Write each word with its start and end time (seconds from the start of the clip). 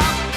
stop. 0.00 0.29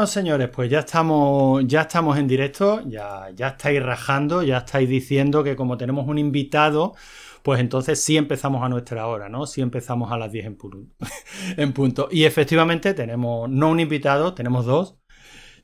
Bueno, 0.00 0.10
señores, 0.10 0.48
pues 0.48 0.70
ya 0.70 0.78
estamos, 0.78 1.62
ya 1.66 1.82
estamos 1.82 2.16
en 2.16 2.26
directo, 2.26 2.80
ya, 2.86 3.28
estáis 3.36 3.82
rajando, 3.82 4.42
ya 4.42 4.56
estáis 4.56 4.88
diciendo 4.88 5.44
que 5.44 5.54
como 5.56 5.76
tenemos 5.76 6.08
un 6.08 6.16
invitado, 6.16 6.94
pues 7.42 7.60
entonces 7.60 8.02
sí 8.02 8.16
empezamos 8.16 8.62
a 8.62 8.70
nuestra 8.70 9.06
hora, 9.08 9.28
¿no? 9.28 9.44
Sí 9.44 9.60
empezamos 9.60 10.10
a 10.10 10.16
las 10.16 10.32
10 10.32 10.46
en, 10.46 10.58
en 11.58 11.72
punto. 11.74 12.08
Y 12.10 12.24
efectivamente 12.24 12.94
tenemos 12.94 13.50
no 13.50 13.68
un 13.68 13.78
invitado, 13.78 14.32
tenemos 14.32 14.64
dos. 14.64 14.96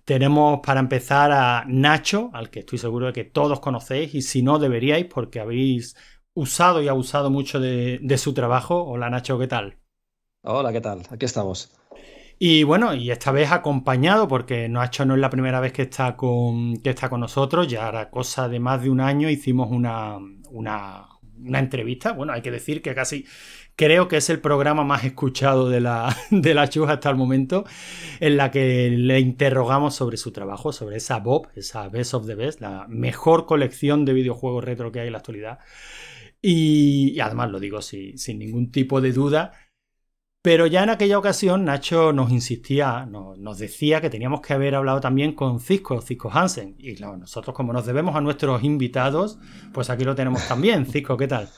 Tenemos 0.04 0.60
para 0.62 0.80
empezar 0.80 1.32
a 1.32 1.64
Nacho, 1.66 2.28
al 2.34 2.50
que 2.50 2.60
estoy 2.60 2.76
seguro 2.76 3.06
de 3.06 3.14
que 3.14 3.24
todos 3.24 3.60
conocéis, 3.60 4.14
y 4.14 4.20
si 4.20 4.42
no 4.42 4.58
deberíais, 4.58 5.06
porque 5.06 5.40
habéis 5.40 5.96
usado 6.34 6.82
y 6.82 6.88
abusado 6.88 7.30
mucho 7.30 7.58
de, 7.58 8.00
de 8.02 8.18
su 8.18 8.34
trabajo. 8.34 8.84
Hola 8.84 9.08
Nacho, 9.08 9.38
¿qué 9.38 9.46
tal? 9.46 9.78
Hola, 10.42 10.74
¿qué 10.74 10.82
tal? 10.82 11.04
Aquí 11.10 11.24
estamos. 11.24 11.72
Y 12.38 12.64
bueno, 12.64 12.94
y 12.94 13.10
esta 13.10 13.32
vez 13.32 13.50
acompañado, 13.50 14.28
porque 14.28 14.68
Nacho 14.68 15.06
no 15.06 15.14
es 15.14 15.20
la 15.20 15.30
primera 15.30 15.58
vez 15.58 15.72
que 15.72 15.82
está 15.82 16.16
con, 16.16 16.76
que 16.78 16.90
está 16.90 17.08
con 17.08 17.20
nosotros, 17.20 17.66
ya 17.66 17.88
era 17.88 18.10
cosa 18.10 18.48
de 18.48 18.60
más 18.60 18.82
de 18.82 18.90
un 18.90 19.00
año 19.00 19.30
hicimos 19.30 19.70
una, 19.70 20.18
una, 20.50 21.06
una 21.42 21.58
entrevista. 21.58 22.12
Bueno, 22.12 22.34
hay 22.34 22.42
que 22.42 22.50
decir 22.50 22.82
que 22.82 22.94
casi 22.94 23.24
creo 23.74 24.06
que 24.08 24.18
es 24.18 24.28
el 24.28 24.40
programa 24.40 24.84
más 24.84 25.04
escuchado 25.04 25.70
de 25.70 25.80
la, 25.80 26.14
de 26.30 26.58
hasta 26.58 27.10
el 27.10 27.16
momento, 27.16 27.64
en 28.20 28.36
la 28.36 28.50
que 28.50 28.90
le 28.90 29.18
interrogamos 29.20 29.94
sobre 29.94 30.18
su 30.18 30.30
trabajo, 30.30 30.72
sobre 30.72 30.96
esa 30.96 31.20
Bob, 31.20 31.48
esa 31.54 31.88
Best 31.88 32.12
of 32.12 32.26
the 32.26 32.34
Best, 32.34 32.60
la 32.60 32.86
mejor 32.88 33.46
colección 33.46 34.04
de 34.04 34.12
videojuegos 34.12 34.62
retro 34.62 34.92
que 34.92 35.00
hay 35.00 35.06
en 35.06 35.12
la 35.12 35.18
actualidad. 35.18 35.58
Y, 36.42 37.18
además 37.18 37.50
lo 37.50 37.58
digo 37.58 37.80
sin 37.80 38.38
ningún 38.38 38.70
tipo 38.70 39.00
de 39.00 39.12
duda, 39.12 39.52
pero 40.46 40.68
ya 40.68 40.84
en 40.84 40.90
aquella 40.90 41.18
ocasión 41.18 41.64
Nacho 41.64 42.12
nos 42.12 42.30
insistía, 42.30 43.04
nos, 43.04 43.58
decía 43.58 44.00
que 44.00 44.10
teníamos 44.10 44.40
que 44.42 44.52
haber 44.52 44.76
hablado 44.76 45.00
también 45.00 45.32
con 45.32 45.58
Cisco, 45.58 46.00
Cisco 46.00 46.30
Hansen. 46.32 46.76
Y 46.78 46.94
nosotros 47.00 47.52
como 47.52 47.72
nos 47.72 47.84
debemos 47.84 48.14
a 48.14 48.20
nuestros 48.20 48.62
invitados, 48.62 49.40
pues 49.74 49.90
aquí 49.90 50.04
lo 50.04 50.14
tenemos 50.14 50.46
también. 50.46 50.86
Cisco, 50.92 51.16
¿qué 51.16 51.26
tal? 51.26 51.48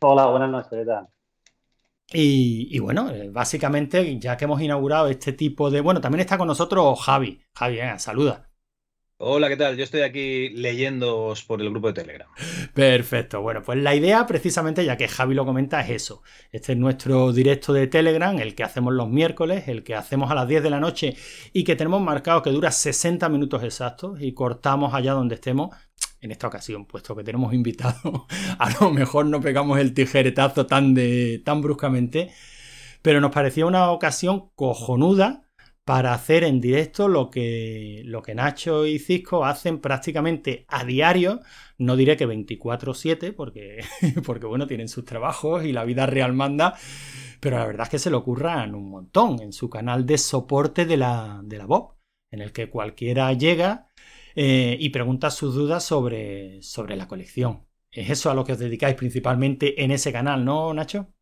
Hola, 0.00 0.24
buenas 0.28 0.48
noches, 0.48 0.70
¿qué 0.70 0.84
tal? 0.86 1.08
Y, 2.10 2.78
bueno, 2.78 3.10
eh, 3.10 3.28
básicamente 3.28 4.18
ya 4.18 4.38
que 4.38 4.46
hemos 4.46 4.62
inaugurado 4.62 5.08
este 5.08 5.34
tipo 5.34 5.70
de... 5.70 5.82
Bueno, 5.82 6.00
también 6.00 6.20
está 6.20 6.38
con 6.38 6.48
nosotros 6.48 6.98
Javi. 7.02 7.38
Javi, 7.54 7.80
saluda. 7.98 8.48
Hola, 9.18 9.48
¿qué 9.48 9.56
tal? 9.56 9.76
Yo 9.76 9.84
estoy 9.84 10.00
aquí 10.00 10.48
leyéndoos 10.48 11.44
por 11.44 11.62
el 11.62 11.70
grupo 11.70 11.86
de 11.86 12.02
Telegram. 12.02 12.28
Perfecto. 12.74 13.40
Bueno, 13.42 13.62
pues 13.62 13.78
la 13.78 13.94
idea, 13.94 14.26
precisamente, 14.26 14.84
ya 14.84 14.96
que 14.96 15.06
Javi 15.06 15.36
lo 15.36 15.46
comenta, 15.46 15.80
es 15.82 15.90
eso. 15.90 16.22
Este 16.50 16.72
es 16.72 16.78
nuestro 16.78 17.32
directo 17.32 17.72
de 17.72 17.86
Telegram, 17.86 18.36
el 18.40 18.56
que 18.56 18.64
hacemos 18.64 18.92
los 18.92 19.08
miércoles, 19.08 19.68
el 19.68 19.84
que 19.84 19.94
hacemos 19.94 20.32
a 20.32 20.34
las 20.34 20.48
10 20.48 20.64
de 20.64 20.70
la 20.70 20.80
noche 20.80 21.16
y 21.52 21.62
que 21.62 21.76
tenemos 21.76 22.02
marcado 22.02 22.42
que 22.42 22.50
dura 22.50 22.72
60 22.72 23.28
minutos 23.28 23.62
exactos 23.62 24.20
y 24.20 24.34
cortamos 24.34 24.92
allá 24.94 25.12
donde 25.12 25.36
estemos. 25.36 25.76
En 26.20 26.32
esta 26.32 26.48
ocasión, 26.48 26.84
puesto 26.84 27.14
que 27.14 27.22
tenemos 27.22 27.54
invitado, 27.54 28.26
a 28.58 28.70
lo 28.80 28.90
mejor 28.90 29.26
no 29.26 29.40
pegamos 29.40 29.78
el 29.78 29.94
tijeretazo 29.94 30.66
tan, 30.66 30.92
de, 30.92 31.40
tan 31.44 31.62
bruscamente, 31.62 32.32
pero 33.00 33.20
nos 33.20 33.30
parecía 33.30 33.64
una 33.64 33.92
ocasión 33.92 34.50
cojonuda 34.56 35.44
para 35.84 36.14
hacer 36.14 36.44
en 36.44 36.60
directo 36.60 37.08
lo 37.08 37.30
que, 37.30 38.02
lo 38.06 38.22
que 38.22 38.34
Nacho 38.34 38.86
y 38.86 38.98
Cisco 38.98 39.44
hacen 39.44 39.80
prácticamente 39.80 40.64
a 40.68 40.84
diario. 40.84 41.40
No 41.78 41.96
diré 41.96 42.16
que 42.16 42.26
24/7 42.26 43.32
porque, 43.34 43.84
porque 44.24 44.46
bueno, 44.46 44.66
tienen 44.66 44.88
sus 44.88 45.04
trabajos 45.04 45.64
y 45.64 45.72
la 45.72 45.84
vida 45.84 46.06
real 46.06 46.32
manda, 46.32 46.74
pero 47.40 47.58
la 47.58 47.66
verdad 47.66 47.84
es 47.84 47.90
que 47.90 47.98
se 47.98 48.10
le 48.10 48.16
ocurran 48.16 48.74
un 48.74 48.90
montón 48.90 49.40
en 49.42 49.52
su 49.52 49.68
canal 49.68 50.06
de 50.06 50.18
soporte 50.18 50.86
de 50.86 50.96
la, 50.96 51.40
de 51.44 51.58
la 51.58 51.66
Bob, 51.66 51.96
en 52.30 52.40
el 52.40 52.52
que 52.52 52.70
cualquiera 52.70 53.32
llega 53.34 53.90
eh, 54.34 54.76
y 54.80 54.88
pregunta 54.90 55.30
sus 55.30 55.54
dudas 55.54 55.84
sobre, 55.84 56.62
sobre 56.62 56.96
la 56.96 57.08
colección. 57.08 57.66
Es 57.90 58.10
eso 58.10 58.30
a 58.30 58.34
lo 58.34 58.44
que 58.44 58.52
os 58.52 58.58
dedicáis 58.58 58.96
principalmente 58.96 59.84
en 59.84 59.90
ese 59.92 60.12
canal, 60.12 60.44
¿no, 60.44 60.74
Nacho? 60.74 61.13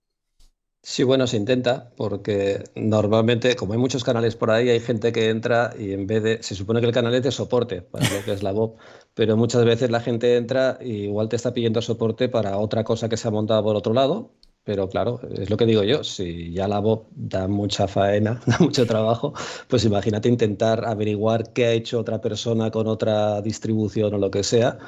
Sí, 0.84 1.04
bueno, 1.04 1.28
se 1.28 1.36
intenta, 1.36 1.92
porque 1.96 2.64
normalmente, 2.74 3.54
como 3.54 3.72
hay 3.72 3.78
muchos 3.78 4.02
canales 4.02 4.34
por 4.34 4.50
ahí, 4.50 4.68
hay 4.68 4.80
gente 4.80 5.12
que 5.12 5.28
entra 5.30 5.72
y 5.78 5.92
en 5.92 6.08
vez 6.08 6.22
de. 6.24 6.42
Se 6.42 6.56
supone 6.56 6.80
que 6.80 6.86
el 6.86 6.92
canal 6.92 7.14
es 7.14 7.22
de 7.22 7.30
soporte 7.30 7.82
para 7.82 8.08
lo 8.10 8.24
que 8.24 8.32
es 8.32 8.42
la 8.42 8.50
Bob, 8.50 8.76
pero 9.14 9.36
muchas 9.36 9.64
veces 9.64 9.90
la 9.92 10.00
gente 10.00 10.36
entra 10.36 10.78
y 10.80 11.04
igual 11.04 11.28
te 11.28 11.36
está 11.36 11.54
pidiendo 11.54 11.80
soporte 11.82 12.28
para 12.28 12.58
otra 12.58 12.82
cosa 12.82 13.08
que 13.08 13.16
se 13.16 13.28
ha 13.28 13.30
montado 13.30 13.62
por 13.62 13.76
otro 13.76 13.92
lado. 13.94 14.32
Pero 14.64 14.88
claro, 14.88 15.20
es 15.32 15.50
lo 15.50 15.56
que 15.56 15.66
digo 15.66 15.82
yo, 15.84 16.04
si 16.04 16.52
ya 16.52 16.66
la 16.68 16.78
Bob 16.80 17.06
da 17.14 17.46
mucha 17.48 17.86
faena, 17.88 18.40
da 18.46 18.58
mucho 18.58 18.84
trabajo, 18.86 19.34
pues 19.68 19.84
imagínate 19.84 20.28
intentar 20.28 20.84
averiguar 20.84 21.52
qué 21.52 21.66
ha 21.66 21.72
hecho 21.72 22.00
otra 22.00 22.20
persona 22.20 22.70
con 22.72 22.86
otra 22.88 23.40
distribución 23.40 24.14
o 24.14 24.18
lo 24.18 24.30
que 24.30 24.42
sea 24.44 24.78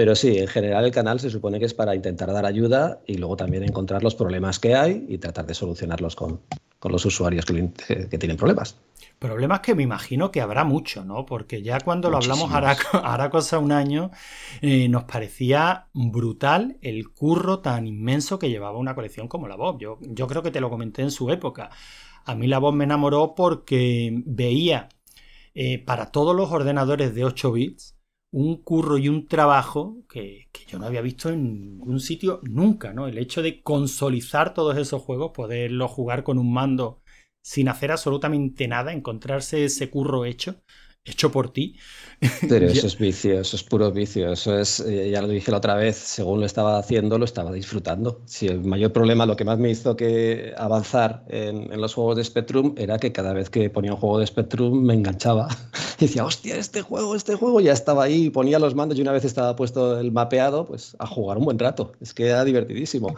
pero 0.00 0.16
sí, 0.16 0.38
en 0.38 0.48
general 0.48 0.86
el 0.86 0.92
canal 0.92 1.20
se 1.20 1.28
supone 1.28 1.58
que 1.58 1.66
es 1.66 1.74
para 1.74 1.94
intentar 1.94 2.32
dar 2.32 2.46
ayuda 2.46 3.02
y 3.06 3.18
luego 3.18 3.36
también 3.36 3.64
encontrar 3.64 4.02
los 4.02 4.14
problemas 4.14 4.58
que 4.58 4.74
hay 4.74 5.04
y 5.10 5.18
tratar 5.18 5.44
de 5.44 5.52
solucionarlos 5.52 6.16
con, 6.16 6.40
los 6.84 7.04
usuarios 7.04 7.44
que, 7.44 7.52
tienen 8.16 8.38
problemas. 8.38 8.78
Problemas 9.18 9.60
que 9.60 9.74
me 9.74 9.82
imagino 9.82 10.30
que 10.30 10.40
habrá 10.40 10.64
mucho, 10.64 11.04
¿no? 11.04 11.26
Porque 11.26 11.60
ya 11.60 11.80
cuando 11.80 12.08
lo 12.08 12.16
hablamos 12.16 12.50
hará, 12.50 13.28
cosa 13.28 13.58
un 13.58 13.72
año, 13.72 14.10
eh, 14.62 14.88
nos 14.88 15.04
parecía 15.04 15.88
brutal 15.92 16.78
el 16.80 17.10
curro 17.10 17.58
tan 17.58 17.86
inmenso 17.86 18.38
que 18.38 18.48
llevaba 18.48 18.78
una 18.78 18.94
colección 18.94 19.28
como 19.28 19.48
la 19.48 19.56
Bob. 19.56 19.80
Yo, 19.80 19.98
yo 20.00 20.26
creo 20.28 20.42
que 20.42 20.50
te 20.50 20.62
lo 20.62 20.70
comenté 20.70 21.02
en 21.02 21.10
su 21.10 21.30
época. 21.30 21.68
A 22.24 22.34
mí 22.34 22.46
la 22.46 22.58
Bob 22.58 22.72
me 22.72 22.84
enamoró 22.84 23.34
porque 23.34 24.22
veía 24.24 24.88
eh, 25.52 25.78
para 25.78 26.06
todos 26.06 26.34
los 26.34 26.50
ordenadores 26.50 27.14
de 27.14 27.26
8 27.26 27.52
bits 27.52 27.99
un 28.32 28.62
curro 28.62 28.98
y 28.98 29.08
un 29.08 29.26
trabajo 29.26 30.04
que, 30.08 30.48
yo 30.68 30.78
no 30.78 30.86
había 30.86 31.00
visto 31.00 31.30
en 31.30 31.42
ningún 31.42 32.00
sitio 32.00 32.40
nunca, 32.44 32.92
¿no? 32.92 33.08
El 33.08 33.18
hecho 33.18 33.42
de 33.42 33.62
consolizar 33.62 34.54
todos 34.54 34.76
esos 34.78 35.02
juegos, 35.02 35.32
poderlo 35.34 35.88
jugar 35.88 36.22
con 36.22 36.38
un 36.38 36.52
mando 36.52 37.02
sin 37.42 37.68
hacer 37.68 37.90
absolutamente 37.90 38.68
nada, 38.68 38.92
encontrarse 38.92 39.64
ese 39.64 39.90
curro 39.90 40.24
hecho, 40.24 40.62
hecho 41.04 41.32
por 41.32 41.52
ti. 41.52 41.76
Pero 42.48 42.66
eso 42.68 42.86
es 42.86 42.98
vicio, 42.98 43.40
eso 43.40 43.56
es 43.56 43.62
puro 43.62 43.90
vicio. 43.90 44.32
Eso 44.32 44.58
es, 44.58 44.80
eh, 44.80 45.10
ya 45.10 45.22
lo 45.22 45.28
dije 45.28 45.50
la 45.50 45.58
otra 45.58 45.74
vez, 45.74 45.96
según 45.96 46.40
lo 46.40 46.46
estaba 46.46 46.78
haciendo, 46.78 47.18
lo 47.18 47.24
estaba 47.24 47.52
disfrutando. 47.52 48.22
Si 48.26 48.46
el 48.46 48.60
mayor 48.60 48.92
problema, 48.92 49.26
lo 49.26 49.36
que 49.36 49.44
más 49.44 49.58
me 49.58 49.70
hizo 49.70 49.96
que 49.96 50.52
avanzar 50.56 51.24
en, 51.28 51.72
en 51.72 51.80
los 51.80 51.94
juegos 51.94 52.16
de 52.16 52.24
Spectrum 52.24 52.74
era 52.76 52.98
que 52.98 53.12
cada 53.12 53.32
vez 53.32 53.50
que 53.50 53.70
ponía 53.70 53.92
un 53.92 54.00
juego 54.00 54.18
de 54.18 54.26
Spectrum 54.26 54.82
me 54.82 54.94
enganchaba. 54.94 55.48
Y 56.00 56.06
decía, 56.06 56.24
hostia, 56.24 56.56
este 56.56 56.80
juego, 56.80 57.14
este 57.14 57.34
juego, 57.34 57.60
ya 57.60 57.74
estaba 57.74 58.04
ahí, 58.04 58.30
ponía 58.30 58.58
los 58.58 58.74
mandos 58.74 58.96
y 58.96 59.02
una 59.02 59.12
vez 59.12 59.26
estaba 59.26 59.54
puesto 59.54 60.00
el 60.00 60.12
mapeado, 60.12 60.64
pues 60.64 60.96
a 60.98 61.06
jugar 61.06 61.36
un 61.36 61.44
buen 61.44 61.58
rato. 61.58 61.92
Es 62.00 62.14
que 62.14 62.26
era 62.28 62.42
divertidísimo. 62.42 63.14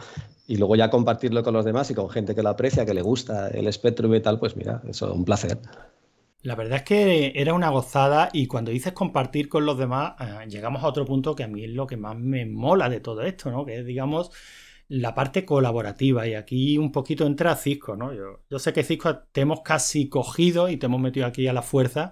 Y 0.47 0.57
luego 0.57 0.75
ya 0.75 0.89
compartirlo 0.89 1.43
con 1.43 1.53
los 1.53 1.63
demás 1.63 1.89
y 1.91 1.93
con 1.93 2.09
gente 2.09 2.35
que 2.35 2.43
lo 2.43 2.49
aprecia, 2.49 2.85
que 2.85 2.93
le 2.93 3.01
gusta 3.01 3.47
el 3.47 3.71
Spectrum 3.71 4.13
y 4.15 4.19
tal, 4.19 4.37
pues 4.37 4.57
mira, 4.57 4.81
eso, 4.89 5.13
un 5.13 5.23
placer. 5.23 5.59
La 6.43 6.55
verdad 6.55 6.79
es 6.79 6.83
que 6.83 7.31
era 7.35 7.53
una 7.53 7.69
gozada 7.69 8.29
y 8.33 8.47
cuando 8.47 8.69
dices 8.71 8.91
compartir 8.91 9.47
con 9.47 9.65
los 9.65 9.77
demás, 9.77 10.15
eh, 10.19 10.45
llegamos 10.49 10.83
a 10.83 10.87
otro 10.87 11.05
punto 11.05 11.35
que 11.35 11.43
a 11.43 11.47
mí 11.47 11.63
es 11.63 11.71
lo 11.71 11.87
que 11.87 11.95
más 11.95 12.17
me 12.17 12.45
mola 12.45 12.89
de 12.89 12.99
todo 12.99 13.21
esto, 13.21 13.49
¿no? 13.49 13.65
Que 13.65 13.79
es, 13.79 13.85
digamos, 13.85 14.29
la 14.89 15.15
parte 15.15 15.45
colaborativa. 15.45 16.27
Y 16.27 16.33
aquí 16.35 16.77
un 16.77 16.91
poquito 16.91 17.25
entra 17.25 17.55
Cisco, 17.55 17.95
¿no? 17.95 18.13
Yo, 18.13 18.41
yo 18.49 18.59
sé 18.59 18.73
que 18.73 18.83
Cisco 18.83 19.19
te 19.31 19.39
hemos 19.39 19.61
casi 19.61 20.09
cogido 20.09 20.67
y 20.67 20.75
te 20.75 20.87
hemos 20.87 20.99
metido 20.99 21.25
aquí 21.25 21.47
a 21.47 21.53
la 21.53 21.61
fuerza, 21.61 22.11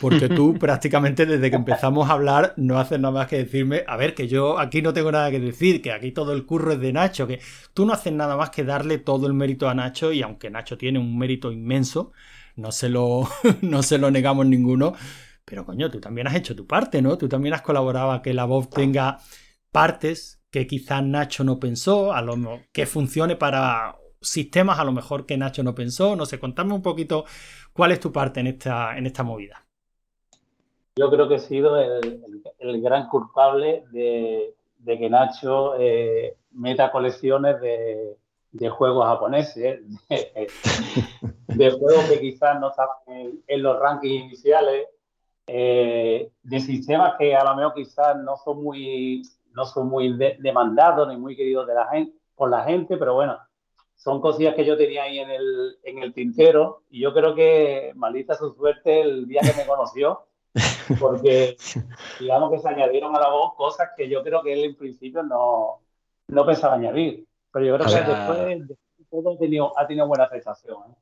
porque 0.00 0.28
tú 0.28 0.54
prácticamente 0.60 1.26
desde 1.26 1.50
que 1.50 1.56
empezamos 1.56 2.08
a 2.08 2.12
hablar 2.12 2.54
no 2.56 2.78
haces 2.78 3.00
nada 3.00 3.14
más 3.14 3.26
que 3.26 3.38
decirme, 3.38 3.82
a 3.88 3.96
ver, 3.96 4.14
que 4.14 4.28
yo 4.28 4.60
aquí 4.60 4.80
no 4.80 4.92
tengo 4.92 5.10
nada 5.10 5.28
que 5.32 5.40
decir, 5.40 5.82
que 5.82 5.90
aquí 5.90 6.12
todo 6.12 6.32
el 6.34 6.46
curro 6.46 6.72
es 6.72 6.80
de 6.80 6.92
Nacho, 6.92 7.26
que 7.26 7.40
tú 7.74 7.84
no 7.84 7.94
haces 7.94 8.12
nada 8.12 8.36
más 8.36 8.50
que 8.50 8.62
darle 8.62 8.98
todo 8.98 9.26
el 9.26 9.34
mérito 9.34 9.68
a 9.68 9.74
Nacho 9.74 10.12
y 10.12 10.22
aunque 10.22 10.50
Nacho 10.50 10.78
tiene 10.78 11.00
un 11.00 11.18
mérito 11.18 11.50
inmenso, 11.50 12.12
no 12.56 12.72
se 12.72 12.88
lo, 12.88 13.28
no 13.62 13.82
se 13.82 13.98
lo 13.98 14.10
negamos 14.10 14.46
ninguno. 14.46 14.94
Pero 15.44 15.64
coño, 15.64 15.90
tú 15.90 16.00
también 16.00 16.26
has 16.26 16.34
hecho 16.34 16.56
tu 16.56 16.66
parte, 16.66 17.00
¿no? 17.00 17.16
Tú 17.16 17.28
también 17.28 17.54
has 17.54 17.62
colaborado 17.62 18.10
a 18.10 18.22
que 18.22 18.34
la 18.34 18.44
voz 18.44 18.68
tenga 18.68 19.18
partes 19.70 20.42
que 20.50 20.66
quizás 20.66 21.04
Nacho 21.04 21.44
no 21.44 21.60
pensó, 21.60 22.12
a 22.12 22.22
lo 22.22 22.34
que 22.72 22.86
funcione 22.86 23.36
para 23.36 23.96
sistemas 24.20 24.78
a 24.78 24.84
lo 24.84 24.92
mejor 24.92 25.26
que 25.26 25.36
Nacho 25.36 25.62
no 25.62 25.74
pensó. 25.74 26.16
No 26.16 26.26
sé, 26.26 26.40
contame 26.40 26.74
un 26.74 26.82
poquito 26.82 27.24
cuál 27.72 27.92
es 27.92 28.00
tu 28.00 28.10
parte 28.10 28.40
en 28.40 28.48
esta, 28.48 28.96
en 28.96 29.06
esta 29.06 29.22
movida. 29.22 29.64
Yo 30.96 31.10
creo 31.10 31.28
que 31.28 31.36
he 31.36 31.40
sido 31.40 31.78
el, 31.78 32.82
gran 32.82 33.08
culpable 33.08 33.84
de, 33.92 34.54
de 34.78 34.98
que 34.98 35.10
Nacho 35.10 35.78
eh, 35.78 36.36
meta 36.52 36.90
colecciones 36.90 37.60
de, 37.60 38.16
de 38.56 38.70
juegos 38.70 39.06
japoneses, 39.06 39.80
de, 40.08 41.70
juegos 41.70 42.04
que 42.08 42.20
quizás 42.20 42.58
no 42.58 42.70
estaban 42.70 42.96
en, 43.46 43.62
los 43.62 43.78
rankings 43.78 44.24
iniciales, 44.24 44.86
eh, 45.46 46.30
de 46.42 46.60
sistemas 46.60 47.14
que 47.18 47.36
a 47.36 47.44
lo 47.44 47.54
mejor 47.54 47.74
quizás 47.74 48.16
no 48.16 48.36
son 48.36 48.62
muy, 48.62 49.22
no 49.52 49.64
son 49.66 49.88
muy 49.88 50.16
demandados 50.38 51.06
ni 51.08 51.16
muy 51.16 51.36
queridos 51.36 51.66
de 51.66 51.74
la 51.74 51.86
gente, 51.88 52.16
por 52.34 52.50
la 52.50 52.64
gente, 52.64 52.96
pero 52.96 53.14
bueno, 53.14 53.38
son 53.94 54.20
cosillas 54.20 54.54
que 54.54 54.64
yo 54.64 54.76
tenía 54.76 55.04
ahí 55.04 55.18
en 55.18 55.30
el, 55.30 55.78
en 55.82 55.98
el 55.98 56.12
tintero 56.12 56.82
y 56.90 57.00
yo 57.00 57.12
creo 57.12 57.34
que 57.34 57.92
maldita 57.94 58.34
su 58.34 58.54
suerte 58.54 59.00
el 59.02 59.26
día 59.26 59.40
que 59.42 59.56
me 59.56 59.66
conoció, 59.66 60.26
porque 60.98 61.56
digamos 62.20 62.50
que 62.50 62.58
se 62.58 62.68
añadieron 62.68 63.14
a 63.14 63.20
la 63.20 63.28
voz 63.28 63.54
cosas 63.54 63.90
que 63.96 64.08
yo 64.08 64.22
creo 64.22 64.42
que 64.42 64.54
él 64.54 64.64
en 64.64 64.76
principio 64.76 65.22
no, 65.22 65.80
no 66.28 66.46
pensaba 66.46 66.74
añadir. 66.74 67.26
Pero 67.56 67.68
yo 67.68 67.78
creo 67.78 67.88
que 67.88 68.10
después, 68.10 68.78
todo 69.10 69.32
ha 69.32 69.38
tenido, 69.38 69.78
ha 69.78 69.86
tenido 69.86 70.06
buena 70.06 70.24
aceptación. 70.24 70.76
¿eh? 70.90 70.94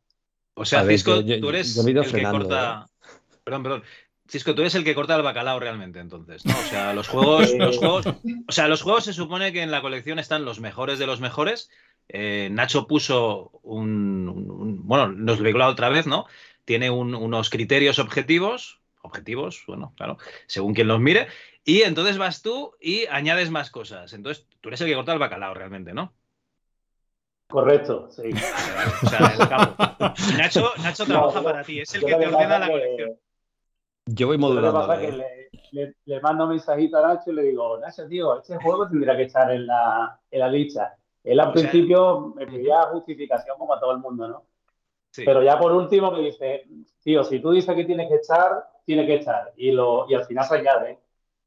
O 0.55 0.65
sea, 0.65 0.85
Cisco, 0.85 1.21
tú 1.25 1.49
eres 1.49 1.77
el 1.77 2.12
que 2.12 2.23
corta. 2.23 2.87
¿eh? 2.87 3.09
Perdón, 3.43 3.62
perdón. 3.65 3.83
Cisco, 4.29 4.55
tú 4.55 4.61
eres 4.61 4.77
el 4.77 4.85
que 4.85 4.95
corta 4.95 5.17
el 5.17 5.23
bacalao 5.23 5.59
realmente, 5.59 5.99
entonces, 5.99 6.47
¿no? 6.47 6.56
O 6.56 6.62
sea, 6.62 6.93
los 6.95 7.09
juegos, 7.09 7.53
los 7.59 7.79
juegos, 7.79 8.06
o 8.06 8.53
sea, 8.53 8.69
los 8.69 8.83
juegos 8.83 9.03
se 9.03 9.12
supone 9.12 9.53
que 9.53 9.62
en 9.62 9.73
la 9.73 9.83
colección 9.83 10.21
están 10.21 10.45
los 10.45 10.61
mejores 10.61 11.01
de 11.01 11.09
los 11.09 11.21
mejores. 11.21 11.71
Eh, 12.09 12.51
Nacho 12.53 12.87
puso 12.87 13.51
un, 13.65 14.87
bueno, 14.87 15.09
nos 15.09 15.41
lo 15.41 15.47
digo 15.47 15.65
otra 15.65 15.89
vez, 15.89 16.06
¿no? 16.06 16.27
Tiene 16.65 16.89
unos 16.89 17.51
criterios 17.51 17.99
objetivos, 17.99 18.81
objetivos, 19.03 19.65
bueno, 19.67 19.93
claro, 19.97 20.19
según 20.47 20.73
quien 20.73 20.87
los 20.87 21.01
mire, 21.01 21.27
y 21.65 21.83
entonces 21.83 22.17
vas 22.17 22.43
tú 22.43 22.77
y 22.81 23.06
añades 23.06 23.51
más 23.51 23.71
cosas. 23.71 24.12
Entonces, 24.12 24.46
tú 24.61 24.69
eres 24.69 24.81
el 24.82 24.87
que 24.87 24.94
corta 24.94 25.13
el 25.13 25.19
bacalao 25.19 25.53
realmente, 25.53 25.93
¿no? 25.93 26.15
Correcto, 27.48 28.08
sí. 28.10 28.22
O 29.03 29.06
sea, 29.06 29.19
el 30.31 30.39
Nacho, 30.39 30.70
Nacho 30.82 31.05
trabaja 31.05 31.43
para 31.43 31.63
ti, 31.63 31.81
es 31.81 31.94
el 31.94 32.05
que 32.05 32.15
te 32.15 32.27
ordena 32.27 32.58
la 32.58 32.69
colección. 32.69 33.19
Yo 34.06 34.27
voy 34.27 34.39
modulando. 34.39 34.72
Lo 34.72 34.81
que 34.81 34.86
pasa 34.86 35.34
le, 35.72 35.94
le, 36.05 36.20
mando 36.20 36.44
un 36.44 36.51
mensajito 36.51 36.98
a 36.98 37.08
Nacho 37.08 37.31
y 37.31 37.34
le 37.34 37.43
digo, 37.43 37.79
Nacho, 37.79 38.06
tío, 38.06 38.39
este 38.39 38.56
juego 38.56 38.89
tendría 38.89 39.17
que 39.17 39.24
estar 39.24 39.51
en 39.51 39.67
la, 39.67 40.19
en 40.31 40.41
la 40.41 40.48
lista. 40.48 40.96
Él 41.22 41.41
al 41.41 41.53
principio 41.53 42.34
me 42.36 42.46
pedía 42.46 42.82
justificación 42.93 43.56
como 43.58 43.74
a 43.74 43.81
todo 43.81 43.93
el 43.93 43.98
mundo, 43.98 44.29
¿no? 44.29 44.46
Sí. 45.10 45.22
Pero 45.24 45.43
ya 45.43 45.58
por 45.58 45.72
último 45.72 46.10
me 46.10 46.20
dice, 46.20 46.67
tío, 47.03 47.24
si 47.24 47.41
tú 47.41 47.53
dices 47.53 47.74
que 47.74 47.84
tiene 47.84 48.08
que 48.08 48.17
estar, 48.17 48.69
tiene 48.84 49.06
que 49.06 49.17
estar. 49.17 49.53
Y, 49.56 49.70
lo, 49.72 50.06
y 50.08 50.15
al 50.15 50.27
final 50.27 50.44
se 50.44 50.56
añade. 50.56 50.98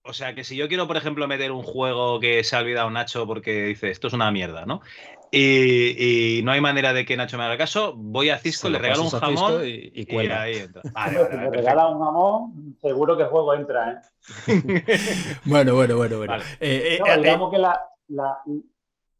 O 0.03 0.13
sea, 0.13 0.33
que 0.33 0.43
si 0.43 0.55
yo 0.55 0.67
quiero, 0.67 0.87
por 0.87 0.97
ejemplo, 0.97 1.27
meter 1.27 1.51
un 1.51 1.63
juego 1.63 2.19
que 2.19 2.43
se 2.43 2.55
ha 2.55 2.59
olvidado 2.59 2.89
Nacho 2.89 3.27
porque 3.27 3.65
dice, 3.65 3.91
esto 3.91 4.07
es 4.07 4.13
una 4.13 4.31
mierda, 4.31 4.65
¿no? 4.65 4.81
Y, 5.31 6.41
no 6.43 6.51
hay 6.51 6.61
manera 6.61 6.93
de 6.93 7.05
que 7.05 7.17
Nacho 7.17 7.37
me 7.37 7.43
haga 7.43 7.57
caso, 7.57 7.93
voy 7.95 8.29
a 8.29 8.37
Cisco, 8.37 8.69
le 8.69 8.79
regalo 8.79 9.03
un 9.03 9.09
jamón 9.09 9.65
y, 9.65 9.91
y, 9.93 10.05
cuela. 10.05 10.43
ahí 10.43 10.57
entra. 10.57 10.81
Vale, 10.93 11.27
si 11.29 11.37
me 11.37 11.49
regala 11.49 11.87
un 11.89 11.99
jamón, 11.99 12.77
seguro 12.81 13.17
que 13.17 13.23
el 13.23 13.29
juego 13.29 13.53
entra, 13.53 13.91
¿eh? 13.91 14.01
bueno, 15.45 15.75
bueno, 15.75 15.97
bueno, 15.97 16.17
bueno. 16.17 16.35
Eh, 16.59 16.99
eh, 16.99 17.17
digamos 17.17 17.51
que 17.51 17.57
la, 17.57 17.81
la, 18.07 18.37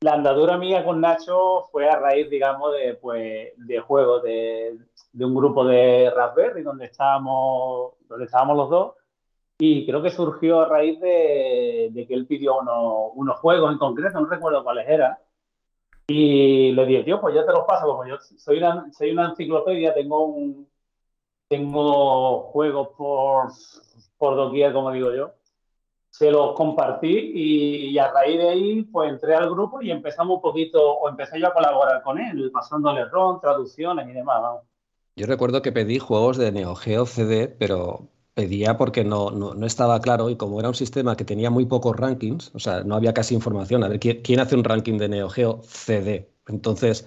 la, 0.02 0.14
andadura 0.14 0.58
mía 0.58 0.84
con 0.84 1.02
Nacho 1.02 1.68
fue 1.72 1.90
a 1.90 1.98
raíz, 1.98 2.30
digamos, 2.30 2.74
de, 2.74 2.94
pues, 2.96 3.52
de 3.58 3.80
juegos 3.80 4.24
de, 4.24 4.78
de 5.12 5.26
un 5.26 5.36
grupo 5.36 5.66
de 5.66 6.12
Raspberry 6.16 6.62
donde 6.64 6.86
estábamos, 6.86 7.94
donde 8.08 8.26
estábamos 8.26 8.58
los 8.58 8.70
dos 8.70 8.94
y 9.60 9.86
creo 9.88 10.04
que 10.04 10.12
surgió 10.12 10.62
a 10.62 10.70
raíz 10.70 11.00
de, 11.00 12.06
que 12.08 12.14
él 12.14 12.28
pidió 12.28 12.60
unos 12.60 13.40
juegos 13.40 13.72
en 13.72 13.80
concreto, 13.80 14.20
no 14.20 14.28
recuerdo 14.28 14.64
cuáles 14.64 14.88
eran. 14.88 15.18
Y 16.08 16.72
le 16.72 16.86
dije, 16.86 17.04
tío, 17.04 17.20
pues 17.20 17.36
yo 17.36 17.46
te 17.46 17.52
los 17.52 17.66
paso, 17.66 17.86
como 17.86 18.06
yo 18.06 18.18
soy 18.38 18.60
una, 18.60 18.92
soy 18.94 19.12
una 19.12 19.30
enciclopedia, 19.30 19.94
tengo 19.94 20.26
un 20.26 20.68
tengo 21.48 22.42
juegos 22.52 22.90
por, 22.98 23.52
por 24.18 24.36
doquier, 24.36 24.74
como 24.74 24.92
digo 24.92 25.14
yo. 25.14 25.34
Se 26.10 26.32
los 26.32 26.54
compartí 26.54 27.32
y, 27.34 27.98
a 28.00 28.12
raíz 28.12 28.38
de 28.38 28.50
ahí, 28.50 28.84
pues 28.84 29.12
entré 29.12 29.36
al 29.36 29.50
grupo 29.50 29.82
y 29.82 29.92
empezamos 29.92 30.38
un 30.38 30.42
poquito, 30.42 30.82
o 30.82 31.10
empecé 31.10 31.40
yo 31.40 31.48
a 31.48 31.54
colaborar 31.54 32.02
con 32.02 32.18
él, 32.18 32.50
pasándole 32.52 33.06
ROM, 33.06 33.40
traducciones 33.40 34.08
y 34.10 34.14
demás. 34.14 34.42
Yo 35.16 35.28
recuerdo 35.28 35.62
que 35.62 35.72
pedí 35.72 36.00
juegos 36.00 36.38
de 36.38 36.52
Neo 36.52 36.76
Geo 36.76 37.06
CD, 37.06 37.48
pero 37.48 38.08
pedía 38.38 38.78
porque 38.78 39.04
no, 39.04 39.32
no, 39.32 39.66
estaba 39.66 40.00
claro 40.00 40.30
y 40.30 40.36
como 40.36 40.60
era 40.60 40.70
un 40.70 40.76
sistema 40.76 41.18
que 41.18 41.26
tenía 41.26 41.50
muy 41.50 41.66
pocos 41.66 41.96
rankings, 41.98 42.52
o 42.54 42.60
sea, 42.60 42.84
no 42.84 42.94
había 42.96 43.12
casi 43.12 43.34
información. 43.34 43.84
A 43.84 43.88
ver, 43.88 44.00
¿quién, 44.00 44.40
hace 44.40 44.56
un 44.56 44.64
ranking 44.64 45.00
de 45.00 45.10
Neo 45.10 45.28
Geo? 45.28 45.62
CD. 45.64 46.30
Entonces, 46.48 47.04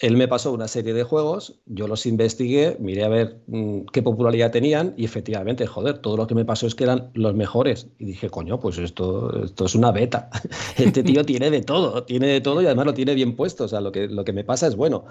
él 0.00 0.18
me 0.18 0.28
pasó 0.28 0.52
una 0.52 0.68
serie 0.68 0.92
de 0.92 1.02
juegos, 1.02 1.60
yo 1.64 1.88
los 1.88 2.04
investigué, 2.04 2.76
miré 2.78 3.04
a 3.04 3.08
ver 3.08 3.40
mm, 3.46 3.86
qué 3.90 4.02
popularidad 4.02 4.50
tenían 4.50 4.92
y 4.98 5.06
efectivamente, 5.06 5.66
joder, 5.66 5.96
todo 6.00 6.18
lo 6.18 6.26
que 6.26 6.34
me 6.34 6.44
pasó 6.44 6.66
es 6.66 6.74
que 6.74 6.84
eran 6.84 7.10
los 7.14 7.34
mejores. 7.34 7.88
Y 7.98 8.04
dije, 8.04 8.28
coño, 8.28 8.60
pues 8.60 8.76
esto, 8.76 9.44
esto 9.44 9.64
es 9.64 9.74
una 9.74 9.92
beta. 9.92 10.28
Este 10.76 11.02
tío 11.02 11.24
tiene 11.24 11.50
de 11.50 11.62
todo, 11.62 12.04
tiene 12.04 12.26
de 12.26 12.42
todo 12.42 12.60
y 12.60 12.66
además 12.66 12.84
lo 12.84 12.92
tiene 12.92 13.14
bien 13.14 13.34
puesto. 13.34 13.64
O 13.64 13.68
sea, 13.68 13.80
lo 13.80 13.92
que, 13.92 14.08
lo 14.08 14.24
que 14.24 14.34
me 14.34 14.44
pasa 14.44 14.66
es 14.66 14.76
bueno. 14.76 15.06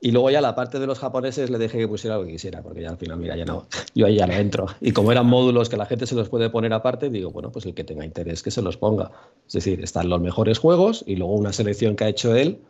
Y 0.00 0.12
luego 0.12 0.30
ya 0.30 0.40
la 0.40 0.54
parte 0.54 0.78
de 0.78 0.86
los 0.86 0.98
japoneses 0.98 1.50
le 1.50 1.58
dejé 1.58 1.78
que 1.78 1.88
pusiera 1.88 2.16
lo 2.16 2.24
que 2.24 2.32
quisiera, 2.32 2.62
porque 2.62 2.82
ya 2.82 2.90
al 2.90 2.98
final, 2.98 3.18
mira, 3.18 3.36
ya 3.36 3.44
no, 3.44 3.66
yo 3.94 4.06
ahí 4.06 4.16
ya 4.16 4.26
no 4.26 4.34
entro. 4.34 4.66
Y 4.80 4.92
como 4.92 5.10
eran 5.10 5.26
módulos 5.26 5.68
que 5.68 5.76
la 5.76 5.86
gente 5.86 6.06
se 6.06 6.14
los 6.14 6.28
puede 6.28 6.50
poner 6.50 6.72
aparte, 6.72 7.10
digo, 7.10 7.30
bueno, 7.30 7.50
pues 7.50 7.66
el 7.66 7.74
que 7.74 7.84
tenga 7.84 8.04
interés 8.04 8.42
que 8.42 8.50
se 8.50 8.62
los 8.62 8.76
ponga. 8.76 9.10
Es 9.46 9.54
decir, 9.54 9.82
están 9.82 10.08
los 10.08 10.20
mejores 10.20 10.58
juegos 10.58 11.02
y 11.06 11.16
luego 11.16 11.34
una 11.34 11.52
selección 11.52 11.96
que 11.96 12.04
ha 12.04 12.08
hecho 12.08 12.36
él, 12.36 12.60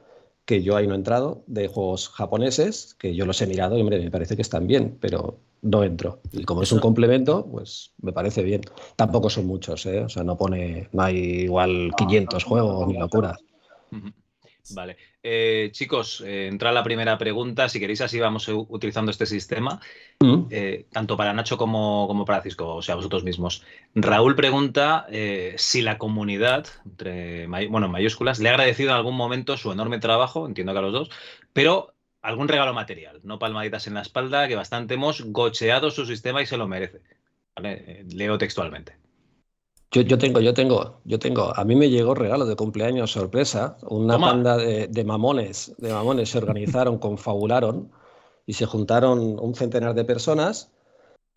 que 0.47 0.63
yo 0.63 0.77
ahí 0.77 0.87
no 0.87 0.95
he 0.95 0.97
entrado, 0.97 1.43
de 1.47 1.69
juegos 1.69 2.09
japoneses, 2.09 2.95
que 2.95 3.15
yo 3.15 3.27
los 3.27 3.43
he 3.43 3.47
mirado 3.47 3.77
y 3.77 3.83
hombre, 3.83 4.01
me 4.01 4.11
parece 4.11 4.35
que 4.35 4.41
están 4.41 4.67
bien, 4.67 4.97
pero 4.99 5.39
no 5.61 5.85
entro. 5.85 6.21
Y 6.33 6.45
como 6.45 6.63
es 6.63 6.73
un 6.73 6.81
complemento, 6.81 7.47
pues 7.47 7.93
me 8.01 8.15
parece 8.15 8.43
bien. 8.43 8.63
Tampoco 8.97 9.29
son 9.29 9.47
muchos, 9.47 9.85
¿eh? 9.85 10.01
O 10.01 10.09
sea, 10.09 10.25
no 10.25 10.39
pone, 10.39 10.89
no 10.93 11.03
hay 11.03 11.19
igual 11.19 11.91
500 11.97 12.45
juegos 12.45 12.89
ni 12.89 12.97
locuras. 12.97 13.39
Vale. 14.75 14.97
Eh, 15.23 15.71
chicos, 15.73 16.23
eh, 16.25 16.47
entra 16.47 16.73
la 16.73 16.85
primera 16.85 17.19
pregunta. 17.19 17.69
Si 17.69 17.81
queréis, 17.81 18.01
así 18.01 18.21
vamos 18.21 18.49
utilizando 18.49 19.11
este 19.11 19.27
sistema, 19.27 19.81
mm. 20.21 20.47
eh, 20.51 20.87
tanto 20.93 21.17
para 21.17 21.33
Nacho 21.33 21.59
como, 21.59 22.07
como, 22.07 22.25
para 22.25 22.43
Cisco, 22.43 22.77
o 22.77 22.83
sea, 22.83 22.95
vosotros 22.95 23.25
mismos. 23.25 23.65
Raúl 23.95 24.37
pregunta 24.37 25.07
si 25.57 25.83
la 25.83 25.99
comunidad, 25.99 26.67
entre, 26.85 27.47
bueno, 27.47 27.87
en 27.87 27.93
mayúsculas, 27.93 28.39
le 28.39 28.49
ha 28.49 28.53
agradecido 28.53 28.91
en 28.91 28.97
algún 28.97 29.17
momento 29.17 29.57
su 29.57 29.73
enorme 29.73 29.99
trabajo, 29.99 30.47
entiendo 30.47 30.73
que 30.73 30.79
a 30.79 30.83
los 30.83 30.93
dos, 30.93 31.11
pero 31.53 31.95
algún 32.23 32.49
regalo 32.49 32.75
material, 32.75 33.21
no 33.25 33.39
palmaditas 33.39 33.87
en 33.87 33.95
la 33.95 34.03
espalda, 34.03 34.49
que 34.49 34.57
bastante 34.57 34.95
hemos 34.95 35.23
gocheado 35.23 35.91
su 35.91 36.07
sistema 36.07 36.43
y 36.43 36.47
se 36.47 36.57
lo 36.57 36.69
merece. 36.69 37.01
Leo 38.15 38.39
textualmente. 38.39 38.98
Yo, 39.91 40.03
yo, 40.03 40.19
tengo, 40.19 40.41
yo 40.41 40.53
tengo, 40.53 41.01
yo 41.05 41.19
tengo. 41.19 41.57
A 41.57 41.65
mí 41.65 41.75
me 41.75 41.89
llegó 41.89 42.15
regalo 42.15 42.45
de 42.45 42.57
cumpleaños 42.57 43.13
sorpresa. 43.13 43.79
Una 43.89 44.19
banda 44.19 44.57
de, 44.59 45.05
mamones, 45.05 45.75
de 45.79 45.93
mamones 45.93 46.31
se 46.31 46.39
organizaron, 46.39 46.99
confabularon 46.99 47.91
y 48.45 48.53
se 48.53 48.67
juntaron 48.67 49.39
un 49.41 49.55
centenar 49.55 49.95
de 49.95 50.05
personas. 50.05 50.71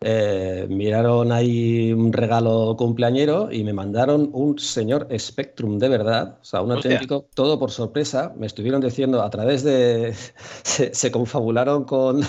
Eh, 0.04 0.66
miraron 0.68 1.30
ahí 1.30 1.92
un 1.92 2.12
regalo 2.12 2.74
cumpleañero 2.76 3.52
y 3.52 3.62
me 3.62 3.72
mandaron 3.72 4.30
un 4.32 4.58
señor 4.58 5.06
Spectrum 5.16 5.78
de 5.78 5.88
verdad, 5.88 6.38
o 6.40 6.44
sea, 6.44 6.60
un 6.60 6.72
auténtico, 6.72 7.28
todo 7.34 7.58
por 7.58 7.70
sorpresa. 7.70 8.34
Me 8.36 8.46
estuvieron 8.46 8.82
diciendo 8.82 9.22
a 9.22 9.30
través 9.30 9.62
de. 9.62 10.12
se, 10.62 11.10
confabularon 11.10 11.84
con, 11.84 12.20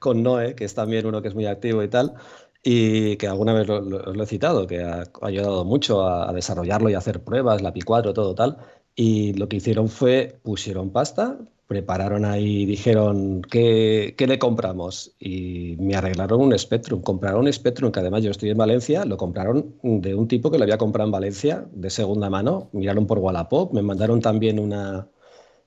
con 0.00 0.22
Noé, 0.22 0.56
que 0.56 0.64
es 0.64 0.74
también 0.74 1.06
uno 1.06 1.22
que 1.22 1.28
es 1.28 1.34
muy 1.34 1.46
activo 1.46 1.82
y 1.84 1.88
tal 1.88 2.14
y 2.62 3.16
que 3.16 3.26
alguna 3.26 3.52
vez 3.54 3.68
lo, 3.68 4.22
he 4.22 4.26
citado, 4.26 4.66
que 4.66 4.82
ha, 4.82 5.04
ayudado 5.22 5.64
mucho 5.64 6.06
a, 6.06 6.32
desarrollarlo 6.32 6.90
y 6.90 6.94
hacer 6.94 7.22
pruebas, 7.22 7.62
la 7.62 7.72
Pi 7.72 7.80
4, 7.82 8.12
todo 8.12 8.34
tal. 8.34 8.58
Y 8.94 9.32
lo 9.34 9.48
que 9.48 9.56
hicieron 9.56 9.88
fue, 9.88 10.38
pusieron 10.42 10.90
pasta, 10.90 11.38
prepararon 11.66 12.24
ahí, 12.24 12.66
dijeron, 12.66 13.42
¿qué, 13.42 14.14
¿qué, 14.18 14.26
le 14.26 14.38
compramos? 14.38 15.14
Y 15.18 15.76
me 15.78 15.94
arreglaron 15.94 16.40
un 16.40 16.58
Spectrum. 16.58 17.00
Compraron 17.00 17.46
un 17.46 17.52
Spectrum, 17.52 17.92
que 17.92 18.00
además 18.00 18.22
yo 18.24 18.30
estoy 18.30 18.50
en 18.50 18.58
Valencia, 18.58 19.04
lo 19.04 19.16
compraron 19.16 19.74
de 19.82 20.14
un 20.14 20.28
tipo 20.28 20.50
que 20.50 20.58
lo 20.58 20.64
había 20.64 20.78
comprado 20.78 21.08
en 21.08 21.12
Valencia, 21.12 21.66
de 21.72 21.90
segunda 21.90 22.28
mano. 22.28 22.68
Miraron 22.72 23.06
por 23.06 23.18
Wallapop, 23.20 23.72
me 23.72 23.82
mandaron 23.82 24.20
también 24.20 24.58
una, 24.58 25.08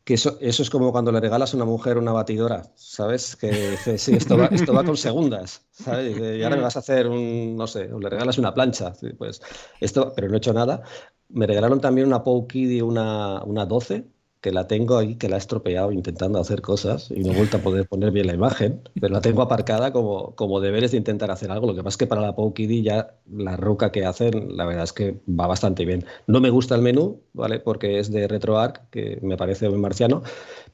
que 0.03 0.15
eso, 0.15 0.37
eso 0.41 0.63
es 0.63 0.69
como 0.69 0.91
cuando 0.91 1.11
le 1.11 1.19
regalas 1.21 1.53
a 1.53 1.57
una 1.57 1.65
mujer 1.65 1.97
una 1.97 2.11
batidora, 2.11 2.63
¿sabes? 2.75 3.35
Que 3.35 3.71
dice, 3.71 3.97
sí, 3.97 4.13
esto 4.13 4.37
va, 4.37 4.47
esto 4.47 4.73
va 4.73 4.83
con 4.83 4.97
segundas, 4.97 5.65
¿sabes? 5.71 6.17
Y 6.17 6.43
ahora 6.43 6.57
me 6.57 6.63
vas 6.63 6.75
a 6.75 6.79
hacer 6.79 7.07
un, 7.07 7.55
no 7.55 7.67
sé, 7.67 7.87
le 7.87 8.09
regalas 8.09 8.37
una 8.37 8.53
plancha, 8.53 8.93
pues 9.17 9.41
esto, 9.79 10.11
pero 10.15 10.27
no 10.27 10.35
he 10.35 10.37
hecho 10.37 10.53
nada. 10.53 10.81
Me 11.29 11.47
regalaron 11.47 11.79
también 11.79 12.07
una 12.07 12.23
Pou 12.23 12.45
Kiddy, 12.47 12.81
una, 12.81 13.43
una 13.43 13.65
12, 13.65 14.05
que 14.43 14.51
la 14.51 14.67
tengo 14.67 14.97
ahí, 14.97 15.15
que 15.15 15.29
la 15.29 15.37
he 15.37 15.39
estropeado 15.39 15.93
intentando 15.93 16.37
hacer 16.37 16.61
cosas 16.61 17.09
y 17.09 17.23
no 17.23 17.31
he 17.31 17.35
vuelto 17.37 17.55
a 17.57 17.61
poder 17.61 17.87
poner 17.87 18.11
bien 18.11 18.27
la 18.27 18.33
imagen, 18.33 18.81
pero 18.99 19.13
la 19.13 19.21
tengo 19.21 19.41
aparcada 19.41 19.93
como, 19.93 20.35
como 20.35 20.59
deberes 20.59 20.91
de 20.91 20.97
intentar 20.97 21.31
hacer 21.31 21.49
algo. 21.49 21.65
Lo 21.65 21.73
que 21.73 21.81
pasa 21.81 21.93
es 21.93 21.97
que 21.97 22.07
para 22.07 22.19
la 22.19 22.35
PowKiddy 22.35 22.83
ya 22.83 23.15
la 23.31 23.55
roca 23.55 23.93
que 23.93 24.05
hacen, 24.05 24.57
la 24.57 24.65
verdad 24.65 24.83
es 24.83 24.91
que 24.91 25.21
va 25.29 25.47
bastante 25.47 25.85
bien. 25.85 26.03
No 26.27 26.41
me 26.41 26.49
gusta 26.49 26.75
el 26.75 26.81
menú, 26.81 27.21
¿vale? 27.31 27.61
Porque 27.61 27.99
es 27.99 28.11
de 28.11 28.27
RetroArch, 28.27 28.81
que 28.91 29.17
me 29.21 29.37
parece 29.37 29.69
muy 29.69 29.79
marciano, 29.79 30.23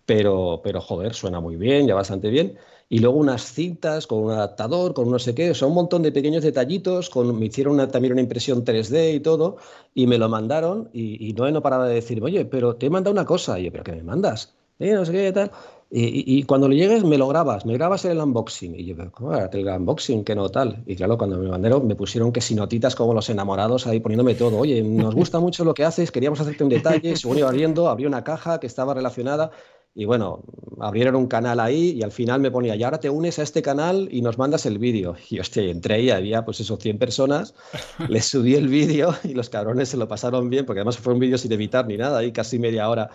pero, 0.07 0.61
pero 0.63 0.81
joder, 0.81 1.13
suena 1.13 1.39
muy 1.39 1.55
bien, 1.55 1.85
ya 1.85 1.93
bastante 1.93 2.29
bien 2.31 2.57
y 2.89 2.99
luego 2.99 3.17
unas 3.17 3.53
cintas 3.53 4.07
con 4.07 4.23
un 4.23 4.31
adaptador, 4.31 4.95
con 4.95 5.09
no 5.11 5.19
sé 5.19 5.35
qué, 5.35 5.51
o 5.51 5.67
un 5.67 5.73
montón 5.75 6.01
de 6.01 6.11
pequeños 6.11 6.43
detallitos, 6.43 7.09
con, 7.09 7.37
me 7.37 7.45
hicieron 7.45 7.77
también 7.89 8.13
una 8.13 8.21
impresión 8.21 8.65
3D 8.65 9.15
y 9.15 9.19
todo, 9.19 9.57
y 9.93 10.07
me 10.07 10.17
lo 10.17 10.27
mandaron, 10.27 10.89
y, 10.91 11.33
no 11.33 11.47
he 11.47 11.51
no 11.51 11.61
parado 11.61 11.83
de 11.83 11.93
decir, 11.93 12.21
oye, 12.23 12.45
pero 12.45 12.75
te 12.75 12.87
he 12.87 12.89
mandado 12.89 13.13
una 13.13 13.25
cosa, 13.25 13.59
y 13.59 13.65
yo, 13.65 13.71
pero 13.71 13.83
¿qué 13.83 13.91
me 13.93 14.03
mandas? 14.03 14.55
Eh, 14.79 14.93
no 14.93 15.05
sé 15.05 15.11
qué, 15.11 15.31
tal. 15.31 15.51
Y, 15.91 16.43
cuando 16.43 16.69
le 16.69 16.75
llegues 16.75 17.03
me 17.03 17.17
lo 17.17 17.27
grabas, 17.27 17.65
me 17.65 17.73
grabas 17.73 18.05
el 18.05 18.19
unboxing. 18.19 18.79
Y 18.79 18.85
yo, 18.85 18.95
¿cómo 19.11 19.33
era 19.33 19.49
el 19.51 19.67
unboxing? 19.67 20.23
Que 20.23 20.35
no 20.35 20.47
tal. 20.49 20.83
Y 20.85 20.95
claro, 20.95 21.17
cuando 21.17 21.39
me 21.39 21.49
mandaron 21.49 21.87
me 21.87 21.95
pusieron 21.95 22.31
que 22.31 22.41
si 22.41 22.53
notitas 22.53 22.95
como 22.95 23.11
los 23.13 23.27
enamorados 23.31 23.87
ahí 23.87 23.99
poniéndome 23.99 24.35
todo. 24.35 24.57
Oye, 24.59 24.83
nos 24.83 25.15
gusta 25.15 25.39
mucho 25.39 25.65
lo 25.65 25.73
que 25.73 25.83
haces, 25.83 26.11
queríamos 26.11 26.39
hacerte 26.39 26.63
un 26.63 26.69
detalle. 26.69 27.15
Según 27.15 27.39
iba 27.39 27.49
abriendo, 27.49 27.89
abrió 27.89 28.07
una 28.07 28.23
caja 28.23 28.59
que 28.59 28.67
estaba 28.67 28.93
relacionada 28.93 29.49
y 29.95 30.05
bueno, 30.05 30.43
abrieron 30.79 31.15
un 31.15 31.27
canal 31.27 31.59
ahí 31.59 31.91
y 31.91 32.03
al 32.03 32.11
final 32.11 32.39
me 32.39 32.51
ponía, 32.51 32.75
y 32.75 32.83
ahora 32.83 32.99
te 32.99 33.09
unes 33.09 33.39
a 33.39 33.43
este 33.43 33.61
canal 33.61 34.07
y 34.11 34.21
nos 34.21 34.37
mandas 34.37 34.65
el 34.65 34.77
vídeo. 34.77 35.15
Y 35.29 35.39
hostia, 35.39 35.63
entré 35.63 36.01
y 36.01 36.09
había 36.09 36.45
pues 36.45 36.59
esos 36.59 36.79
100 36.79 36.97
personas, 36.97 37.55
les 38.09 38.25
subí 38.25 38.55
el 38.55 38.67
vídeo 38.67 39.13
y 39.23 39.33
los 39.33 39.49
cabrones 39.49 39.89
se 39.89 39.97
lo 39.97 40.07
pasaron 40.07 40.49
bien, 40.49 40.65
porque 40.65 40.79
además 40.79 40.97
fue 40.97 41.13
un 41.13 41.19
vídeo 41.19 41.37
sin 41.37 41.51
editar 41.51 41.87
ni 41.87 41.97
nada, 41.97 42.19
ahí 42.19 42.31
casi 42.31 42.59
media 42.59 42.89
hora. 42.89 43.09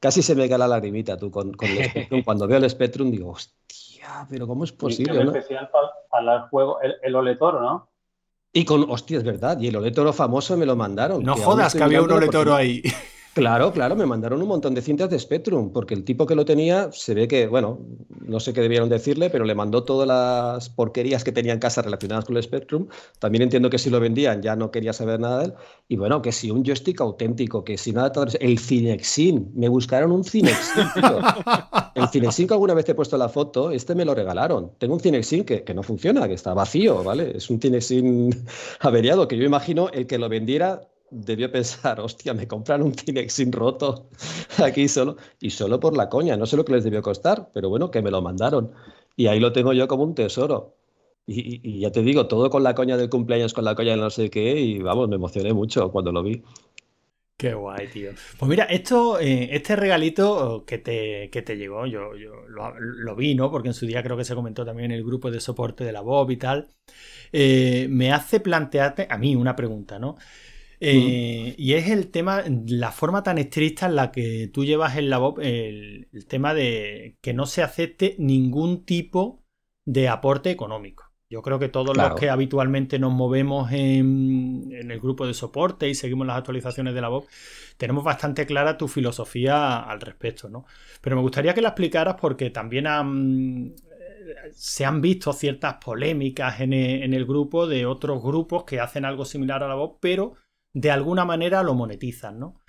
Casi 0.00 0.22
se 0.22 0.34
me 0.34 0.48
cae 0.48 0.58
la 0.58 0.68
lagrimita 0.68 1.16
tú 1.16 1.30
con, 1.30 1.52
con 1.54 1.68
el 1.68 1.84
Spectrum. 1.90 2.22
Cuando 2.22 2.46
veo 2.46 2.58
el 2.58 2.68
Spectrum 2.68 3.10
digo, 3.10 3.30
hostia, 3.30 4.26
pero 4.28 4.46
¿cómo 4.46 4.64
es 4.64 4.72
posible? 4.72 5.24
¿no? 5.24 5.30
especial 5.30 5.70
para, 6.10 6.34
el 6.34 6.42
juego, 6.48 6.80
el, 6.82 6.94
el 7.02 7.14
Oletoro, 7.14 7.60
¿no? 7.60 7.88
Y 8.52 8.64
con, 8.64 8.88
hostia, 8.88 9.18
es 9.18 9.24
verdad, 9.24 9.58
y 9.60 9.68
el 9.68 9.76
Oletoro 9.76 10.12
famoso 10.12 10.56
me 10.56 10.64
lo 10.66 10.76
mandaron. 10.76 11.22
No 11.22 11.36
jodas 11.36 11.74
que 11.74 11.82
había 11.82 12.02
un 12.02 12.12
Oletoro 12.12 12.54
ahí. 12.54 12.82
Claro, 13.34 13.72
claro, 13.72 13.96
me 13.96 14.06
mandaron 14.06 14.40
un 14.40 14.46
montón 14.46 14.74
de 14.74 14.80
cintas 14.80 15.10
de 15.10 15.18
Spectrum, 15.18 15.72
porque 15.72 15.92
el 15.94 16.04
tipo 16.04 16.24
que 16.24 16.36
lo 16.36 16.44
tenía 16.44 16.92
se 16.92 17.14
ve 17.14 17.26
que, 17.26 17.48
bueno, 17.48 17.80
no 18.20 18.38
sé 18.38 18.52
qué 18.52 18.60
debieron 18.60 18.88
decirle, 18.88 19.28
pero 19.28 19.44
le 19.44 19.56
mandó 19.56 19.82
todas 19.82 20.06
las 20.06 20.68
porquerías 20.68 21.24
que 21.24 21.32
tenía 21.32 21.52
en 21.52 21.58
casa 21.58 21.82
relacionadas 21.82 22.26
con 22.26 22.36
el 22.36 22.44
Spectrum. 22.44 22.86
También 23.18 23.42
entiendo 23.42 23.70
que 23.70 23.78
si 23.78 23.90
lo 23.90 23.98
vendían 23.98 24.40
ya 24.40 24.54
no 24.54 24.70
quería 24.70 24.92
saber 24.92 25.18
nada 25.18 25.38
de 25.40 25.44
él. 25.46 25.54
Y 25.88 25.96
bueno, 25.96 26.22
que 26.22 26.30
si 26.30 26.52
un 26.52 26.64
joystick 26.64 27.00
auténtico, 27.00 27.64
que 27.64 27.76
si 27.76 27.92
nada, 27.92 28.12
el 28.38 28.58
Cinexin, 28.60 29.50
me 29.56 29.68
buscaron 29.68 30.12
un 30.12 30.22
Cinexin. 30.22 30.84
el 31.96 32.08
Cinexin 32.10 32.46
que 32.46 32.54
alguna 32.54 32.74
vez 32.74 32.84
te 32.84 32.92
he 32.92 32.94
puesto 32.94 33.18
la 33.18 33.28
foto, 33.28 33.72
este 33.72 33.96
me 33.96 34.04
lo 34.04 34.14
regalaron. 34.14 34.70
Tengo 34.78 34.94
un 34.94 35.00
Cinexin 35.00 35.44
que, 35.44 35.64
que 35.64 35.74
no 35.74 35.82
funciona, 35.82 36.28
que 36.28 36.34
está 36.34 36.54
vacío, 36.54 37.02
¿vale? 37.02 37.36
Es 37.36 37.50
un 37.50 37.60
Cinexin 37.60 38.30
averiado, 38.78 39.26
que 39.26 39.36
yo 39.36 39.44
imagino 39.44 39.88
el 39.88 40.06
que 40.06 40.18
lo 40.18 40.28
vendiera 40.28 40.88
debió 41.14 41.50
pensar, 41.50 42.00
hostia, 42.00 42.34
me 42.34 42.48
compran 42.48 42.82
un 42.82 42.94
sin 43.28 43.52
roto 43.52 44.08
aquí 44.62 44.88
solo, 44.88 45.16
y 45.40 45.50
solo 45.50 45.80
por 45.80 45.96
la 45.96 46.08
coña, 46.08 46.36
no 46.36 46.46
sé 46.46 46.56
lo 46.56 46.64
que 46.64 46.72
les 46.72 46.84
debió 46.84 47.02
costar, 47.02 47.50
pero 47.54 47.68
bueno, 47.68 47.90
que 47.90 48.02
me 48.02 48.10
lo 48.10 48.20
mandaron. 48.22 48.72
Y 49.16 49.28
ahí 49.28 49.40
lo 49.40 49.52
tengo 49.52 49.72
yo 49.72 49.86
como 49.88 50.02
un 50.02 50.14
tesoro. 50.14 50.74
Y, 51.26 51.80
ya 51.80 51.90
te 51.90 52.02
digo, 52.02 52.26
todo 52.26 52.50
con 52.50 52.62
la 52.62 52.74
coña 52.74 52.96
del 52.96 53.08
cumpleaños, 53.08 53.54
con 53.54 53.64
la 53.64 53.74
coña 53.74 53.92
de 53.92 53.96
no 53.96 54.10
sé 54.10 54.28
qué, 54.28 54.60
y 54.60 54.78
vamos, 54.80 55.08
me 55.08 55.16
emocioné 55.16 55.52
mucho 55.54 55.90
cuando 55.90 56.12
lo 56.12 56.22
vi. 56.22 56.42
Qué 57.36 57.52
guay, 57.52 57.88
tío. 57.88 58.12
Pues 58.38 58.48
mira, 58.48 58.64
esto, 58.64 59.18
eh, 59.18 59.48
este 59.52 59.74
regalito 59.74 60.64
que 60.66 60.78
te, 60.78 61.30
que 61.30 61.42
te 61.42 61.56
llegó, 61.56 61.84
yo, 61.86 62.14
yo 62.16 62.32
lo, 62.48 63.16
vi, 63.16 63.34
¿no? 63.34 63.50
Porque 63.50 63.68
en 63.68 63.74
su 63.74 63.86
día 63.86 64.02
creo 64.02 64.16
que 64.16 64.24
se 64.24 64.34
comentó 64.34 64.64
también 64.64 64.92
en 64.92 64.98
el 64.98 65.04
grupo 65.04 65.30
de 65.30 65.40
soporte 65.40 65.84
de 65.84 65.92
la 65.92 66.00
Bob 66.00 66.30
y 66.30 66.36
tal. 66.36 66.68
Eh, 67.32 67.88
me 67.90 68.12
hace 68.12 68.38
plantearte 68.38 69.08
a 69.10 69.18
mí 69.18 69.34
una 69.34 69.56
pregunta, 69.56 69.98
¿no? 69.98 70.16
Eh, 70.86 71.54
y 71.56 71.72
es 71.74 71.88
el 71.88 72.10
tema, 72.10 72.44
la 72.66 72.92
forma 72.92 73.22
tan 73.22 73.38
estricta 73.38 73.86
en 73.86 73.96
la 73.96 74.12
que 74.12 74.50
tú 74.52 74.64
llevas 74.64 74.96
en 74.96 75.08
la 75.08 75.20
el, 75.40 76.08
tema 76.28 76.52
de 76.52 77.16
que 77.22 77.32
no 77.32 77.46
se 77.46 77.62
acepte 77.62 78.16
ningún 78.18 78.84
tipo 78.84 79.44
de 79.86 80.08
aporte 80.08 80.50
económico. 80.50 81.04
Yo 81.30 81.40
creo 81.42 81.58
que 81.58 81.68
todos 81.68 81.96
los 81.96 82.14
que 82.14 82.28
habitualmente 82.28 82.98
nos 82.98 83.12
movemos 83.12 83.72
en, 83.72 84.70
el 84.72 85.00
grupo 85.00 85.26
de 85.26 85.34
soporte 85.34 85.88
y 85.88 85.94
seguimos 85.94 86.26
las 86.26 86.36
actualizaciones 86.36 86.94
de 86.94 87.00
la 87.00 87.08
Bob, 87.08 87.26
tenemos 87.76 88.04
bastante 88.04 88.46
clara 88.46 88.76
tu 88.76 88.86
filosofía 88.86 89.78
al 89.80 90.00
respecto, 90.00 90.48
¿no? 90.48 90.66
Pero 91.00 91.16
me 91.16 91.22
gustaría 91.22 91.54
que 91.54 91.62
la 91.62 91.70
explicaras 91.70 92.16
porque 92.20 92.50
también 92.50 92.86
se 94.52 94.84
han 94.84 95.00
visto 95.00 95.32
ciertas 95.32 95.76
polémicas 95.82 96.60
en 96.60 96.72
el, 96.72 97.02
en 97.02 97.14
el, 97.14 97.24
grupo 97.24 97.66
de 97.66 97.86
otros 97.86 98.22
grupos 98.22 98.64
que 98.64 98.80
hacen 98.80 99.04
algo 99.04 99.24
similar 99.24 99.62
a 99.62 99.68
la 99.68 99.74
Bob, 99.74 99.98
pero 100.00 100.34
de 100.74 100.90
alguna 100.90 101.24
manera 101.24 101.62
lo 101.62 101.74
monetizan, 101.74 102.38
¿no? 102.38 102.60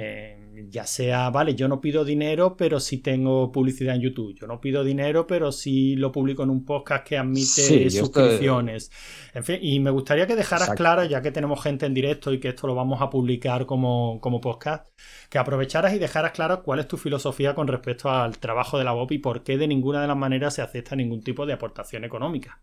Eh, 0.00 0.68
ya 0.68 0.84
sea, 0.86 1.28
vale, 1.30 1.56
yo 1.56 1.66
no 1.66 1.80
pido 1.80 2.04
dinero, 2.04 2.56
pero 2.56 2.78
sí 2.78 2.98
tengo 2.98 3.50
publicidad 3.50 3.96
en 3.96 4.02
YouTube. 4.02 4.32
Yo 4.32 4.46
no 4.46 4.60
pido 4.60 4.84
dinero, 4.84 5.26
pero 5.26 5.50
sí 5.50 5.96
lo 5.96 6.12
publico 6.12 6.44
en 6.44 6.50
un 6.50 6.64
podcast 6.64 7.04
que 7.04 7.18
admite 7.18 7.90
suscripciones. 7.90 8.92
En 9.34 9.42
fin, 9.42 9.58
y 9.60 9.80
me 9.80 9.90
gustaría 9.90 10.28
que 10.28 10.36
dejaras 10.36 10.70
claro, 10.76 11.02
ya 11.02 11.20
que 11.20 11.32
tenemos 11.32 11.60
gente 11.60 11.84
en 11.84 11.94
directo 11.94 12.32
y 12.32 12.38
que 12.38 12.50
esto 12.50 12.68
lo 12.68 12.76
vamos 12.76 13.02
a 13.02 13.10
publicar 13.10 13.66
como, 13.66 14.20
como 14.20 14.40
podcast, 14.40 14.86
que 15.28 15.38
aprovecharas 15.38 15.92
y 15.92 15.98
dejaras 15.98 16.30
claro 16.30 16.62
cuál 16.62 16.78
es 16.78 16.86
tu 16.86 16.96
filosofía 16.96 17.56
con 17.56 17.66
respecto 17.66 18.08
al 18.08 18.38
trabajo 18.38 18.78
de 18.78 18.84
la 18.84 18.92
BOP 18.92 19.10
y 19.10 19.18
por 19.18 19.42
qué 19.42 19.58
de 19.58 19.66
ninguna 19.66 20.00
de 20.00 20.06
las 20.06 20.16
maneras 20.16 20.54
se 20.54 20.62
acepta 20.62 20.94
ningún 20.94 21.22
tipo 21.22 21.44
de 21.44 21.54
aportación 21.54 22.04
económica. 22.04 22.62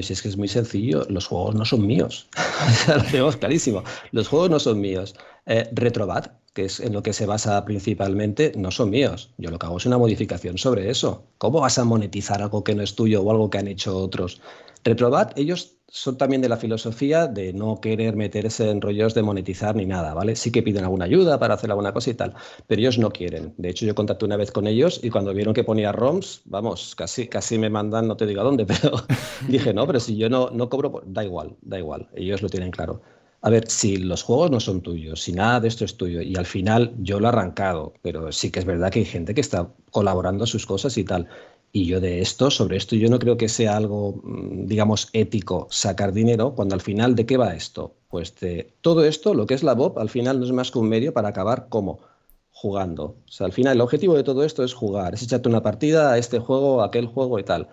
Si 0.00 0.14
es 0.14 0.22
que 0.22 0.28
es 0.28 0.38
muy 0.38 0.48
sencillo, 0.48 1.04
los 1.10 1.26
juegos 1.26 1.54
no 1.54 1.66
son 1.66 1.86
míos. 1.86 2.26
lo 2.88 3.02
tenemos 3.02 3.36
clarísimo. 3.36 3.84
Los 4.10 4.26
juegos 4.26 4.48
no 4.48 4.58
son 4.58 4.80
míos. 4.80 5.14
Eh, 5.44 5.68
Retrobat, 5.70 6.28
que 6.54 6.64
es 6.64 6.80
en 6.80 6.94
lo 6.94 7.02
que 7.02 7.12
se 7.12 7.26
basa 7.26 7.62
principalmente, 7.66 8.54
no 8.56 8.70
son 8.70 8.88
míos. 8.88 9.34
Yo 9.36 9.50
lo 9.50 9.58
que 9.58 9.66
hago 9.66 9.76
es 9.76 9.84
una 9.84 9.98
modificación 9.98 10.56
sobre 10.56 10.88
eso. 10.88 11.26
¿Cómo 11.36 11.60
vas 11.60 11.78
a 11.78 11.84
monetizar 11.84 12.40
algo 12.40 12.64
que 12.64 12.74
no 12.74 12.82
es 12.82 12.94
tuyo 12.94 13.20
o 13.20 13.30
algo 13.30 13.50
que 13.50 13.58
han 13.58 13.68
hecho 13.68 13.94
otros? 13.98 14.40
Retrobat, 14.82 15.38
ellos 15.38 15.76
son 15.94 16.16
también 16.16 16.40
de 16.40 16.48
la 16.48 16.56
filosofía 16.56 17.26
de 17.26 17.52
no 17.52 17.78
querer 17.78 18.16
meterse 18.16 18.70
en 18.70 18.80
rollos 18.80 19.12
de 19.12 19.22
monetizar 19.22 19.76
ni 19.76 19.84
nada, 19.84 20.14
¿vale? 20.14 20.36
Sí 20.36 20.50
que 20.50 20.62
piden 20.62 20.84
alguna 20.84 21.04
ayuda 21.04 21.38
para 21.38 21.52
hacer 21.52 21.70
alguna 21.70 21.92
cosa 21.92 22.08
y 22.08 22.14
tal, 22.14 22.34
pero 22.66 22.80
ellos 22.80 22.98
no 22.98 23.10
quieren. 23.10 23.52
De 23.58 23.68
hecho, 23.68 23.84
yo 23.84 23.94
contacté 23.94 24.24
una 24.24 24.38
vez 24.38 24.50
con 24.50 24.66
ellos 24.66 25.00
y 25.02 25.10
cuando 25.10 25.34
vieron 25.34 25.52
que 25.52 25.64
ponía 25.64 25.92
ROMs, 25.92 26.42
vamos, 26.46 26.94
casi, 26.96 27.28
casi 27.28 27.58
me 27.58 27.68
mandan, 27.68 28.08
no 28.08 28.16
te 28.16 28.24
digo 28.26 28.40
a 28.40 28.44
dónde, 28.44 28.64
pero 28.66 28.92
dije, 29.48 29.74
no, 29.74 29.86
pero 29.86 30.00
si 30.00 30.16
yo 30.16 30.30
no, 30.30 30.48
no 30.48 30.70
cobro, 30.70 31.02
da 31.04 31.24
igual, 31.24 31.56
da 31.60 31.78
igual, 31.78 32.08
ellos 32.14 32.40
lo 32.40 32.48
tienen 32.48 32.70
claro. 32.70 33.02
A 33.42 33.50
ver, 33.50 33.68
si 33.68 33.98
los 33.98 34.22
juegos 34.22 34.50
no 34.50 34.60
son 34.60 34.80
tuyos, 34.80 35.20
si 35.20 35.32
nada 35.32 35.60
de 35.60 35.68
esto 35.68 35.84
es 35.84 35.96
tuyo, 35.98 36.22
y 36.22 36.36
al 36.36 36.46
final 36.46 36.94
yo 37.00 37.20
lo 37.20 37.26
he 37.26 37.28
arrancado, 37.28 37.92
pero 38.00 38.32
sí 38.32 38.50
que 38.50 38.60
es 38.60 38.64
verdad 38.64 38.90
que 38.90 39.00
hay 39.00 39.04
gente 39.04 39.34
que 39.34 39.40
está 39.42 39.68
colaborando 39.90 40.44
a 40.44 40.46
sus 40.46 40.64
cosas 40.64 40.96
y 40.96 41.04
tal. 41.04 41.28
Y 41.74 41.86
yo 41.86 42.00
de 42.00 42.20
esto, 42.20 42.50
sobre 42.50 42.76
esto, 42.76 42.96
yo 42.96 43.08
no 43.08 43.18
creo 43.18 43.38
que 43.38 43.48
sea 43.48 43.76
algo, 43.78 44.20
mm, 44.22 44.66
digamos, 44.66 45.08
ético 45.14 45.68
sacar 45.70 46.12
dinero, 46.12 46.54
cuando 46.54 46.74
al 46.74 46.82
final, 46.82 47.14
¿de 47.14 47.24
qué 47.24 47.38
va 47.38 47.54
esto? 47.54 47.96
Pues 48.08 48.38
de 48.40 48.74
todo 48.82 49.04
esto, 49.06 49.32
lo 49.32 49.46
que 49.46 49.54
es 49.54 49.62
la 49.62 49.74
BOP, 49.74 49.98
al 49.98 50.10
final 50.10 50.38
no 50.38 50.44
es 50.44 50.52
más 50.52 50.70
que 50.70 50.78
un 50.78 50.88
medio 50.90 51.14
para 51.14 51.28
acabar 51.30 51.68
como 51.70 52.00
jugando. 52.50 53.04
O 53.26 53.32
sea, 53.32 53.46
al 53.46 53.52
final 53.52 53.76
el 53.76 53.80
objetivo 53.80 54.14
de 54.14 54.22
todo 54.22 54.44
esto 54.44 54.62
es 54.64 54.74
jugar, 54.74 55.14
es 55.14 55.22
echarte 55.22 55.48
una 55.48 55.62
partida 55.62 56.12
a 56.12 56.18
este 56.18 56.38
juego, 56.38 56.82
a 56.82 56.86
aquel 56.86 57.06
juego 57.06 57.38
y 57.38 57.44
tal. 57.44 57.68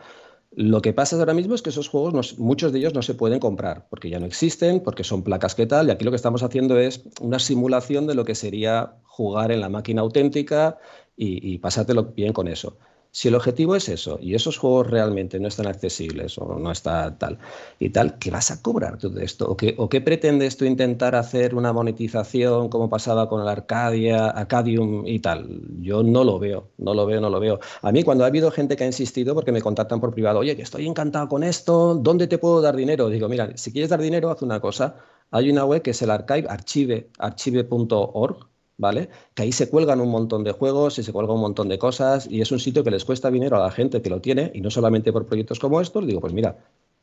Lo 0.51 0.81
que 0.81 0.93
pasa 0.93 1.17
ahora 1.17 1.33
mismo 1.33 1.53
es 1.55 1.61
que 1.61 1.69
esos 1.69 1.89
juegos, 1.89 2.39
muchos 2.39 2.71
de 2.71 2.79
ellos 2.79 2.93
no 2.93 3.01
se 3.01 3.13
pueden 3.15 3.39
comprar, 3.39 3.87
porque 3.89 4.09
ya 4.09 4.19
no 4.19 4.25
existen, 4.25 4.79
porque 4.79 5.03
son 5.03 5.23
placas 5.23 5.55
que 5.55 5.67
tal, 5.67 5.89
y 5.89 5.91
aquí 5.91 6.05
lo 6.05 6.11
que 6.11 6.15
estamos 6.15 6.41
haciendo 6.41 6.79
es 6.79 7.03
una 7.21 7.39
simulación 7.39 8.07
de 8.07 8.15
lo 8.15 8.25
que 8.25 8.35
sería 8.35 8.95
jugar 9.03 9.51
en 9.51 9.61
la 9.61 9.69
máquina 9.69 10.01
auténtica 10.01 10.77
y, 11.17 11.53
y 11.53 11.59
pasártelo 11.59 12.13
bien 12.15 12.33
con 12.33 12.47
eso. 12.47 12.77
Si 13.11 13.27
el 13.27 13.35
objetivo 13.35 13.75
es 13.75 13.89
eso 13.89 14.19
y 14.21 14.35
esos 14.35 14.57
juegos 14.57 14.87
realmente 14.87 15.39
no 15.39 15.47
están 15.47 15.65
accesibles 15.67 16.37
o 16.37 16.59
no 16.59 16.71
está 16.71 17.17
tal 17.17 17.39
y 17.79 17.89
tal, 17.89 18.19
¿qué 18.19 18.29
vas 18.29 18.51
a 18.51 18.61
cobrar 18.61 18.97
tú 18.99 19.09
de 19.09 19.25
esto? 19.25 19.49
¿O 19.49 19.57
qué, 19.89 20.01
pretendes 20.01 20.57
tú 20.57 20.65
intentar 20.65 21.15
hacer 21.15 21.55
una 21.55 21.73
monetización 21.73 22.69
como 22.69 22.89
pasaba 22.89 23.27
con 23.27 23.41
el 23.41 23.47
Arcadia, 23.47 24.29
Arcadium 24.29 25.07
y 25.07 25.19
tal? 25.19 25.61
Yo 25.81 26.03
no 26.03 26.23
lo 26.23 26.37
veo, 26.39 26.69
no 26.77 26.93
lo 26.93 27.05
veo, 27.07 27.19
no 27.19 27.29
lo 27.29 27.39
veo. 27.39 27.59
A 27.81 27.91
mí 27.91 28.03
cuando 28.03 28.23
ha 28.25 28.27
habido 28.27 28.51
gente 28.51 28.75
que 28.75 28.83
ha 28.83 28.87
insistido 28.87 29.33
porque 29.33 29.51
me 29.51 29.61
contactan 29.61 29.99
por 29.99 30.13
privado, 30.13 30.39
oye, 30.39 30.55
que 30.55 30.61
estoy 30.61 30.87
encantado 30.87 31.27
con 31.27 31.43
esto, 31.43 31.95
¿dónde 31.95 32.27
te 32.27 32.37
puedo 32.37 32.61
dar 32.61 32.75
dinero? 32.75 33.09
Digo, 33.09 33.27
mira, 33.27 33.57
si 33.57 33.71
quieres 33.71 33.89
dar 33.89 34.01
dinero, 34.01 34.29
haz 34.29 34.41
una 34.43 34.59
cosa. 34.59 34.95
Hay 35.31 35.49
una 35.49 35.65
web 35.65 35.81
que 35.81 35.91
es 35.91 36.01
el 36.01 36.11
archive, 36.11 37.09
archive.org, 37.17 38.49
¿vale? 38.79 39.09
Que 39.35 39.43
ahí 39.43 39.51
se 39.51 39.69
cuelgan 39.69 40.01
un 40.01 40.09
montón 40.09 40.43
de 40.43 40.53
juegos 40.53 40.97
y 40.97 41.03
se 41.03 41.13
cuelgan 41.13 41.35
un 41.35 41.41
montón 41.41 41.69
de 41.69 41.77
cosas 41.77 42.27
y 42.27 42.41
es 42.41 42.51
un 42.51 42.59
sitio 42.59 42.83
que 42.83 42.91
les 42.91 43.05
cuesta 43.05 43.29
dinero 43.29 43.57
a 43.57 43.59
la 43.59 43.71
gente 43.71 44.01
que 44.01 44.09
lo 44.09 44.21
tiene 44.21 44.51
y 44.55 44.61
no 44.61 44.71
solamente 44.71 45.11
por 45.13 45.27
proyectos 45.27 45.59
como 45.59 45.81
estos. 45.81 46.07
Digo, 46.07 46.21
pues 46.21 46.33
mira, 46.33 46.57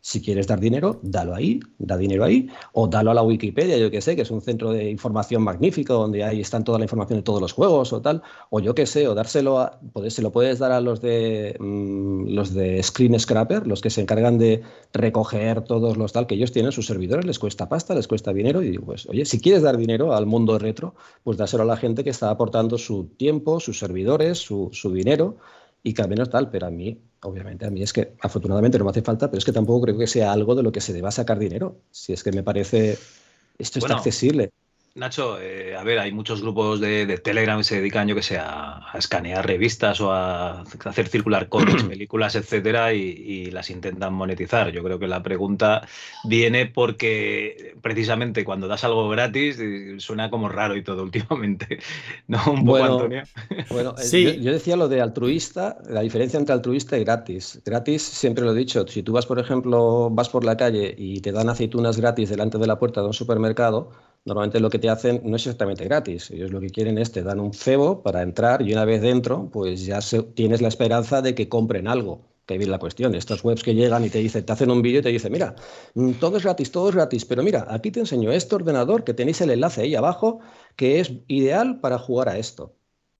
Si 0.06 0.20
quieres 0.22 0.46
dar 0.46 0.60
dinero, 0.60 1.00
dalo 1.02 1.34
ahí, 1.34 1.58
da 1.78 1.96
dinero 1.96 2.22
ahí, 2.22 2.48
o 2.74 2.86
dalo 2.86 3.10
a 3.10 3.14
la 3.14 3.24
Wikipedia, 3.24 3.76
yo 3.76 3.90
que 3.90 4.00
sé, 4.00 4.14
que 4.14 4.22
es 4.22 4.30
un 4.30 4.40
centro 4.40 4.70
de 4.70 4.88
información 4.88 5.42
magnífico, 5.42 5.94
donde 5.94 6.22
ahí 6.22 6.40
están 6.40 6.62
toda 6.62 6.78
la 6.78 6.84
información 6.84 7.18
de 7.18 7.22
todos 7.24 7.40
los 7.40 7.52
juegos 7.52 7.92
o 7.92 8.00
tal, 8.00 8.22
o 8.50 8.60
yo 8.60 8.72
que 8.72 8.86
sé, 8.86 9.08
o 9.08 9.16
dárselo 9.16 9.58
a, 9.58 9.80
se 10.06 10.22
lo 10.22 10.30
puedes 10.30 10.60
dar 10.60 10.70
a 10.70 10.80
los 10.80 11.00
de 11.00 11.56
mm, 11.58 12.28
los 12.28 12.54
de 12.54 12.80
Screen 12.84 13.18
Scrapper, 13.18 13.66
los 13.66 13.80
que 13.80 13.90
se 13.90 14.00
encargan 14.00 14.38
de 14.38 14.62
recoger 14.92 15.62
todos 15.62 15.96
los 15.96 16.12
tal, 16.12 16.28
que 16.28 16.36
ellos 16.36 16.52
tienen 16.52 16.70
sus 16.70 16.86
servidores, 16.86 17.26
les 17.26 17.40
cuesta 17.40 17.68
pasta, 17.68 17.92
les 17.92 18.06
cuesta 18.06 18.32
dinero, 18.32 18.62
y 18.62 18.78
pues, 18.78 19.08
oye, 19.08 19.24
si 19.24 19.40
quieres 19.40 19.62
dar 19.62 19.76
dinero 19.76 20.14
al 20.14 20.26
mundo 20.26 20.56
retro, 20.60 20.94
pues 21.24 21.36
dáselo 21.36 21.64
a 21.64 21.66
la 21.66 21.76
gente 21.76 22.04
que 22.04 22.10
está 22.10 22.30
aportando 22.30 22.78
su 22.78 23.06
tiempo, 23.16 23.58
sus 23.58 23.80
servidores, 23.80 24.38
su, 24.38 24.70
su 24.72 24.92
dinero, 24.92 25.38
y 25.86 25.94
que 25.94 26.02
al 26.02 26.08
menos 26.08 26.28
tal, 26.28 26.50
pero 26.50 26.66
a 26.66 26.70
mí 26.70 27.00
obviamente 27.22 27.64
a 27.64 27.70
mí 27.70 27.80
es 27.80 27.92
que 27.92 28.16
afortunadamente 28.20 28.76
no 28.76 28.84
me 28.84 28.90
hace 28.90 29.02
falta, 29.02 29.30
pero 29.30 29.38
es 29.38 29.44
que 29.44 29.52
tampoco 29.52 29.82
creo 29.82 29.96
que 29.96 30.08
sea 30.08 30.32
algo 30.32 30.56
de 30.56 30.64
lo 30.64 30.72
que 30.72 30.80
se 30.80 30.92
deba 30.92 31.12
sacar 31.12 31.38
dinero. 31.38 31.80
Si 31.92 32.12
es 32.12 32.24
que 32.24 32.32
me 32.32 32.42
parece, 32.42 32.98
esto 33.56 33.78
está 33.78 33.94
accesible. 33.94 34.50
Nacho, 34.96 35.38
eh, 35.38 35.76
a 35.76 35.84
ver, 35.84 35.98
hay 35.98 36.10
muchos 36.10 36.40
grupos 36.40 36.80
de, 36.80 37.18
Telegram 37.18 37.58
que 37.58 37.64
se 37.64 37.76
dedican, 37.76 38.08
yo 38.08 38.14
que 38.14 38.22
sé, 38.22 38.38
a, 38.38 38.80
escanear 38.94 39.46
revistas 39.46 40.00
o 40.00 40.10
a 40.10 40.62
hacer 40.62 41.08
circular 41.08 41.48
cómics, 41.50 41.84
películas, 41.84 42.34
etcétera, 42.34 42.94
y, 42.94 43.50
las 43.50 43.68
intentan 43.68 44.14
monetizar. 44.14 44.72
Yo 44.72 44.82
creo 44.82 44.98
que 44.98 45.06
la 45.06 45.22
pregunta 45.22 45.86
viene 46.24 46.64
porque 46.64 47.74
precisamente 47.82 48.42
cuando 48.42 48.68
das 48.68 48.84
algo 48.84 49.08
gratis 49.10 49.58
eh, 49.60 49.96
suena 49.98 50.30
como 50.30 50.48
raro 50.48 50.74
y 50.76 50.82
todo 50.82 51.02
últimamente. 51.04 51.78
¿No? 52.26 52.38
Un 52.46 52.64
poco, 52.64 52.78
bueno, 52.78 52.94
Antonio. 52.94 53.22
Bueno, 53.70 53.94
eh, 53.98 54.02
sí. 54.02 54.40
yo, 54.40 54.50
decía 54.50 54.76
lo 54.76 54.88
de 54.88 55.02
altruista, 55.02 55.76
la 55.90 56.00
diferencia 56.00 56.38
entre 56.38 56.54
altruista 56.54 56.96
y 56.96 57.04
gratis. 57.04 57.60
Gratis, 57.66 58.02
siempre 58.02 58.46
lo 58.46 58.52
he 58.52 58.56
dicho, 58.56 58.86
si 58.86 59.02
tú 59.02 59.12
vas, 59.12 59.26
por 59.26 59.38
ejemplo, 59.38 60.08
vas 60.10 60.30
por 60.30 60.42
la 60.42 60.56
calle 60.56 60.94
y 60.96 61.20
te 61.20 61.32
dan 61.32 61.50
aceitunas 61.50 61.98
gratis 61.98 62.30
delante 62.30 62.56
de 62.56 62.66
la 62.66 62.78
puerta 62.78 63.02
de 63.02 63.08
un 63.08 63.14
supermercado, 63.14 63.90
normalmente 64.26 64.60
lo 64.60 64.68
que 64.70 64.78
te 64.78 64.90
hacen 64.90 65.22
no 65.24 65.36
es 65.36 65.42
exactamente 65.46 65.84
gratis. 65.84 66.30
Ellos 66.30 66.50
lo 66.50 66.60
que 66.60 66.70
quieren 66.70 66.98
es 66.98 67.12
te 67.12 67.22
dan 67.22 67.40
un 67.40 67.54
cebo 67.54 68.02
para 68.02 68.22
entrar 68.22 68.60
y 68.60 68.72
una 68.72 68.84
vez 68.84 69.00
dentro, 69.00 69.48
pues 69.50 69.86
ya 69.86 70.00
tienes 70.34 70.60
la 70.60 70.68
esperanza 70.68 71.22
de 71.22 71.34
que 71.34 71.48
compren 71.48 71.88
algo. 71.88 72.26
Que 72.44 72.58
viene 72.58 72.70
la 72.70 72.78
cuestión. 72.78 73.14
Estas 73.16 73.42
webs 73.42 73.64
que 73.64 73.74
llegan 73.74 74.04
y 74.04 74.10
te 74.10 74.18
dicen, 74.18 74.44
te 74.44 74.52
hacen 74.52 74.70
un 74.70 74.80
vídeo 74.80 75.00
y 75.00 75.02
te 75.02 75.08
dicen, 75.08 75.32
mira, 75.32 75.56
mm, 75.94 76.12
todo 76.14 76.36
es 76.36 76.44
gratis, 76.44 76.70
todo 76.70 76.88
es 76.90 76.94
gratis, 76.94 77.24
pero 77.24 77.42
mira, 77.42 77.66
aquí 77.68 77.90
te 77.90 78.00
enseño 78.00 78.30
este 78.30 78.54
ordenador 78.54 79.02
que 79.04 79.14
tenéis 79.14 79.40
el 79.40 79.50
enlace 79.50 79.82
ahí 79.82 79.94
abajo 79.96 80.40
que 80.76 81.00
es 81.00 81.12
ideal 81.28 81.80
para 81.80 81.98
jugar 81.98 82.28
a 82.28 82.38
esto. 82.38 82.76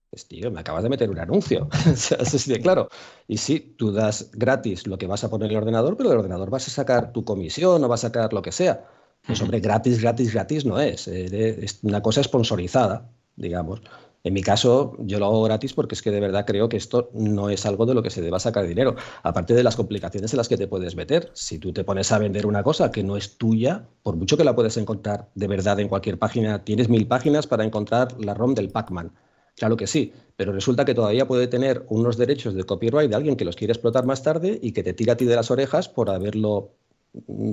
Pues 0.09 0.27
tío, 0.27 0.49
me 0.51 0.61
acabas 0.61 0.83
de 0.83 0.89
meter 0.89 1.09
un 1.09 1.19
anuncio. 1.19 1.67
Así 2.19 2.51
de 2.51 2.61
claro. 2.61 2.89
Y 3.27 3.37
sí, 3.37 3.59
tú 3.77 3.91
das 3.91 4.31
gratis 4.33 4.87
lo 4.87 4.97
que 4.97 5.07
vas 5.07 5.23
a 5.23 5.29
poner 5.29 5.47
en 5.47 5.57
el 5.57 5.63
ordenador, 5.63 5.97
pero 5.97 6.09
del 6.09 6.19
ordenador 6.19 6.49
vas 6.49 6.67
a 6.67 6.71
sacar 6.71 7.11
tu 7.11 7.25
comisión 7.25 7.83
o 7.83 7.87
vas 7.87 8.03
a 8.03 8.07
sacar 8.07 8.33
lo 8.33 8.41
que 8.41 8.51
sea. 8.53 8.85
Pues 9.27 9.41
hombre, 9.41 9.59
gratis, 9.59 10.01
gratis, 10.01 10.33
gratis 10.33 10.65
no 10.65 10.79
es. 10.79 11.07
Eh, 11.07 11.59
es 11.61 11.79
una 11.83 12.01
cosa 12.01 12.23
sponsorizada, 12.23 13.11
digamos. 13.35 13.81
En 14.23 14.33
mi 14.33 14.41
caso, 14.41 14.95
yo 14.99 15.19
lo 15.19 15.25
hago 15.25 15.43
gratis 15.43 15.73
porque 15.73 15.95
es 15.95 16.01
que 16.01 16.11
de 16.11 16.19
verdad 16.19 16.45
creo 16.45 16.67
que 16.67 16.77
esto 16.77 17.09
no 17.13 17.49
es 17.49 17.65
algo 17.65 17.85
de 17.85 17.93
lo 17.93 18.03
que 18.03 18.09
se 18.09 18.21
deba 18.21 18.39
sacar 18.39 18.67
dinero. 18.67 18.95
Aparte 19.23 19.53
de 19.53 19.63
las 19.63 19.75
complicaciones 19.75 20.33
en 20.33 20.37
las 20.37 20.49
que 20.49 20.57
te 20.57 20.67
puedes 20.67 20.95
meter. 20.95 21.29
Si 21.33 21.59
tú 21.59 21.71
te 21.71 21.83
pones 21.83 22.11
a 22.11 22.19
vender 22.19 22.45
una 22.45 22.63
cosa 22.63 22.91
que 22.91 23.03
no 23.03 23.15
es 23.15 23.37
tuya, 23.37 23.87
por 24.03 24.15
mucho 24.15 24.35
que 24.35 24.43
la 24.43 24.55
puedes 24.55 24.75
encontrar 24.77 25.29
de 25.35 25.47
verdad 25.47 25.79
en 25.79 25.87
cualquier 25.87 26.17
página, 26.19 26.63
tienes 26.63 26.89
mil 26.89 27.07
páginas 27.07 27.47
para 27.47 27.63
encontrar 27.63 28.19
la 28.19 28.33
ROM 28.33 28.53
del 28.53 28.69
Pac-Man. 28.69 29.13
Claro 29.55 29.75
que 29.77 29.87
sí, 29.87 30.13
pero 30.35 30.51
resulta 30.51 30.85
que 30.85 30.93
todavía 30.93 31.27
puede 31.27 31.47
tener 31.47 31.85
unos 31.89 32.17
derechos 32.17 32.53
de 32.53 32.63
copyright 32.63 33.09
de 33.09 33.15
alguien 33.15 33.35
que 33.35 33.45
los 33.45 33.55
quiere 33.55 33.73
explotar 33.73 34.05
más 34.05 34.23
tarde 34.23 34.59
y 34.61 34.71
que 34.71 34.83
te 34.83 34.93
tira 34.93 35.13
a 35.13 35.17
ti 35.17 35.25
de 35.25 35.35
las 35.35 35.51
orejas 35.51 35.89
por 35.89 36.09
haberlo 36.09 36.75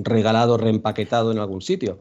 regalado, 0.03 0.57
reempaquetado 0.57 1.31
en 1.31 1.39
algún 1.39 1.61
sitio. 1.61 1.99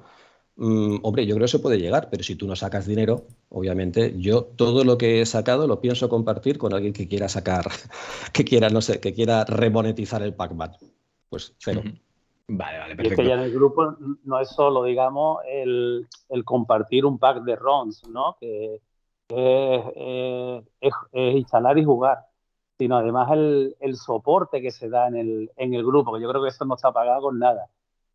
Mm, 0.57 0.99
hombre, 1.03 1.27
yo 1.27 1.35
creo 1.35 1.45
que 1.45 1.47
eso 1.47 1.63
puede 1.63 1.79
llegar, 1.79 2.09
pero 2.11 2.23
si 2.23 2.37
tú 2.37 2.47
no 2.47 2.55
sacas 2.55 2.87
dinero, 2.87 3.27
obviamente, 3.49 4.15
yo 4.19 4.45
todo 4.45 4.85
lo 4.85 4.97
que 4.99 5.21
he 5.21 5.27
sacado 5.27 5.67
lo 5.67 5.81
pienso 5.81 6.09
compartir 6.09 6.59
con 6.59 6.73
alguien 6.73 6.93
que 6.93 7.09
quiera 7.09 7.29
sacar, 7.29 7.67
que 8.33 8.45
quiera, 8.45 8.71
no 8.71 8.81
sé, 8.81 9.01
que 9.01 9.13
quiera 9.13 9.45
remonetizar 9.45 10.23
el 10.23 10.35
Pac-Man. 10.35 10.73
Pues 11.29 11.55
cero. 11.59 11.83
Vale, 12.47 12.79
vale, 12.79 12.95
perfecto. 12.95 13.23
Es 13.23 13.27
que 13.27 13.29
ya 13.29 13.35
en 13.35 13.49
el 13.49 13.53
grupo 13.53 13.97
no 14.25 14.39
es 14.39 14.49
solo, 14.51 14.85
digamos, 14.85 15.39
el, 15.47 16.07
compartir 16.45 17.07
un 17.07 17.19
pack 17.19 17.43
de 17.43 17.57
ROMs, 17.57 18.09
¿no? 18.09 18.37
Que, 18.39 18.81
es 19.27 20.93
instalar 21.13 21.79
y 21.79 21.85
jugar 21.85 22.19
sino 22.79 22.97
además 22.97 23.31
el, 23.33 23.77
el, 23.81 23.97
soporte 23.97 24.61
que 24.61 24.71
se 24.71 24.89
da 24.89 25.09
en 25.09 25.17
el, 25.17 25.51
en 25.57 25.75
el 25.75 25.85
grupo, 25.85 26.15
que 26.15 26.21
yo 26.21 26.29
creo 26.29 26.43
que 26.43 26.49
eso 26.49 26.65
no 26.65 26.75
está 26.75 26.93
pagado 26.93 27.23
con 27.23 27.39
nada. 27.39 27.69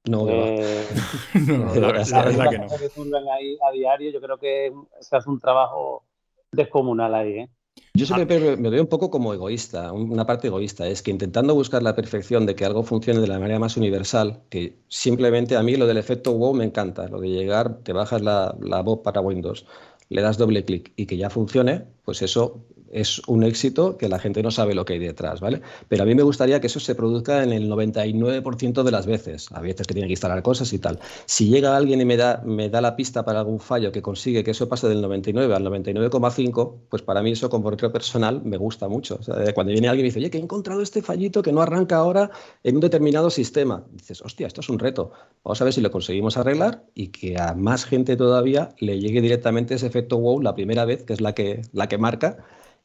No, 0.06 0.26
eh, 0.30 0.86
no, 1.48 1.76
la, 1.76 1.92
verdad 1.92 2.50
que 2.50 2.58
no. 2.58 2.68
Que 2.68 3.32
ahí 3.32 3.58
a 3.68 3.72
diario, 3.72 4.12
yo 4.12 4.22
creo 4.22 4.38
que 4.38 4.74
se 5.00 5.16
hace 5.16 5.30
un 5.30 5.40
trabajo 5.40 6.04
descomunal 6.52 7.14
ahí. 7.14 7.40
¿eh? 7.40 7.50
Yo 7.94 8.06
siempre 8.06 8.58
me 8.58 8.70
veo 8.70 8.82
un 8.82 8.88
poco 8.88 9.10
como 9.10 9.34
egoísta, 9.34 9.92
una 9.92 10.26
parte 10.26 10.48
egoísta, 10.48 10.88
es 10.88 11.02
que 11.02 11.12
intentando 11.12 11.54
buscar 11.54 11.84
la 11.84 11.96
perfección 11.96 12.46
de 12.46 12.56
que 12.56 12.66
algo 12.66 12.84
funcione 12.84 13.20
de 13.20 13.28
la 13.28 13.40
manera 13.40 13.60
más 13.60 13.78
universal, 13.78 14.42
que 14.50 14.80
simplemente 14.88 15.56
a 15.58 15.64
mí 15.64 15.76
lo 15.76 15.86
del 15.86 15.98
efecto 15.98 16.34
wow 16.34 16.54
me 16.54 16.66
encanta, 16.66 17.08
lo 17.08 17.20
de 17.20 17.30
llegar, 17.30 17.80
te 17.84 17.94
bajas 17.94 18.22
la, 18.22 18.56
la 18.62 18.82
voz 18.82 19.00
para 19.04 19.22
Windows, 19.22 19.66
le 20.10 20.22
das 20.22 20.38
doble 20.38 20.66
clic 20.66 20.94
y 20.96 21.06
que 21.06 21.18
ya 21.18 21.30
funcione, 21.30 21.86
pues 22.04 22.22
eso 22.22 22.66
es 22.92 23.22
un 23.28 23.44
éxito 23.44 23.98
que 23.98 24.10
la 24.10 24.20
gente 24.20 24.44
no 24.44 24.52
sabe 24.52 24.74
lo 24.74 24.86
que 24.86 24.94
hay 24.94 25.00
detrás, 25.00 25.40
¿vale? 25.40 25.62
Pero 25.88 26.04
a 26.04 26.06
mí 26.06 26.16
me 26.16 26.24
gustaría 26.24 26.60
que 26.60 26.68
eso 26.68 26.80
se 26.80 26.96
produzca 26.96 27.44
en 27.44 27.54
el 27.54 27.70
99% 27.70 28.84
de 28.84 28.92
las 28.92 29.06
veces. 29.06 29.52
A 29.52 29.62
veces 29.62 29.88
que 29.88 29.94
tiene 29.94 30.08
que 30.08 30.14
instalar 30.14 30.42
cosas 30.42 30.72
y 30.74 30.80
tal. 30.80 31.00
Si 31.26 31.50
llega 31.50 31.76
alguien 31.76 32.02
y 32.02 32.06
me 32.06 32.18
da, 32.18 32.42
me 32.46 32.70
da 32.70 32.82
la 32.82 32.96
pista 32.96 33.24
para 33.24 33.40
algún 33.40 33.60
fallo 33.60 33.92
que 33.92 34.02
consigue 34.02 34.44
que 34.44 34.52
eso 34.52 34.68
pase 34.68 34.88
del 34.88 35.02
99 35.02 35.54
al 35.54 35.64
99,5, 35.64 36.76
pues 36.90 37.02
para 37.02 37.22
mí 37.22 37.32
eso 37.32 37.50
como 37.50 37.70
retro 37.70 37.92
personal 37.92 38.42
me 38.44 38.58
gusta 38.58 38.88
mucho. 38.88 39.20
cuando 39.54 39.72
viene 39.72 39.88
alguien 39.88 40.06
y 40.06 40.10
dice, 40.10 40.20
oye, 40.20 40.30
que 40.30 40.38
he 40.38 40.42
encontrado 40.42 40.82
este 40.82 41.02
fallito 41.02 41.42
que 41.42 41.52
no 41.52 41.62
arranca 41.62 41.98
ahora 41.98 42.32
en 42.64 42.76
un 42.76 42.82
determinado 42.82 43.30
sistema. 43.30 43.84
dices, 43.92 44.22
hostia, 44.22 44.48
esto 44.48 44.62
es 44.62 44.70
un 44.70 44.80
reto. 44.80 45.12
Vamos 45.44 45.62
a 45.62 45.64
ver 45.64 45.74
si 45.74 45.82
lo 45.82 45.92
conseguimos 45.92 46.38
arreglar 46.38 46.84
y 46.94 47.08
que 47.08 47.40
a 47.40 47.54
más 47.54 47.86
gente 47.86 48.16
todavía 48.16 48.70
le 48.80 49.00
llegue 49.00 49.22
directamente 49.22 49.76
ese 49.76 49.88
efecto 49.88 50.18
wow 50.18 50.42
la 50.42 50.56
primera 50.56 50.86
vez, 50.86 51.04
que 51.04 51.14
es 51.14 51.22
la 51.22 51.34
que, 51.34 51.62
la 51.74 51.88
que 51.88 51.98
marca 51.98 52.38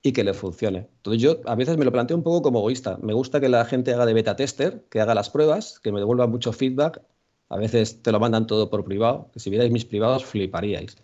y 0.06 0.12
que 0.12 0.22
le 0.22 0.34
funcione. 0.34 0.86
Entonces 0.98 1.22
yo 1.22 1.40
a 1.46 1.54
veces 1.54 1.78
me 1.78 1.84
lo 1.86 1.90
planteo 1.90 2.14
un 2.14 2.22
poco 2.22 2.42
como 2.42 2.58
egoísta. 2.58 2.98
Me 3.00 3.14
gusta 3.14 3.40
que 3.40 3.48
la 3.48 3.64
gente 3.64 3.94
haga 3.94 4.04
de 4.04 4.12
beta 4.12 4.36
tester, 4.36 4.84
que 4.90 5.00
haga 5.00 5.14
las 5.14 5.30
pruebas, 5.30 5.80
que 5.82 5.92
me 5.92 5.98
devuelva 5.98 6.26
mucho 6.26 6.52
feedback. 6.52 7.00
A 7.48 7.56
veces 7.56 8.02
te 8.02 8.12
lo 8.12 8.20
mandan 8.20 8.46
todo 8.46 8.68
por 8.68 8.84
privado, 8.84 9.30
que 9.32 9.40
si 9.40 9.48
vierais 9.48 9.72
mis 9.72 9.86
privados 9.86 10.26
fliparíais. 10.26 10.98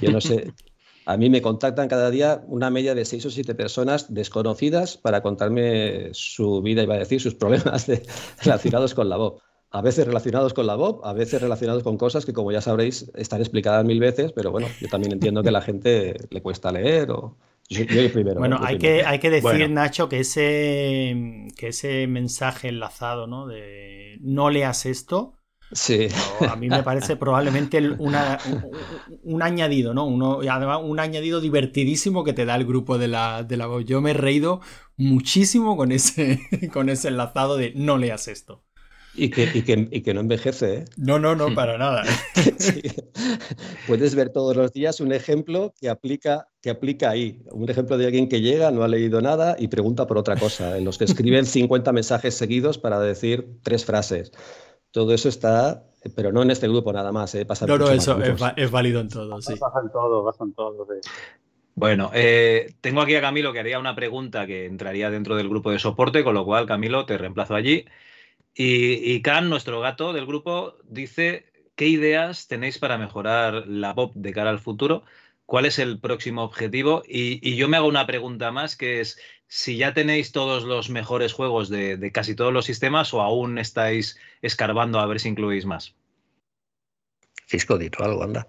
Yo 0.00 0.12
no 0.12 0.20
sé, 0.20 0.52
a 1.04 1.16
mí 1.16 1.30
me 1.30 1.42
contactan 1.42 1.88
cada 1.88 2.12
día 2.12 2.44
una 2.46 2.70
media 2.70 2.94
de 2.94 3.04
seis 3.04 3.26
o 3.26 3.30
siete 3.30 3.56
personas 3.56 4.14
desconocidas 4.14 4.96
para 4.98 5.20
contarme 5.20 6.10
su 6.12 6.62
vida, 6.62 6.84
iba 6.84 6.94
a 6.94 6.98
decir, 6.98 7.20
sus 7.20 7.34
problemas 7.34 7.90
relacionados 8.40 8.94
con 8.94 9.08
la 9.08 9.16
voz. 9.16 9.42
A 9.72 9.82
veces 9.82 10.06
relacionados 10.06 10.54
con 10.54 10.68
la 10.68 10.76
voz, 10.76 11.00
a 11.02 11.12
veces 11.12 11.42
relacionados 11.42 11.82
con 11.82 11.98
cosas 11.98 12.24
que, 12.24 12.32
como 12.32 12.52
ya 12.52 12.60
sabréis, 12.60 13.10
están 13.16 13.40
explicadas 13.40 13.84
mil 13.84 13.98
veces, 13.98 14.30
pero 14.30 14.52
bueno, 14.52 14.68
yo 14.80 14.86
también 14.86 15.12
entiendo 15.12 15.42
que 15.42 15.48
a 15.48 15.52
la 15.52 15.62
gente 15.62 16.14
le 16.30 16.40
cuesta 16.40 16.70
leer 16.70 17.10
o, 17.10 17.36
bueno, 18.36 18.58
hay, 18.60 18.78
Que, 18.78 19.04
hay 19.04 19.18
que 19.18 19.30
decir, 19.30 19.70
Nacho, 19.70 20.08
que 20.08 20.20
ese, 20.20 21.48
que 21.56 21.68
ese 21.68 22.06
mensaje 22.06 22.68
enlazado, 22.68 23.26
¿no? 23.26 23.46
De 23.46 24.18
no 24.20 24.50
leas 24.50 24.86
esto. 24.86 25.38
Sí. 25.72 26.08
a 26.48 26.56
mí 26.56 26.68
me 26.68 26.82
parece 26.82 27.16
probablemente 27.16 27.78
una, 27.98 28.38
un, 29.22 29.42
añadido, 29.42 29.94
¿no? 29.94 30.04
Uno, 30.04 30.40
además, 30.48 30.80
un 30.84 31.00
añadido 31.00 31.40
divertidísimo 31.40 32.22
que 32.22 32.32
te 32.32 32.44
da 32.44 32.54
el 32.54 32.66
grupo 32.66 32.98
de 32.98 33.08
la, 33.08 33.42
de 33.42 33.56
la 33.56 33.66
voz. 33.66 33.84
Yo 33.84 34.00
me 34.00 34.10
he 34.10 34.14
reído 34.14 34.60
muchísimo 34.96 35.76
con 35.76 35.90
ese, 35.90 36.40
con 36.72 36.88
ese 36.88 37.08
enlazado 37.08 37.56
de 37.56 37.72
no 37.74 37.98
leas 37.98 38.28
esto. 38.28 38.62
Y 39.16 39.30
que, 39.30 39.48
y 39.54 39.62
que, 39.62 39.88
y 39.90 40.02
que, 40.02 40.12
no 40.12 40.20
envejece. 40.20 40.74
¿eh? 40.74 40.84
No, 40.96 41.18
no, 41.18 41.36
no, 41.36 41.54
para 41.54 41.78
nada. 41.78 42.02
Puedes 43.86 44.14
ver 44.14 44.30
todos 44.30 44.56
los 44.56 44.72
días 44.72 45.00
un 45.00 45.12
ejemplo 45.12 45.72
que 45.80 45.88
aplica, 45.88 46.48
que 46.60 46.70
aplica 46.70 47.10
ahí. 47.10 47.42
Un 47.52 47.68
ejemplo 47.70 47.96
de 47.96 48.06
alguien 48.06 48.28
que 48.28 48.40
llega, 48.40 48.70
no 48.70 48.82
ha 48.82 48.88
leído 48.88 49.20
nada 49.20 49.56
y 49.58 49.68
pregunta 49.68 50.06
por 50.06 50.18
otra 50.18 50.36
cosa. 50.36 50.76
En 50.78 50.84
los 50.84 50.98
que 50.98 51.04
escriben 51.04 51.46
50 51.46 51.92
mensajes 51.92 52.34
seguidos 52.34 52.78
para 52.78 52.98
decir 52.98 53.58
tres 53.62 53.84
frases. 53.84 54.32
Todo 54.90 55.14
eso 55.14 55.28
está, 55.28 55.84
pero 56.14 56.32
no 56.32 56.42
en 56.42 56.50
este 56.50 56.68
grupo 56.68 56.92
nada 56.92 57.12
más. 57.12 57.34
¿eh? 57.34 57.46
no, 57.66 57.78
no, 57.78 57.90
eso 57.90 58.18
es, 58.56 58.70
válido 58.70 59.00
en 59.00 59.08
todo. 59.08 59.40
Sí. 59.42 59.54
Pasa 59.56 59.80
en 59.82 59.90
todo, 59.90 60.24
pasa 60.24 60.44
en 60.44 60.52
todo. 60.54 60.86
Bueno, 61.76 62.10
eh, 62.14 62.74
tengo 62.80 63.00
aquí 63.00 63.16
a 63.16 63.20
Camilo 63.20 63.52
que 63.52 63.58
haría 63.58 63.80
una 63.80 63.96
pregunta 63.96 64.46
que 64.46 64.66
entraría 64.66 65.10
dentro 65.10 65.34
del 65.36 65.48
grupo 65.48 65.72
de 65.72 65.80
soporte, 65.80 66.22
con 66.22 66.34
lo 66.34 66.44
cual, 66.44 66.66
Camilo, 66.66 67.04
te 67.06 67.18
reemplazo 67.18 67.54
allí. 67.54 67.84
Y, 68.54 69.12
y 69.12 69.22
Khan, 69.22 69.50
nuestro 69.50 69.80
gato 69.80 70.12
del 70.12 70.26
grupo, 70.26 70.76
dice, 70.84 71.52
¿qué 71.76 71.88
ideas 71.88 72.46
tenéis 72.46 72.78
para 72.78 72.98
mejorar 72.98 73.66
la 73.66 73.94
pop 73.94 74.12
de 74.14 74.32
cara 74.32 74.50
al 74.50 74.60
futuro? 74.60 75.04
¿Cuál 75.46 75.66
es 75.66 75.78
el 75.78 76.00
próximo 76.00 76.42
objetivo? 76.42 77.02
Y, 77.06 77.56
yo 77.56 77.68
me 77.68 77.76
hago 77.76 77.88
una 77.88 78.06
pregunta 78.06 78.50
más, 78.50 78.76
que 78.76 79.00
es, 79.00 79.18
si 79.46 79.76
ya 79.76 79.92
tenéis 79.92 80.32
todos 80.32 80.64
los 80.64 80.88
mejores 80.88 81.32
juegos 81.32 81.68
de, 81.68 82.10
casi 82.12 82.34
todos 82.34 82.52
los 82.52 82.64
sistemas 82.64 83.12
o 83.12 83.20
aún 83.20 83.58
estáis 83.58 84.18
escarbando 84.40 85.00
a 85.00 85.06
ver 85.06 85.20
si 85.20 85.28
incluís 85.28 85.66
más. 85.66 85.94
Cisco, 87.46 87.76
dito 87.76 88.02
algo, 88.02 88.22
anda. 88.22 88.46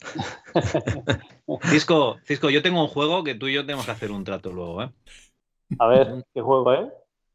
Cisco, 1.64 2.18
Cisco, 2.24 2.48
yo 2.50 2.62
tengo 2.62 2.80
un 2.80 2.88
juego 2.88 3.24
que 3.24 3.34
tú 3.34 3.48
y 3.48 3.54
yo 3.54 3.66
tenemos 3.66 3.84
que 3.84 3.92
hacer 3.92 4.10
un 4.10 4.24
trato 4.24 4.52
luego, 4.52 4.84
¿eh? 4.84 4.90
A 5.78 5.86
ver, 5.86 6.24
¿qué 6.32 6.40
juego 6.40 6.72
es? 6.72 6.88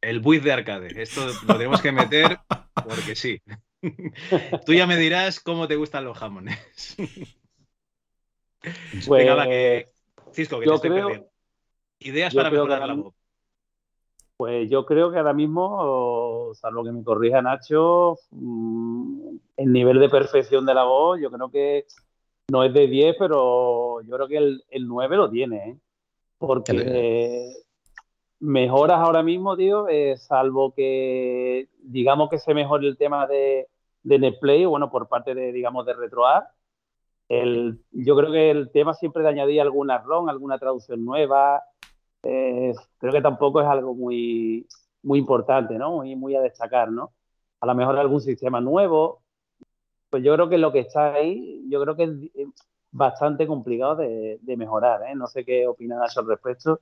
El 0.03 0.19
Buiz 0.19 0.43
de 0.43 0.51
arcade. 0.51 1.01
Esto 1.01 1.21
lo 1.47 1.55
tenemos 1.55 1.81
que 1.81 1.91
meter 1.91 2.39
porque 2.73 3.15
sí. 3.15 3.41
Tú 4.65 4.73
ya 4.73 4.85
me 4.85 4.97
dirás 4.97 5.39
cómo 5.39 5.67
te 5.67 5.77
gustan 5.77 6.05
los 6.05 6.17
jamones. 6.17 6.59
Pues, 9.05 9.25
Venga, 9.25 9.43
que... 9.43 9.89
Cisco, 10.31 10.59
que 10.59 10.65
te 10.65 10.73
estoy 10.73 10.89
perdiendo. 10.89 11.27
Ideas 11.99 12.33
para 12.33 12.49
mejorar 12.49 12.87
la 12.87 12.93
voz. 12.93 13.13
Pues 14.37 14.69
yo 14.69 14.85
creo 14.85 15.11
que 15.11 15.17
ahora 15.17 15.33
mismo, 15.33 16.51
salvo 16.55 16.83
que 16.83 16.91
me 16.91 17.03
corrija 17.03 17.41
Nacho, 17.41 18.17
mm, 18.31 19.35
el 19.57 19.71
nivel 19.71 19.99
de 19.99 20.09
perfección 20.09 20.65
de 20.65 20.73
la 20.73 20.83
voz, 20.83 21.19
yo 21.21 21.29
creo 21.29 21.51
que 21.51 21.85
no 22.49 22.63
es 22.63 22.73
de 22.73 22.87
10, 22.87 23.15
pero 23.19 24.01
yo 24.01 24.15
creo 24.15 24.27
que 24.27 24.37
el, 24.37 24.87
9 24.87 25.17
lo 25.17 25.29
tiene, 25.29 25.69
¿eh? 25.69 25.77
Porque 26.37 27.53
mejoras 28.43 28.99
ahora 28.99 29.23
mismo, 29.23 29.55
tío, 29.55 29.87
eh, 29.87 30.17
salvo 30.17 30.73
que 30.73 31.69
digamos 31.81 32.29
que 32.29 32.39
se 32.39 32.53
mejore 32.53 32.87
el 32.87 32.97
tema 32.97 33.25
de, 33.25 33.69
Netplay, 34.03 34.65
bueno, 34.65 34.91
por 34.91 35.07
parte 35.07 35.33
de, 35.33 35.53
digamos, 35.53 35.85
de 35.85 35.93
RetroArt. 35.93 36.47
El, 37.29 37.79
yo 37.91 38.17
creo 38.17 38.31
que 38.33 38.51
el 38.51 38.69
tema 38.71 38.93
siempre 38.95 39.23
de 39.23 39.29
añadir 39.29 39.61
alguna 39.61 39.99
ROM, 39.99 40.27
alguna 40.27 40.59
traducción 40.59 41.05
nueva, 41.05 41.63
eh, 42.21 42.73
creo 42.97 43.13
que 43.13 43.21
tampoco 43.21 43.61
es 43.61 43.67
algo 43.67 43.95
muy, 43.95 44.67
muy 45.03 45.19
importante, 45.19 45.75
¿no? 45.75 45.91
Muy, 45.97 46.15
muy 46.17 46.35
a 46.35 46.41
destacar, 46.41 46.91
¿no? 46.91 47.13
A 47.61 47.65
lo 47.65 47.75
mejor 47.75 47.97
algún 47.97 48.19
sistema 48.19 48.59
nuevo. 48.59 49.21
Pues 50.09 50.21
yo 50.21 50.33
creo 50.35 50.49
que 50.49 50.57
lo 50.57 50.73
que 50.73 50.79
está 50.79 51.13
ahí, 51.13 51.65
yo 51.69 51.81
creo 51.81 51.95
que 51.95 52.03
es 52.03 52.47
bastante 52.91 53.47
complicado 53.47 53.95
de, 53.95 54.39
mejorar, 54.57 55.03
¿eh? 55.07 55.15
No 55.15 55.27
sé 55.27 55.45
qué 55.45 55.65
opinas 55.65 56.17
al 56.17 56.27
respecto. 56.27 56.81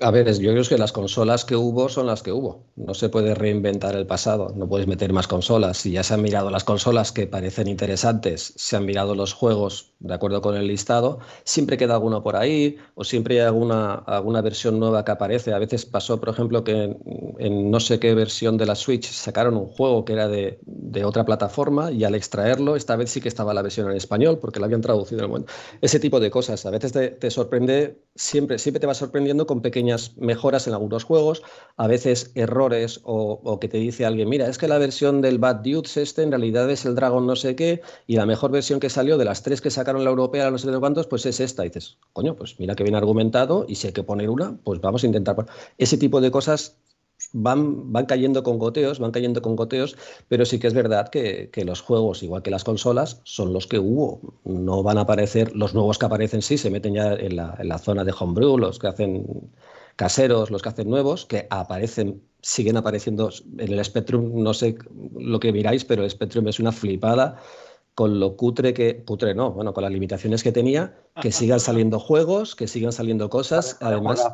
A 0.00 0.10
ver, 0.10 0.26
yo 0.40 0.50
creo 0.50 0.64
que 0.64 0.78
las 0.78 0.90
consolas 0.90 1.44
que 1.44 1.54
hubo 1.54 1.88
son 1.88 2.08
las 2.08 2.24
que 2.24 2.32
hubo. 2.32 2.66
No 2.74 2.92
se 2.92 3.08
puede 3.08 3.36
reinventar 3.36 3.94
el 3.94 4.04
pasado, 4.04 4.52
no 4.56 4.68
puedes 4.68 4.88
meter 4.88 5.12
más 5.12 5.28
consolas. 5.28 5.78
Si 5.78 5.92
ya 5.92 6.02
se 6.02 6.14
han 6.14 6.22
mirado 6.22 6.50
las 6.50 6.64
consolas 6.64 7.12
que 7.12 7.28
parecen 7.28 7.68
interesantes, 7.68 8.52
se 8.56 8.76
han 8.76 8.84
mirado 8.84 9.14
los 9.14 9.32
juegos 9.32 9.94
de 10.00 10.12
acuerdo 10.14 10.40
con 10.40 10.56
el 10.56 10.66
listado, 10.66 11.20
siempre 11.44 11.76
queda 11.76 11.94
alguno 11.94 12.22
por 12.22 12.34
ahí 12.34 12.78
o 12.94 13.04
siempre 13.04 13.40
hay 13.40 13.46
alguna, 13.46 13.94
alguna 13.94 14.40
versión 14.40 14.80
nueva 14.80 15.04
que 15.04 15.12
aparece. 15.12 15.52
A 15.52 15.58
veces 15.60 15.86
pasó, 15.86 16.18
por 16.18 16.30
ejemplo, 16.30 16.64
que 16.64 16.96
en, 17.38 17.70
no 17.70 17.78
sé 17.78 18.00
qué 18.00 18.12
versión 18.14 18.56
de 18.56 18.66
la 18.66 18.74
Switch 18.74 19.08
sacaron 19.08 19.56
un 19.56 19.66
juego 19.66 20.04
que 20.04 20.14
era 20.14 20.26
de, 20.26 20.58
otra 21.04 21.24
plataforma 21.24 21.92
y 21.92 22.04
al 22.04 22.14
extraerlo, 22.14 22.76
esta 22.76 22.96
vez 22.96 23.10
sí 23.10 23.20
que 23.20 23.28
estaba 23.28 23.54
la 23.54 23.62
versión 23.62 23.88
en 23.90 23.96
español 23.96 24.38
porque 24.38 24.58
la 24.58 24.66
habían 24.66 24.80
traducido 24.80 25.20
en 25.20 25.24
el 25.24 25.30
momento. 25.30 25.52
Ese 25.80 26.00
tipo 26.00 26.18
de 26.18 26.30
cosas. 26.30 26.66
A 26.66 26.70
veces 26.70 26.92
te, 26.92 27.08
te 27.08 27.30
sorprende, 27.30 28.02
siempre, 28.16 28.58
siempre 28.58 28.80
te 28.80 28.86
va 28.86 28.94
sorprendiendo 28.94 29.46
con 29.46 29.59
pequeñas 29.60 30.16
mejoras 30.16 30.66
en 30.66 30.74
algunos 30.74 31.04
juegos, 31.04 31.42
a 31.76 31.86
veces 31.86 32.30
errores 32.34 33.00
o, 33.04 33.58
que 33.60 33.68
te 33.68 33.78
dice 33.78 34.06
alguien, 34.06 34.28
mira, 34.28 34.48
es 34.48 34.58
que 34.58 34.68
la 34.68 34.78
versión 34.78 35.20
del 35.20 35.38
Bad 35.38 35.56
Dudes 35.56 35.96
este 35.96 36.22
en 36.22 36.30
realidad 36.30 36.70
es 36.70 36.84
el 36.84 36.94
Dragon 36.94 37.26
no 37.26 37.36
sé 37.36 37.56
qué 37.56 37.82
y 38.06 38.16
la 38.16 38.26
mejor 38.26 38.50
versión 38.50 38.80
que 38.80 38.90
salió 38.90 39.18
de 39.18 39.24
las 39.24 39.42
tres 39.42 39.60
que 39.60 39.70
sacaron 39.70 40.04
la 40.04 40.10
europea, 40.10 40.50
no 40.50 40.58
sé 40.58 40.70
cuántos, 40.78 41.06
pues 41.06 41.26
es 41.26 41.40
esta. 41.40 41.62
Dices, 41.62 41.98
coño, 42.12 42.36
pues 42.36 42.58
mira 42.58 42.74
que 42.74 42.84
bien 42.84 42.94
argumentado 42.94 43.66
y 43.68 43.74
si 43.76 43.88
hay 43.88 43.92
que 43.92 44.02
poner 44.02 44.30
una, 44.30 44.56
pues 44.64 44.80
vamos 44.80 45.02
a 45.02 45.06
intentar. 45.06 45.46
Ese 45.78 45.96
tipo 45.96 46.20
de 46.20 46.30
cosas 46.30 46.76
van, 47.32 47.92
van 47.92 48.06
cayendo 48.06 48.42
con 48.42 48.58
goteos, 48.58 48.98
van 48.98 49.10
cayendo 49.10 49.42
con 49.42 49.56
goteos, 49.56 49.96
pero 50.28 50.44
sí 50.44 50.58
que 50.58 50.66
es 50.66 50.74
verdad 50.74 51.08
que, 51.08 51.50
los 51.64 51.80
juegos, 51.80 52.22
igual 52.22 52.42
que 52.42 52.50
las 52.50 52.64
consolas, 52.64 53.20
son 53.24 53.52
los 53.52 53.66
que 53.66 53.78
hubo. 53.78 54.20
No 54.44 54.82
van 54.82 54.98
a 54.98 55.02
aparecer, 55.02 55.54
los 55.54 55.74
nuevos 55.74 55.98
que 55.98 56.06
aparecen 56.06 56.42
sí, 56.42 56.58
se 56.58 56.70
meten 56.70 56.94
ya 56.94 57.12
en 57.14 57.36
la, 57.36 57.56
en 57.58 57.68
la 57.68 57.78
zona 57.78 58.04
de 58.04 58.14
homebrew, 58.18 58.58
los 58.58 58.78
que 58.78 58.88
hacen 58.88 59.50
caseros, 59.96 60.50
los 60.50 60.62
que 60.62 60.68
hacen 60.70 60.88
nuevos, 60.88 61.26
que 61.26 61.46
aparecen, 61.50 62.22
siguen 62.40 62.76
apareciendo 62.76 63.30
en 63.58 63.72
el 63.72 63.84
Spectrum, 63.84 64.42
no 64.42 64.54
sé 64.54 64.76
lo 65.18 65.38
que 65.40 65.52
miráis, 65.52 65.84
pero 65.84 66.04
el 66.04 66.10
Spectrum 66.10 66.48
es 66.48 66.58
una 66.58 66.72
flipada 66.72 67.36
con 67.94 68.18
lo 68.18 68.34
cutre 68.36 68.72
que, 68.72 69.04
cutre 69.04 69.34
no, 69.34 69.52
bueno, 69.52 69.74
con 69.74 69.82
las 69.82 69.92
limitaciones 69.92 70.42
que 70.42 70.52
tenía, 70.52 70.96
que 71.20 71.32
sigan 71.32 71.60
saliendo 71.60 71.98
juegos, 71.98 72.54
que 72.54 72.66
sigan 72.66 72.92
saliendo 72.92 73.28
cosas, 73.28 73.76
además 73.80 74.26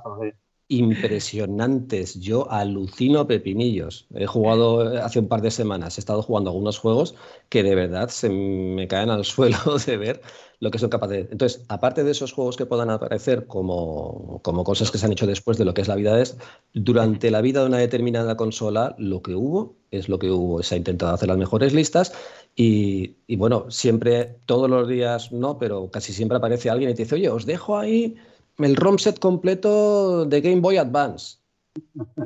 impresionantes. 0.68 2.20
Yo 2.20 2.50
alucino 2.50 3.26
pepinillos. 3.26 4.06
He 4.14 4.26
jugado 4.26 4.94
eh, 4.94 4.98
hace 4.98 5.20
un 5.20 5.28
par 5.28 5.40
de 5.42 5.50
semanas, 5.50 5.96
he 5.96 6.00
estado 6.00 6.22
jugando 6.22 6.50
algunos 6.50 6.78
juegos 6.78 7.14
que 7.48 7.62
de 7.62 7.74
verdad 7.74 8.08
se 8.08 8.28
me 8.28 8.88
caen 8.88 9.10
al 9.10 9.24
suelo 9.24 9.58
de 9.84 9.96
ver 9.96 10.22
lo 10.58 10.70
que 10.70 10.78
son 10.78 10.88
capaces 10.88 11.26
de... 11.26 11.32
Entonces, 11.32 11.64
aparte 11.68 12.02
de 12.02 12.10
esos 12.10 12.32
juegos 12.32 12.56
que 12.56 12.66
puedan 12.66 12.90
aparecer 12.90 13.46
como, 13.46 14.40
como 14.42 14.64
cosas 14.64 14.90
que 14.90 14.98
se 14.98 15.06
han 15.06 15.12
hecho 15.12 15.26
después 15.26 15.58
de 15.58 15.64
lo 15.66 15.74
que 15.74 15.82
es 15.82 15.88
la 15.88 15.96
vida 15.96 16.20
es, 16.20 16.36
durante 16.72 17.30
la 17.30 17.42
vida 17.42 17.60
de 17.60 17.66
una 17.66 17.78
determinada 17.78 18.36
consola, 18.36 18.96
lo 18.98 19.22
que 19.22 19.34
hubo 19.34 19.76
es 19.90 20.08
lo 20.08 20.18
que 20.18 20.30
hubo. 20.30 20.62
Se 20.62 20.74
ha 20.74 20.78
intentado 20.78 21.14
hacer 21.14 21.28
las 21.28 21.38
mejores 21.38 21.74
listas 21.74 22.12
y, 22.54 23.18
y 23.26 23.36
bueno, 23.36 23.70
siempre, 23.70 24.38
todos 24.46 24.68
los 24.68 24.88
días 24.88 25.30
no, 25.30 25.58
pero 25.58 25.90
casi 25.90 26.12
siempre 26.12 26.38
aparece 26.38 26.70
alguien 26.70 26.90
y 26.90 26.94
te 26.94 27.02
dice, 27.02 27.16
oye, 27.16 27.28
os 27.28 27.44
dejo 27.44 27.76
ahí 27.78 28.16
el 28.58 28.76
ROM 28.76 28.98
set 28.98 29.18
completo 29.18 30.24
de 30.24 30.40
Game 30.40 30.60
Boy 30.60 30.76
Advance. 30.76 31.38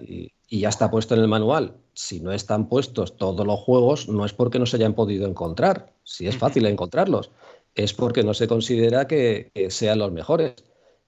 Y, 0.01 0.33
ya 0.49 0.69
está 0.69 0.91
puesto 0.91 1.15
en 1.15 1.21
el 1.21 1.29
manual. 1.29 1.77
Si 1.93 2.21
no 2.21 2.33
están 2.33 2.69
puestos 2.69 3.17
todos 3.17 3.47
los 3.47 3.61
juegos, 3.61 4.09
no 4.09 4.25
es 4.25 4.33
porque 4.33 4.59
no 4.59 4.67
se 4.67 4.77
hayan 4.77 4.95
podido 4.95 5.27
encontrar. 5.27 5.93
Si 6.03 6.27
es 6.27 6.37
fácil 6.37 6.67
encontrarlos, 6.67 7.31
es 7.75 7.93
porque 7.93 8.23
no 8.23 8.35
se 8.35 8.49
considera 8.49 9.07
que, 9.07 9.53
sean 9.71 9.99
los 9.99 10.13
mejores. 10.13 10.55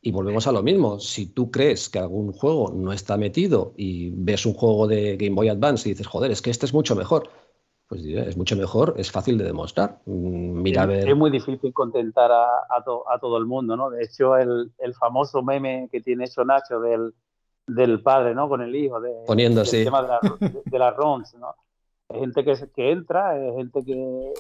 Y 0.01 0.11
volvemos 0.11 0.47
a 0.47 0.53
lo 0.53 0.63
mismo. 0.63 0.99
Si 0.99 1.27
tú 1.27 1.51
crees 1.51 1.89
que 1.89 2.01
algún 2.01 2.33
juego 2.33 2.73
no 2.75 2.93
está 2.93 3.17
metido 3.17 3.73
y 3.77 4.11
ves 4.11 4.47
un 4.47 4.55
juego 4.55 4.89
de 4.89 5.17
Game 5.17 5.35
Boy 5.35 5.49
Advance 5.49 5.89
y 5.89 5.93
dices, 5.93 6.09
joder, 6.09 6.31
es 6.33 6.43
que 6.43 6.51
este 6.51 6.67
es 6.67 6.75
mucho 6.75 6.97
mejor, 6.97 7.31
pues 7.93 8.07
es 8.07 8.39
mucho 8.39 8.57
mejor, 8.57 8.95
es 8.97 9.11
fácil 9.11 9.37
de 9.37 9.45
demostrar. 9.45 9.99
Mm, 10.07 10.63
mira, 10.63 10.87
ver... 10.87 11.07
Es 11.07 11.15
muy 11.15 11.31
difícil 11.31 11.75
contentar 11.75 12.31
a, 12.33 12.83
todo 13.21 13.37
el 13.37 13.45
mundo, 13.45 13.77
¿no? 13.77 13.91
De 13.91 14.03
hecho, 14.03 14.35
el, 14.39 14.73
famoso 14.99 15.43
meme 15.43 15.91
que 15.93 16.01
tiene 16.01 16.25
hecho 16.25 16.43
Nacho 16.43 16.81
del, 16.81 18.03
padre, 18.03 18.35
¿no? 18.35 18.49
Con 18.49 18.63
el 18.63 18.75
hijo, 18.75 18.99
de, 18.99 19.11
Poniendo, 19.27 19.63
del 19.63 19.85
tema 19.85 20.09
de, 20.65 20.79
las 20.79 20.97
ROMs, 20.97 21.35
¿no? 21.35 21.55
Hay 22.09 22.21
gente 22.21 22.43
que, 22.43 22.55
que 22.75 22.93
entra, 22.93 23.33
hay 23.33 23.57
gente 23.57 23.85
que 23.85 24.33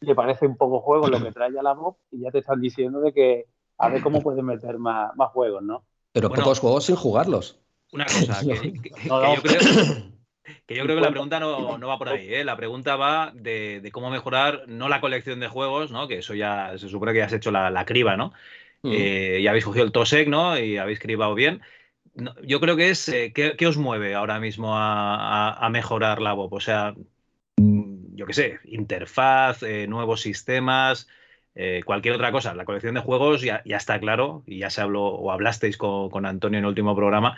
le 0.00 0.14
parece 0.16 0.48
un 0.48 0.56
poco 0.56 0.80
juego 0.80 1.06
lo 1.06 1.22
que 1.22 1.30
trae 1.30 1.56
a 1.56 1.62
la 1.62 1.74
voz 1.74 1.98
y 2.10 2.22
ya 2.22 2.32
te 2.32 2.38
están 2.38 2.60
diciendo 2.60 3.00
de 3.00 3.12
que 3.12 3.44
a 3.78 3.88
ver 3.90 4.02
cómo 4.02 4.22
puedes 4.22 4.42
meter 4.42 4.76
más, 4.80 5.14
más 5.14 5.30
juegos, 5.30 5.62
¿no? 5.62 5.84
Pero 6.10 6.30
pocos 6.30 6.58
juegos 6.58 6.86
sin 6.86 6.96
jugarlos. 6.96 7.60
Una 7.92 8.06
cosa, 8.06 8.40
que, 8.40 8.72
yo 9.08 9.42
creo... 9.42 10.17
Que 10.66 10.74
yo 10.76 10.84
creo 10.84 10.96
que 10.96 11.02
la 11.02 11.10
pregunta 11.10 11.40
no, 11.40 11.78
va 11.78 11.98
por 11.98 12.08
ahí, 12.08 12.32
¿eh? 12.32 12.44
la 12.44 12.56
pregunta 12.56 12.96
va 12.96 13.32
de, 13.34 13.88
cómo 13.92 14.10
mejorar 14.10 14.64
no 14.66 14.88
la 14.88 15.00
colección 15.00 15.40
de 15.40 15.48
juegos, 15.48 15.90
¿no? 15.90 16.08
que 16.08 16.18
eso 16.18 16.34
ya 16.34 16.76
se 16.78 16.88
supone 16.88 17.12
que 17.12 17.18
ya 17.18 17.26
has 17.26 17.32
hecho 17.32 17.50
la, 17.50 17.84
criba, 17.84 18.16
¿no? 18.16 18.32
Mm. 18.82 18.92
Eh, 18.92 19.40
ya 19.42 19.50
habéis 19.50 19.64
cogido 19.64 19.84
el 19.84 19.92
TOSEC 19.92 20.28
¿no? 20.28 20.58
y 20.58 20.76
habéis 20.76 21.00
cribado 21.00 21.34
bien. 21.34 21.62
yo 22.42 22.60
creo 22.60 22.76
que 22.76 22.90
es, 22.90 23.08
eh, 23.08 23.32
¿qué, 23.32 23.66
os 23.66 23.76
mueve 23.76 24.14
ahora 24.14 24.40
mismo 24.40 24.72
a, 24.74 25.68
mejorar 25.70 26.20
la 26.20 26.34
WOP? 26.34 26.52
O 26.52 26.60
sea, 26.60 26.94
mm, 27.56 28.14
yo 28.14 28.26
qué 28.26 28.34
sé, 28.34 28.58
interfaz, 28.64 29.62
nuevos 29.88 30.20
sistemas, 30.20 31.08
cualquier 31.84 32.14
otra 32.14 32.32
cosa. 32.32 32.54
La 32.54 32.64
colección 32.64 32.94
de 32.94 33.00
juegos 33.00 33.42
ya, 33.42 33.62
está 33.64 33.98
claro, 33.98 34.42
y 34.46 34.58
ya 34.58 34.70
se 34.70 34.80
habló 34.80 35.06
o 35.06 35.32
hablasteis 35.32 35.76
con, 35.76 36.10
con, 36.10 36.26
Antonio 36.26 36.58
en 36.58 36.64
el 36.64 36.68
último 36.68 36.94
programa, 36.94 37.36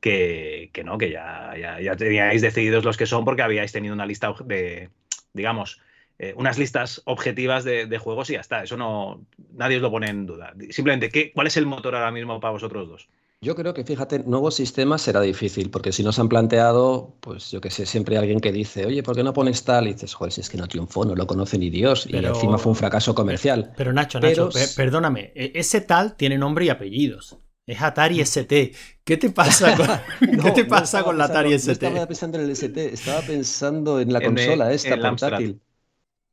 que, 0.00 0.70
no, 0.84 0.98
que 0.98 1.10
ya, 1.10 1.54
ya, 1.80 1.96
teníais 1.96 2.42
decididos 2.42 2.84
los 2.84 2.96
que 2.96 3.06
son 3.06 3.24
porque 3.24 3.42
habíais 3.42 3.72
tenido 3.72 3.94
una 3.94 4.04
lista 4.04 4.34
de, 4.44 4.90
digamos, 5.32 5.80
eh, 6.18 6.34
unas 6.36 6.58
listas 6.58 7.02
objetivas 7.04 7.64
de, 7.64 7.98
juegos 7.98 8.28
y 8.30 8.34
ya 8.34 8.40
está. 8.40 8.64
Eso 8.64 8.76
no, 8.76 9.24
nadie 9.54 9.76
os 9.76 9.82
lo 9.82 9.90
pone 9.90 10.08
en 10.08 10.26
duda. 10.26 10.54
Simplemente, 10.70 11.08
¿qué, 11.08 11.32
¿cuál 11.32 11.46
es 11.46 11.56
el 11.56 11.66
motor 11.66 11.94
ahora 11.94 12.10
mismo 12.10 12.40
para 12.40 12.52
vosotros 12.52 12.88
dos? 12.88 13.08
Yo 13.44 13.56
creo 13.56 13.74
que, 13.74 13.82
fíjate, 13.82 14.20
nuevos 14.20 14.54
sistemas 14.54 15.02
será 15.02 15.20
difícil, 15.20 15.68
porque 15.68 15.90
si 15.90 16.04
nos 16.04 16.16
han 16.20 16.28
planteado, 16.28 17.16
pues 17.18 17.50
yo 17.50 17.60
que 17.60 17.70
sé, 17.70 17.86
siempre 17.86 18.14
hay 18.14 18.20
alguien 18.20 18.38
que 18.38 18.52
dice, 18.52 18.86
oye, 18.86 19.02
¿por 19.02 19.16
qué 19.16 19.24
no 19.24 19.32
pones 19.32 19.64
tal? 19.64 19.88
Y 19.88 19.94
dices, 19.94 20.14
joder, 20.14 20.32
si 20.32 20.42
es 20.42 20.48
que 20.48 20.56
no 20.56 20.68
triunfó, 20.68 21.04
no 21.04 21.16
lo 21.16 21.26
conoce 21.26 21.58
ni 21.58 21.68
Dios, 21.68 22.06
y 22.08 22.14
encima 22.24 22.56
fue 22.56 22.70
un 22.70 22.76
fracaso 22.76 23.16
comercial. 23.16 23.72
Pero, 23.76 23.92
Nacho, 23.92 24.20
Nacho, 24.20 24.48
perdóname, 24.76 25.32
e, 25.34 25.50
ese 25.56 25.80
tal 25.80 26.14
tiene 26.14 26.38
nombre 26.38 26.66
y 26.66 26.68
apellidos. 26.68 27.36
Es 27.66 27.82
Atari 27.82 28.20
ST. 28.20 28.74
¿Qué 29.02 29.16
te 29.16 29.30
pasa 29.30 29.76
con, 30.20 30.38
¿qué 30.40 30.50
te 30.52 30.64
pasa 30.64 31.02
con 31.02 31.18
la 31.18 31.24
Atari 31.24 31.52
ST? 31.54 31.82
No 31.82 31.88
estaba 31.88 32.06
pensando 32.06 32.38
en 32.38 32.44
el 32.44 32.50
ST, 32.52 32.94
estaba 32.94 33.20
pensando 33.22 34.00
en 34.00 34.12
la 34.12 34.20
consola 34.20 34.72
esta 34.72 34.96
portátil. 34.96 35.60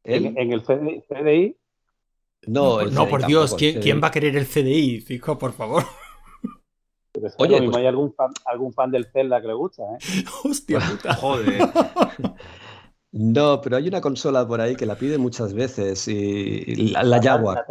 ¿En, 0.04 0.38
el 0.38 0.62
CDI? 0.62 1.58
No, 2.46 2.86
no 2.86 3.10
por 3.10 3.26
Dios, 3.26 3.56
¿quién, 3.56 3.82
¿quién, 3.82 4.00
va 4.00 4.10
a 4.10 4.12
querer 4.12 4.38
el 4.38 4.46
CDI, 4.46 5.02
Fijo, 5.02 5.40
por 5.40 5.54
favor? 5.54 5.84
Oye, 7.38 7.62
pues 7.62 7.76
hay 7.76 7.88
algún 7.88 8.14
fan, 8.14 8.32
algún 8.46 8.74
fan 8.74 8.92
del 8.92 9.06
Zelda 9.12 9.42
que 9.42 9.48
le 9.48 9.54
gusta, 9.54 9.84
¿eh? 9.84 10.24
Hostia 10.44 10.80
puta. 10.80 11.16
Joder. 11.16 11.62
No, 13.12 13.60
pero 13.62 13.78
hay 13.78 13.88
una 13.88 14.02
consola 14.02 14.48
por 14.48 14.62
ahí 14.62 14.76
que 14.76 14.86
la 14.86 14.96
pide 14.96 15.18
muchas 15.18 15.54
veces 15.54 16.08
y 16.08 16.92
la, 16.92 17.20
Jaguar. 17.20 17.66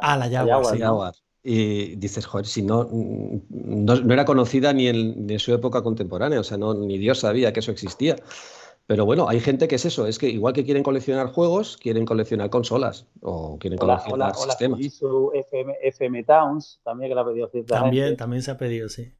Ah, 0.00 0.16
la 0.16 0.30
Jaguar, 0.30 1.12
Y 1.42 1.96
dices, 1.96 2.24
joder, 2.24 2.46
si 2.46 2.62
no, 2.62 2.88
no, 3.50 4.12
era 4.12 4.24
conocida 4.24 4.72
ni 4.72 4.86
en, 4.86 5.38
su 5.40 5.52
época 5.52 5.82
contemporánea, 5.82 6.38
o 6.38 6.44
sea, 6.44 6.56
no, 6.56 6.72
ni 6.72 6.98
Dios 6.98 7.18
sabía 7.18 7.52
que 7.52 7.60
eso 7.60 7.72
existía. 7.72 8.14
Pero 8.86 9.04
bueno, 9.04 9.28
hay 9.28 9.40
gente 9.40 9.66
que 9.66 9.74
es 9.74 9.84
eso, 9.84 10.06
es 10.06 10.18
que 10.18 10.28
igual 10.28 10.52
que 10.54 10.64
quieren 10.64 10.84
coleccionar 10.84 11.26
juegos, 11.26 11.76
quieren 11.76 12.04
coleccionar 12.04 12.50
consolas 12.50 13.06
o 13.20 13.58
quieren 13.58 13.78
coleccionar 13.78 14.34
sistemas. 14.36 14.80
FM, 14.80 15.74
FM 15.82 16.22
Towns, 16.22 16.80
también 16.84 17.10
que 17.10 17.14
la 17.16 17.22
ha 17.22 17.26
pedido 17.26 17.50
También, 17.66 18.16
también 18.16 18.42
se 18.42 18.52
ha 18.52 18.56
pedido, 18.56 18.88
sí. 18.88 19.12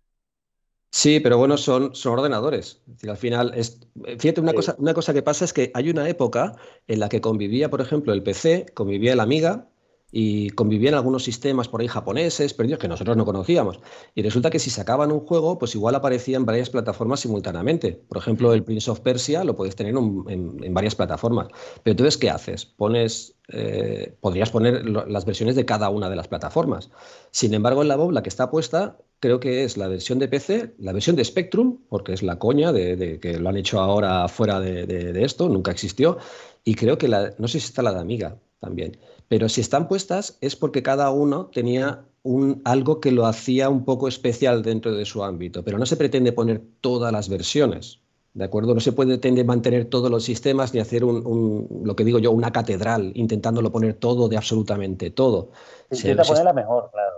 Sí, 0.91 1.19
pero 1.21 1.37
bueno, 1.37 1.59
son, 1.59 1.95
son 1.97 2.13
ordenadores. 2.15 2.81
Es 2.87 2.95
decir, 2.95 3.11
al 3.11 3.17
final, 3.17 3.53
es, 3.57 3.81
fíjate, 4.19 4.41
una, 4.41 4.55
cosa, 4.55 4.77
una 4.79 4.95
cosa 4.95 5.13
que 5.13 5.23
pasa 5.23 5.45
es 5.45 5.53
que 5.53 5.73
hay 5.75 5.91
una 5.91 6.09
época 6.09 6.55
en 6.87 7.01
la 7.01 7.09
que 7.09 7.21
convivía, 7.21 7.69
por 7.69 7.81
ejemplo, 7.81 8.13
el 8.13 8.23
PC, 8.23 8.67
convivía 8.73 9.17
la 9.17 9.25
Amiga, 9.25 9.69
y 10.13 10.51
convivían 10.51 10.95
algunos 10.95 11.25
sistemas 11.25 11.69
por 11.69 11.81
ahí 11.81 11.89
japoneses, 11.89 12.55
perdidos, 12.55 12.79
que 12.79 12.89
nosotros 12.89 13.17
no 13.17 13.25
conocíamos. 13.25 13.81
Y 14.15 14.23
resulta 14.23 14.51
que 14.51 14.59
si 14.59 14.71
sacaban 14.71 15.11
un 15.11 15.21
juego, 15.21 15.59
pues 15.59 15.75
igual 15.75 15.95
aparecían 15.95 16.47
varias 16.47 16.71
plataformas 16.71 17.21
simultáneamente. 17.21 18.01
Por 18.09 18.19
ejemplo, 18.19 18.53
el 18.53 18.63
Prince 18.63 18.91
of 18.91 19.01
Persia 19.01 19.43
lo 19.45 19.57
puedes 19.57 19.75
tener 19.75 19.95
en, 19.97 20.75
varias 20.75 20.95
plataformas. 20.95 21.49
Pero 21.83 21.93
entonces, 21.93 22.17
¿qué 22.17 22.31
haces? 22.31 22.65
Pones, 22.65 23.35
eh, 23.49 24.17
podrías 24.21 24.51
poner 24.51 24.87
las 24.89 25.25
versiones 25.25 25.57
de 25.57 25.65
cada 25.65 25.91
una 25.91 26.09
de 26.09 26.17
las 26.17 26.29
plataformas. 26.29 26.91
Sin 27.33 27.53
embargo, 27.53 27.83
en 27.83 27.89
la 27.89 27.97
Bob, 27.97 28.13
la 28.13 28.23
que 28.23 28.29
está 28.29 28.51
puesta, 28.51 28.99
creo 29.19 29.41
que 29.41 29.65
es 29.65 29.77
la 29.77 29.89
versión 29.89 30.19
de 30.21 30.29
PC, 30.29 30.75
la 30.79 30.93
versión 30.93 31.17
de 31.17 31.25
Spectrum, 31.25 31.79
porque 31.89 32.13
es 32.13 32.23
la 32.23 32.39
coña 32.39 32.73
de, 32.73 33.19
que 33.21 33.39
lo 33.39 33.49
han 33.49 33.57
hecho 33.57 33.81
ahora 33.81 34.29
fuera 34.29 34.61
de, 34.61 34.87
de, 34.87 35.25
esto, 35.25 35.49
nunca 35.49 35.73
existió. 35.73 36.19
Y 36.65 36.75
creo 36.75 36.97
que 36.97 37.09
la, 37.09 37.35
no 37.39 37.49
sé 37.49 37.59
si 37.59 37.67
está 37.67 37.83
la 37.83 37.93
de 37.93 38.01
Amiga 38.01 38.39
también. 38.61 38.99
Pero 39.29 39.49
si 39.49 39.61
están 39.61 39.89
puestas 39.89 40.39
es 40.41 40.57
porque 40.57 40.83
cada 40.83 41.11
uno 41.11 41.47
tenía 41.47 42.05
un, 42.23 42.61
algo 42.65 43.01
que 43.01 43.13
lo 43.13 43.27
hacía 43.27 43.69
un 43.69 43.85
poco 43.85 44.09
especial 44.09 44.63
dentro 44.63 44.95
de 44.95 45.05
su 45.05 45.25
ámbito, 45.25 45.65
pero 45.65 45.79
no 45.79 45.87
se 45.87 45.97
pretende 45.97 46.33
poner 46.33 46.63
todas 46.81 47.13
las 47.13 47.29
versiones. 47.29 48.01
¿De 48.35 48.45
acuerdo? 48.45 48.75
No 48.75 48.81
se 48.81 48.93
puede 48.93 49.45
mantener 49.45 49.87
todos 49.87 50.11
los 50.11 50.25
sistemas 50.25 50.75
ni 50.75 50.81
hacer 50.81 51.05
un, 51.05 51.83
lo 51.85 51.97
que 51.97 52.05
digo 52.05 52.19
yo, 52.19 52.33
una 52.33 52.53
catedral, 52.53 53.13
intentándolo 53.15 53.73
poner 53.73 53.95
todo 53.95 54.29
de 54.29 54.37
absolutamente 54.37 55.11
todo. 55.11 55.53
Se 55.91 56.11
intenta 56.11 56.25
ponerla 56.25 56.53
mejor, 56.53 56.91
claro. 56.93 57.16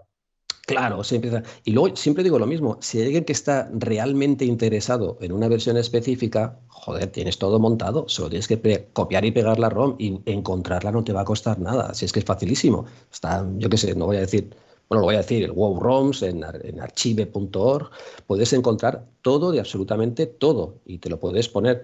Claro, 0.69 1.03
se 1.03 1.15
empieza. 1.15 1.43
Y 1.65 1.73
luego 1.73 1.97
siempre 1.97 2.23
digo 2.23 2.39
lo 2.39 2.47
mismo: 2.47 2.77
si 2.83 2.99
hay 2.99 3.05
alguien 3.07 3.25
que 3.25 3.33
está 3.33 3.71
realmente 3.73 4.45
interesado 4.45 5.17
en 5.23 5.33
una 5.33 5.49
versión 5.49 5.79
específica, 5.79 6.61
joder, 6.69 7.11
tienes 7.11 7.39
todo 7.39 7.59
montado, 7.59 8.07
solo 8.07 8.29
tienes 8.29 8.49
que 8.49 8.87
copiar 8.93 9.25
y 9.25 9.31
pegar 9.33 9.59
la 9.59 9.71
ROM 9.71 9.97
y 9.99 10.21
encontrarla 10.27 10.93
no 10.93 11.03
te 11.03 11.15
va 11.15 11.23
a 11.23 11.25
costar 11.25 11.59
nada. 11.59 11.95
Si 11.95 12.05
es 12.05 12.13
que 12.13 12.19
es 12.19 12.27
facilísimo. 12.27 12.85
Está, 13.11 13.49
yo 13.57 13.71
qué 13.71 13.79
sé, 13.79 13.95
no 13.95 14.05
voy 14.05 14.19
a 14.19 14.21
decir, 14.21 14.51
bueno, 14.91 15.01
lo 15.01 15.07
voy 15.07 15.15
a 15.15 15.19
decir, 15.19 15.43
el 15.43 15.53
WoW 15.53 15.81
ROMs 15.81 16.23
en, 16.23 16.45
en 16.45 16.81
archive.org, 16.81 17.91
puedes 18.27 18.53
encontrar 18.53 19.07
todo 19.23 19.53
de 19.53 19.61
absolutamente 19.61 20.27
todo 20.27 20.81
y 20.85 20.99
te 20.99 21.09
lo 21.09 21.19
puedes 21.19 21.49
poner 21.49 21.83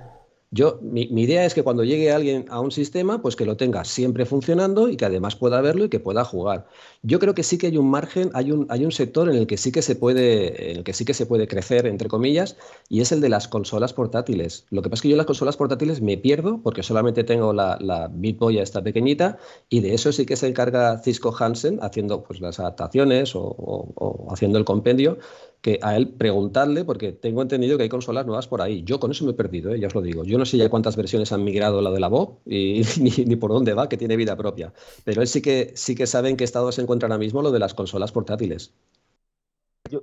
yo, 0.55 0.79
mi, 0.83 1.03
idea 1.03 1.45
es 1.45 1.53
que 1.53 1.64
cuando 1.64 1.83
llegue 1.83 2.12
alguien 2.12 2.45
a 2.49 2.61
un 2.61 2.71
sistema, 2.71 3.21
pues 3.21 3.35
que 3.35 3.45
lo 3.45 3.57
tenga 3.57 3.85
siempre 3.85 4.25
funcionando 4.25 4.88
y 4.88 4.97
que 4.97 5.05
además 5.05 5.35
pueda 5.35 5.61
verlo 5.61 5.87
y 5.87 5.88
que 5.88 5.99
pueda 5.99 6.25
jugar. 6.25 6.69
Yo 7.03 7.19
creo 7.19 7.35
que 7.35 7.43
sí 7.43 7.59
que 7.59 7.67
hay 7.67 7.77
un 7.77 7.90
margen, 7.90 8.31
hay 8.35 8.53
un, 8.53 8.64
hay 8.69 8.85
un 8.85 8.93
sector 8.93 9.29
en 9.29 9.35
el 9.35 9.49
que 9.49 9.57
sí 9.57 9.73
que 9.73 9.83
se 9.83 9.97
puede, 9.97 10.71
en 10.71 10.77
el 10.79 10.85
que 10.85 10.93
sí 10.93 11.05
que 11.05 11.12
se 11.12 11.27
puede 11.27 11.49
crecer, 11.49 11.87
entre 11.87 12.07
comillas, 12.07 12.57
y 12.88 13.01
es 13.01 13.11
el 13.11 13.21
de 13.21 13.31
las 13.31 13.49
consolas 13.49 13.93
portátiles. 13.93 14.64
Lo 14.71 14.81
que 14.81 14.90
pasa 14.90 15.01
es 15.01 15.03
que 15.03 15.09
yo 15.09 15.17
las 15.17 15.27
consolas 15.27 15.57
portátiles 15.57 16.01
me 16.01 16.17
pierdo 16.19 16.61
porque 16.62 16.85
solamente 16.85 17.25
tengo 17.25 17.53
la, 17.53 17.77
la 17.81 18.09
Boy 18.09 18.59
esta 18.59 18.81
pequeñita, 18.81 19.38
y 19.69 19.81
de 19.81 19.95
eso 19.95 20.12
sí 20.12 20.25
que 20.25 20.37
se 20.37 20.47
encarga 20.47 21.01
Cisco 21.01 21.35
Hansen 21.37 21.81
haciendo 21.83 22.23
pues, 22.23 22.40
las 22.40 22.61
adaptaciones 22.61 23.33
o 23.35 24.29
haciendo 24.31 24.59
el 24.59 24.64
compendio 24.64 25.19
que 25.64 25.79
a 25.81 25.96
él 25.96 26.11
preguntarle, 26.11 26.85
porque 26.85 27.12
tengo 27.12 27.40
entendido 27.40 27.79
que 27.79 27.85
hay 27.85 27.88
consolas 27.88 28.27
nuevas 28.27 28.46
por 28.46 28.61
ahí. 28.61 28.85
Yo 28.85 29.00
con 29.00 29.12
eso 29.12 29.24
me 29.24 29.31
he 29.31 29.35
perdido, 29.35 29.72
¿eh? 29.72 29.81
ya 29.81 29.87
os 29.87 29.94
lo 29.94 30.03
digo. 30.03 30.22
Yo 30.22 30.37
no 30.37 30.44
sé 30.44 30.59
ya 30.59 30.68
cuántas 30.68 30.94
versiones 30.94 31.33
han 31.33 31.42
migrado 31.42 31.81
la 31.81 31.90
de 31.90 32.00
la 32.00 32.09
voz 32.09 32.37
y 32.44 32.83
ni, 33.27 33.37
por 33.37 33.50
dónde 33.50 33.72
va, 33.72 33.88
que 33.88 33.96
tiene 33.96 34.14
vida 34.16 34.37
propia. 34.37 34.74
Pero 35.05 35.22
él 35.22 35.27
sí 35.27 35.40
que, 35.40 35.72
sí 35.74 35.94
que 35.94 36.07
sabe 36.07 36.29
en 36.29 36.37
qué 36.37 36.44
estado 36.44 36.70
se 36.70 36.83
encuentra 36.83 37.07
ahora 37.07 37.16
mismo 37.16 37.40
lo 37.40 37.50
de 37.50 37.61
las 37.61 37.72
consolas 37.72 38.12
portátiles. 38.12 38.74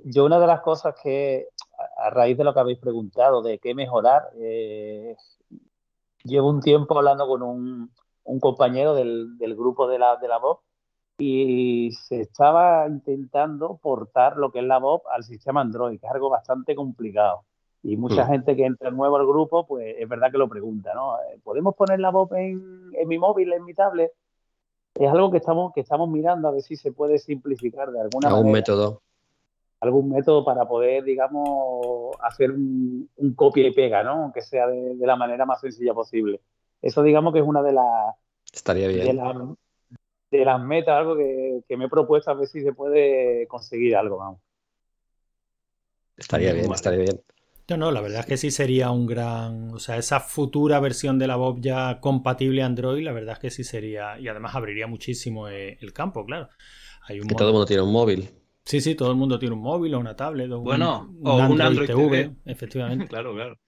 Yo, 0.02 0.24
una 0.24 0.40
de 0.40 0.48
las 0.48 0.62
cosas 0.62 0.96
que, 1.00 1.46
a 1.96 2.10
raíz 2.10 2.36
de 2.36 2.42
lo 2.42 2.52
que 2.52 2.58
habéis 2.58 2.78
preguntado, 2.78 3.40
de 3.40 3.60
qué 3.60 3.72
mejorar, 3.72 4.30
llevo 6.24 6.50
un 6.50 6.60
tiempo 6.60 6.98
hablando 6.98 7.28
con 7.28 7.40
un, 7.40 7.92
compañero 8.40 8.96
del, 8.96 9.36
grupo 9.56 9.86
de 9.86 10.00
la, 10.00 10.16
de 10.16 10.26
la 10.26 10.38
voz 10.38 10.58
y 11.24 11.92
se 11.92 12.22
estaba 12.22 12.84
intentando 12.88 13.78
portar 13.80 14.36
lo 14.36 14.50
que 14.50 14.58
es 14.58 14.64
la 14.64 14.78
VOP 14.78 15.04
al 15.06 15.22
sistema 15.22 15.60
Android, 15.60 16.00
que 16.00 16.06
es 16.06 16.12
algo 16.12 16.28
bastante 16.28 16.74
complicado. 16.74 17.44
Y 17.84 17.96
mucha 17.96 18.26
gente 18.26 18.56
que 18.56 18.64
entra 18.64 18.90
nuevo 18.90 19.16
al 19.16 19.26
grupo, 19.26 19.64
pues 19.64 19.94
es 19.98 20.08
verdad 20.08 20.32
que 20.32 20.38
lo 20.38 20.48
pregunta, 20.48 20.92
¿no? 20.94 21.14
Eh, 21.18 21.38
¿Podemos 21.44 21.76
poner 21.76 22.00
la 22.00 22.10
VOP 22.10 22.32
en, 22.32 22.90
mi 23.06 23.18
móvil, 23.18 23.52
en 23.52 23.64
mi 23.64 23.72
tablet? 23.72 24.10
Es 24.94 25.08
algo 25.08 25.30
que 25.30 25.36
estamos, 25.36 25.72
que 25.72 25.82
estamos 25.82 26.08
mirando 26.08 26.48
a 26.48 26.50
ver 26.50 26.62
si 26.62 26.74
se 26.74 26.90
puede 26.90 27.18
simplificar 27.18 27.92
de 27.92 28.00
alguna 28.00 28.26
manera. 28.26 28.38
¿Algún 28.38 28.52
método? 28.52 29.02
Algún 29.78 30.08
método 30.10 30.44
para 30.44 30.66
poder, 30.66 31.04
digamos, 31.04 32.16
hacer 32.20 32.50
un, 32.50 33.08
copia 33.36 33.68
y 33.68 33.72
pega, 33.72 34.02
¿no? 34.02 34.24
Aunque 34.24 34.42
sea 34.42 34.66
de, 34.66 34.96
la 34.98 35.14
manera 35.14 35.46
más 35.46 35.60
sencilla 35.60 35.94
posible. 35.94 36.40
Eso, 36.80 37.00
digamos, 37.04 37.32
que 37.32 37.38
es 37.38 37.46
una 37.46 37.62
de 37.62 37.72
las... 37.74 38.16
Estaría 38.52 38.88
bien 38.88 39.16
de 39.16 39.56
las 40.44 40.60
metas, 40.60 40.96
algo 40.96 41.16
que, 41.16 41.76
me 41.76 41.86
he 41.86 41.88
propuesto 41.88 42.30
a 42.30 42.34
ver 42.34 42.46
si 42.48 42.62
se 42.62 42.72
puede 42.72 43.46
conseguir 43.46 43.96
algo, 43.96 44.18
vamos. 44.18 44.40
Estaría 46.16 46.52
bien, 46.52 46.72
estaría 46.72 47.00
bien. 47.00 47.20
No, 47.68 47.76
no, 47.76 47.90
la 47.90 48.00
verdad 48.00 48.20
es 48.20 48.26
que 48.26 48.36
sí 48.36 48.50
sería 48.50 48.90
un 48.90 49.06
gran. 49.06 49.72
O 49.72 49.78
sea, 49.78 49.96
esa 49.96 50.20
futura 50.20 50.80
versión 50.80 51.18
de 51.18 51.26
la 51.26 51.36
Bob 51.36 51.60
ya 51.60 52.00
compatible 52.00 52.62
Android, 52.62 53.02
la 53.02 53.12
verdad 53.12 53.34
es 53.34 53.38
que 53.38 53.50
sí 53.50 53.64
sería. 53.64 54.18
Y 54.18 54.28
además 54.28 54.54
abriría 54.54 54.86
muchísimo 54.86 55.48
eh, 55.48 55.78
el 55.80 55.92
campo, 55.92 56.24
claro. 56.26 56.48
Hay 57.08 57.20
un 57.20 57.28
que 57.28 57.34
todo 57.34 57.48
el 57.48 57.54
mundo 57.54 57.66
tiene 57.66 57.82
un 57.82 57.92
móvil. 57.92 58.28
Sí, 58.64 58.80
sí, 58.80 58.94
todo 58.94 59.10
el 59.10 59.16
mundo 59.16 59.38
tiene 59.38 59.54
un 59.54 59.62
móvil 59.62 59.94
o 59.94 59.98
una 59.98 60.14
tablet. 60.14 60.50
O 60.52 60.60
bueno, 60.60 61.08
un, 61.18 61.26
o 61.26 61.48
un 61.48 61.60
Android, 61.60 61.88
TV, 61.88 62.36
efectivamente. 62.44 63.06
claro, 63.08 63.34
claro. 63.34 63.58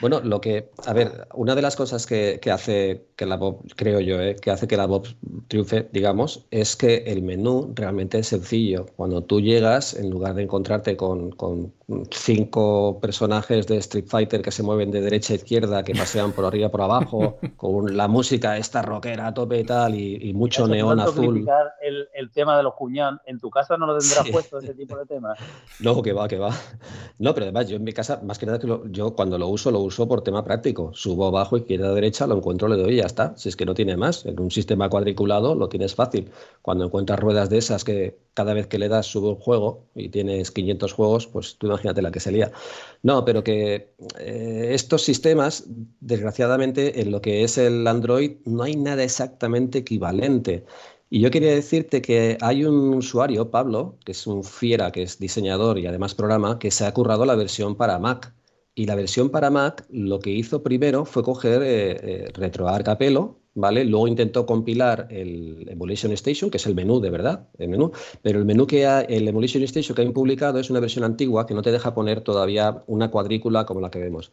Bueno, 0.00 0.20
lo 0.20 0.40
que, 0.40 0.70
a 0.86 0.92
ver, 0.94 1.28
una 1.34 1.54
de 1.54 1.60
las 1.60 1.76
cosas 1.76 2.06
que, 2.06 2.40
hace 2.50 3.06
que 3.16 3.26
la 3.26 3.36
Bob, 3.36 3.60
creo 3.76 4.00
yo, 4.00 4.18
eh, 4.20 4.36
que 4.36 4.50
hace 4.50 4.66
que 4.66 4.78
la 4.78 4.86
Bob 4.86 5.06
triunfe, 5.48 5.88
digamos, 5.92 6.46
es 6.50 6.74
que 6.74 7.04
el 7.06 7.22
menú 7.22 7.72
realmente 7.74 8.18
es 8.18 8.28
sencillo. 8.28 8.86
Cuando 8.96 9.22
tú 9.22 9.40
llegas, 9.40 9.94
en 9.94 10.08
lugar 10.08 10.34
de 10.34 10.44
encontrarte 10.44 10.96
con, 10.96 11.32
con 11.32 11.74
cinco 12.10 12.98
personajes 13.00 13.66
de 13.66 13.76
Street 13.78 14.06
Fighter 14.08 14.42
que 14.42 14.50
se 14.50 14.62
mueven 14.62 14.90
de 14.90 15.00
derecha 15.00 15.34
a 15.34 15.36
izquierda, 15.36 15.82
que 15.82 15.94
pasean 15.94 16.32
por 16.32 16.44
arriba 16.44 16.70
por 16.70 16.82
abajo, 16.82 17.38
con 17.56 17.96
la 17.96 18.08
música 18.08 18.56
esta 18.56 18.82
rockera 18.82 19.28
a 19.28 19.34
tope 19.34 19.60
y 19.60 19.64
tal, 19.64 19.94
y, 19.94 20.32
mucho 20.34 20.66
neón 20.66 21.00
azul. 21.00 21.46
El, 21.82 22.08
el, 22.14 22.30
tema 22.30 22.56
de 22.56 22.62
los 22.62 22.74
cuñán, 22.74 23.20
¿en 23.26 23.38
tu 23.38 23.50
casa 23.50 23.76
no 23.76 23.86
lo 23.86 23.98
tendrás 23.98 24.28
puesto 24.30 24.58
ese 24.58 24.74
tipo 24.74 24.96
de 24.96 25.06
temas? 25.06 25.38
No, 25.80 26.00
que 26.02 26.12
va, 26.12 26.28
que 26.28 26.38
va. 26.38 26.50
No, 27.18 27.34
pero 27.34 27.44
además 27.46 27.68
yo 27.68 27.76
en 27.76 27.84
mi 27.84 27.92
casa, 27.92 28.20
más 28.22 28.38
que 28.38 28.46
nada 28.46 28.58
que 28.58 28.66
yo 28.90 29.14
cuando 29.14 29.38
lo 29.38 29.48
uso, 29.48 29.70
lo 29.70 29.80
uso 29.80 30.08
por 30.08 30.22
tema 30.22 30.44
práctico. 30.44 30.92
Subo 30.94 31.26
abajo, 31.26 31.56
izquierda, 31.56 31.92
derecha, 31.92 32.26
lo 32.26 32.36
encuentro, 32.36 32.68
le 32.68 32.76
doy 32.76 32.94
y 32.94 32.96
ya 32.98 33.06
está. 33.06 33.36
Si 33.36 33.48
es 33.48 33.56
que 33.56 33.66
no 33.66 33.74
tiene 33.74 33.96
más. 33.96 34.24
En 34.24 34.40
un 34.40 34.50
sistema 34.50 34.88
cuadriculado 34.88 35.54
lo 35.54 35.68
tienes 35.68 35.94
fácil. 35.94 36.30
Cuando 36.62 36.84
encuentras 36.84 37.18
ruedas 37.18 37.50
de 37.50 37.58
esas 37.58 37.84
que 37.84 38.16
cada 38.34 38.54
vez 38.54 38.66
que 38.66 38.78
le 38.78 38.88
das 38.88 39.06
sube 39.06 39.28
un 39.28 39.36
juego 39.36 39.84
y 39.94 40.08
tienes 40.08 40.50
500 40.50 40.92
juegos, 40.92 41.26
pues 41.26 41.56
tú 41.56 41.68
imagínate 41.74 42.02
la 42.02 42.10
que 42.10 42.20
se 42.20 42.32
lía. 42.32 42.52
No, 43.02 43.24
pero 43.24 43.42
que 43.44 43.94
eh, 44.18 44.68
estos 44.72 45.02
sistemas, 45.02 45.64
desgraciadamente, 46.00 47.00
en 47.00 47.10
lo 47.10 47.20
que 47.20 47.44
es 47.44 47.58
el 47.58 47.86
Android, 47.86 48.36
no 48.44 48.62
hay 48.62 48.76
nada 48.76 49.02
exactamente 49.04 49.78
equivalente. 49.78 50.64
Y 51.10 51.20
yo 51.20 51.30
quería 51.30 51.54
decirte 51.54 52.02
que 52.02 52.38
hay 52.40 52.64
un 52.64 52.94
usuario, 52.94 53.50
Pablo, 53.50 53.98
que 54.04 54.12
es 54.12 54.26
un 54.26 54.42
fiera, 54.44 54.90
que 54.92 55.02
es 55.02 55.18
diseñador 55.18 55.78
y 55.78 55.86
además 55.86 56.14
programa, 56.14 56.58
que 56.58 56.70
se 56.70 56.86
ha 56.86 56.94
currado 56.94 57.24
la 57.24 57.36
versión 57.36 57.76
para 57.76 57.98
Mac. 57.98 58.34
Y 58.74 58.86
la 58.86 58.96
versión 58.96 59.30
para 59.30 59.50
Mac 59.50 59.86
lo 59.90 60.18
que 60.18 60.30
hizo 60.30 60.62
primero 60.62 61.04
fue 61.04 61.22
coger 61.22 61.62
eh, 61.62 62.26
eh, 62.26 62.32
¿vale? 63.54 63.84
Luego 63.84 64.08
intentó 64.08 64.46
compilar 64.46 65.06
el 65.10 65.66
Emulation 65.68 66.12
Station, 66.12 66.50
que 66.50 66.56
es 66.58 66.66
el 66.66 66.74
menú 66.74 67.00
de 67.00 67.10
verdad, 67.10 67.48
el 67.58 67.68
menú, 67.68 67.92
pero 68.22 68.38
el 68.38 68.44
menú 68.44 68.66
que 68.66 68.86
ha, 68.86 69.00
el 69.02 69.26
Emulation 69.28 69.62
Station 69.62 69.94
que 69.94 70.02
han 70.02 70.12
publicado 70.12 70.58
es 70.58 70.70
una 70.70 70.80
versión 70.80 71.04
antigua 71.04 71.46
que 71.46 71.54
no 71.54 71.62
te 71.62 71.72
deja 71.72 71.94
poner 71.94 72.20
todavía 72.20 72.82
una 72.86 73.10
cuadrícula 73.10 73.64
como 73.64 73.80
la 73.80 73.90
que 73.90 74.00
vemos. 74.00 74.32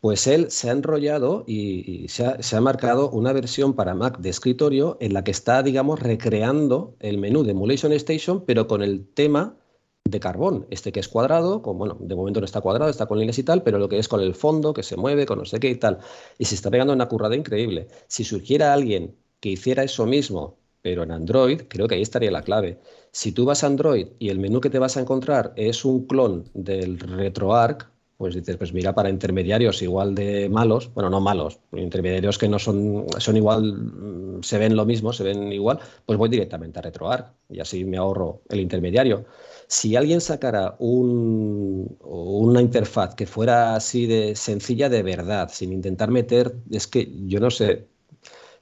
Pues 0.00 0.26
él 0.26 0.50
se 0.50 0.70
ha 0.70 0.72
enrollado 0.72 1.44
y, 1.46 2.08
se, 2.08 2.24
ha, 2.24 2.42
se, 2.42 2.56
ha, 2.56 2.60
marcado 2.60 3.10
una 3.10 3.32
versión 3.32 3.74
para 3.74 3.94
Mac 3.94 4.18
de 4.18 4.30
escritorio 4.30 4.96
en 5.00 5.12
la 5.12 5.24
que 5.24 5.30
está, 5.30 5.62
digamos, 5.62 6.00
recreando 6.00 6.94
el 7.00 7.18
menú 7.18 7.42
de 7.42 7.50
Emulation 7.50 7.92
Station, 7.92 8.44
pero 8.46 8.66
con 8.66 8.82
el 8.82 9.06
tema 9.06 9.59
de 10.04 10.20
carbón. 10.20 10.66
Este 10.70 10.92
que 10.92 11.00
es 11.00 11.08
cuadrado, 11.08 11.60
bueno, 11.60 11.96
de 12.00 12.14
momento 12.14 12.40
no 12.40 12.46
está 12.46 12.60
cuadrado, 12.60 12.90
está 12.90 13.06
con 13.06 13.18
líneas 13.18 13.38
y 13.38 13.44
tal, 13.44 13.62
pero 13.62 13.78
lo 13.78 13.88
que 13.88 13.98
es 13.98 14.08
con 14.08 14.20
el 14.20 14.34
fondo, 14.34 14.72
que 14.74 14.82
se 14.82 14.96
mueve, 14.96 15.26
con 15.26 15.38
no 15.38 15.44
sé 15.44 15.60
qué 15.60 15.70
y 15.70 15.76
tal. 15.76 15.98
Y 16.38 16.44
se 16.44 16.54
está 16.54 16.70
pegando 16.70 16.92
una 16.92 17.08
currada 17.08 17.36
increíble. 17.36 17.88
Si 18.08 18.24
surgiera 18.24 18.72
alguien 18.72 19.16
que 19.40 19.50
hiciera 19.50 19.82
eso 19.82 20.06
mismo, 20.06 20.58
pero 20.82 21.02
en 21.02 21.12
Android, 21.12 21.62
creo 21.68 21.86
que 21.88 21.96
ahí 21.96 22.02
estaría 22.02 22.30
la 22.30 22.42
clave. 22.42 22.80
Si 23.12 23.32
tú 23.32 23.44
vas 23.44 23.64
a 23.64 23.66
Android 23.66 24.08
y 24.18 24.30
el 24.30 24.38
menú 24.38 24.60
que 24.60 24.70
te 24.70 24.78
vas 24.78 24.96
a 24.96 25.00
encontrar 25.00 25.52
es 25.56 25.84
un 25.84 26.06
clon 26.06 26.44
del 26.54 26.98
RetroArch, 26.98 27.86
pues 28.16 28.34
dices, 28.34 28.56
pues 28.58 28.74
mira, 28.74 28.94
para 28.94 29.08
intermediarios 29.08 29.80
igual 29.80 30.14
de 30.14 30.48
malos, 30.50 30.92
bueno, 30.92 31.08
no 31.08 31.20
malos, 31.20 31.58
intermediarios 31.72 32.36
que 32.36 32.48
no 32.48 32.58
son, 32.58 33.06
son 33.18 33.36
igual, 33.36 33.72
mm, 33.72 34.42
se 34.42 34.58
ven 34.58 34.76
lo 34.76 34.84
mismo, 34.84 35.12
se 35.14 35.24
ven 35.24 35.50
igual, 35.52 35.78
pues 36.04 36.18
voy 36.18 36.28
directamente 36.28 36.78
a 36.78 36.82
RetroArch 36.82 37.26
y 37.48 37.60
así 37.60 37.84
me 37.84 37.96
ahorro 37.96 38.42
el 38.50 38.60
intermediario. 38.60 39.24
Si 39.70 39.96
alguien 39.96 40.20
sacara 40.20 40.76
un, 40.80 41.96
una 42.02 42.60
interfaz 42.60 43.14
que 43.14 43.26
fuera 43.26 43.74
así 43.76 44.06
de 44.06 44.34
sencilla 44.36 44.88
de 44.88 45.02
verdad, 45.02 45.48
sin 45.52 45.72
intentar 45.72 46.10
meter, 46.10 46.56
es 46.70 46.86
que 46.86 47.10
yo 47.26 47.40
no 47.40 47.50
sé, 47.50 47.86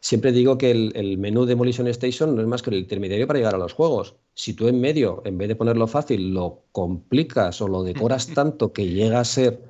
siempre 0.01 0.33
digo 0.33 0.59
que 0.59 0.71
el, 0.71 0.93
el 0.95 1.19
menú 1.19 1.45
de 1.45 1.51
Demolition 1.55 1.89
Station 1.89 2.37
no 2.37 2.43
es 2.43 2.47
más 2.47 2.63
que 2.63 2.71
el 2.71 2.77
intermediario 2.77 3.27
para 3.27 3.39
llegar 3.39 3.55
a 3.55 3.59
los 3.59 3.73
juegos 3.73 4.17
si 4.39 4.55
tú 4.55 4.69
en 4.69 4.81
medio, 4.81 5.21
en 5.25 5.37
vez 5.37 5.49
de 5.49 5.57
ponerlo 5.57 5.89
fácil, 5.89 6.33
lo 6.33 6.63
complicas 6.71 7.61
o 7.61 7.67
lo 7.67 7.83
decoras 7.83 8.29
tanto 8.35 8.73
que 8.73 8.87
llega 8.87 9.19
a 9.19 9.25
ser 9.25 9.65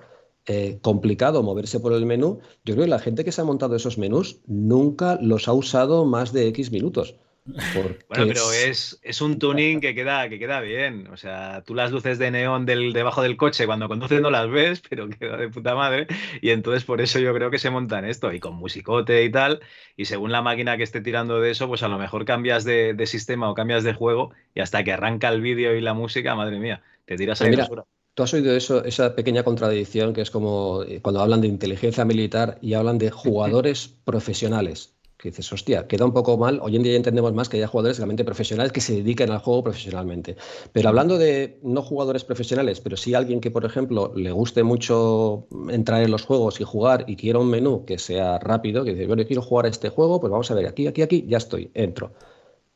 eh, 0.45 0.79
complicado 0.83 1.43
moverse 1.43 1.81
por 1.81 1.95
el 1.95 2.05
menú, 2.05 2.41
yo 2.67 2.75
creo 2.75 2.85
que 2.85 2.91
la 2.91 2.99
gente 2.99 3.25
que 3.25 3.33
se 3.33 3.41
ha 3.41 3.45
montado 3.45 3.77
esos 3.77 3.97
menús 3.97 4.41
nunca 4.47 5.19
los 5.23 5.49
ha 5.49 5.55
usado 5.55 6.05
más 6.05 6.35
de 6.35 6.49
X 6.49 6.71
minutos. 6.71 7.15
Bueno, 7.49 7.97
pero 8.09 8.53
es, 8.53 8.99
es, 9.03 9.21
un 9.23 9.39
tuning 9.39 9.81
que 9.81 9.95
queda, 9.95 10.29
que 10.29 10.39
queda 10.39 10.61
bien. 10.61 11.09
O 11.09 11.17
sea, 11.17 11.63
tú 11.65 11.75
las 11.75 11.91
luces 11.91 12.19
de 12.19 12.31
neón 12.31 12.67
del, 12.67 12.93
debajo 12.93 13.23
del 13.23 13.37
coche 13.37 13.67
cuando 13.67 13.89
conduces 13.89 14.21
no 14.21 14.31
las 14.31 14.51
ves, 14.51 14.83
pero 14.89 15.09
queda 15.21 15.37
de 15.37 15.49
puta 15.49 15.75
madre. 15.75 16.07
Y 16.43 16.51
entonces 16.51 16.85
por 16.85 17.01
eso 17.01 17.19
yo 17.19 17.33
creo 17.35 17.51
que 17.51 17.59
se 17.59 17.71
montan 17.71 18.05
esto. 18.05 18.33
Y 18.33 18.41
con 18.41 18.57
musicote 18.57 19.25
y 19.25 19.31
tal. 19.31 19.61
Y 19.97 20.05
según 20.05 20.31
la 20.31 20.43
máquina 20.43 20.77
que 20.77 20.83
esté 20.83 21.01
tirando 21.01 21.41
de 21.41 21.51
eso, 21.51 21.69
pues 21.69 21.83
a 21.83 21.89
lo 21.89 21.99
mejor 21.99 22.25
cambias 22.25 22.65
de, 22.65 22.97
sistema 23.07 23.51
o 23.51 23.55
cambias 23.55 23.85
de 23.85 23.95
juego. 23.95 24.33
Y 24.55 24.61
hasta 24.61 24.85
que 24.85 24.93
arranca 24.93 25.29
el 25.29 25.41
vídeo 25.41 25.75
y 25.75 25.81
la 25.81 25.95
música, 25.95 26.35
madre 26.35 26.59
mía, 26.59 26.83
te 27.07 27.17
tiras 27.17 27.41
ahí 27.41 27.51
mira, 27.51 27.69
Tú 28.15 28.25
has 28.25 28.35
oído 28.35 28.55
eso, 28.57 28.85
esa 28.85 29.15
pequeña 29.15 29.45
contradicción 29.45 30.13
que 30.13 30.23
es 30.23 30.31
como 30.31 30.83
eh, 30.83 31.01
cuando 31.01 31.21
hablan 31.21 31.41
de 31.41 31.47
inteligencia 31.47 32.05
militar 32.05 32.59
y 32.61 32.75
hablan 32.75 32.99
de 32.99 33.11
jugadores 33.13 33.95
profesionales 34.05 34.98
que 35.19 35.31
dices, 35.31 35.53
hostia, 35.53 35.89
queda 35.89 36.05
un 36.05 36.13
poco 36.13 36.39
mal. 36.39 36.61
Hoy 36.63 36.77
en 36.77 36.83
día 36.85 36.93
ya 36.93 36.97
entendemos 36.97 37.35
más 37.35 37.49
que 37.49 37.57
haya 37.57 37.67
jugadores 37.67 37.99
realmente 37.99 38.25
profesionales 38.25 38.73
que 38.73 38.81
se 38.81 38.95
dediquen 38.95 39.31
al 39.31 39.41
juego 39.41 39.65
profesionalmente. 39.65 40.37
Pero 40.73 40.89
hablando 40.89 41.19
de 41.19 41.59
no 41.63 41.83
jugadores 41.83 42.25
profesionales, 42.25 42.81
pero 42.81 42.97
sí 42.97 43.15
alguien 43.15 43.41
que, 43.41 43.51
por 43.51 43.65
ejemplo, 43.65 44.13
le 44.15 44.31
guste 44.31 44.63
mucho 44.63 45.49
entrar 45.71 46.05
en 46.05 46.13
los 46.13 46.25
juegos 46.25 46.61
y 46.61 46.65
jugar 46.65 47.05
y 47.09 47.17
quiera 47.17 47.41
un 47.41 47.51
menú 47.51 47.85
que 47.85 47.99
sea 47.99 48.39
rápido, 48.39 48.85
que 48.85 48.93
dice, 48.93 49.07
bueno, 49.07 49.25
quiero 49.27 49.43
jugar 49.43 49.67
a 49.67 49.71
este 49.71 49.89
juego, 49.89 50.21
pues 50.21 50.31
vamos 50.31 50.51
a 50.53 50.55
ver, 50.55 50.67
aquí, 50.67 50.87
aquí, 50.87 51.03
aquí, 51.03 51.25
ya 51.27 51.39
estoy, 51.39 51.71
entro. 51.75 52.13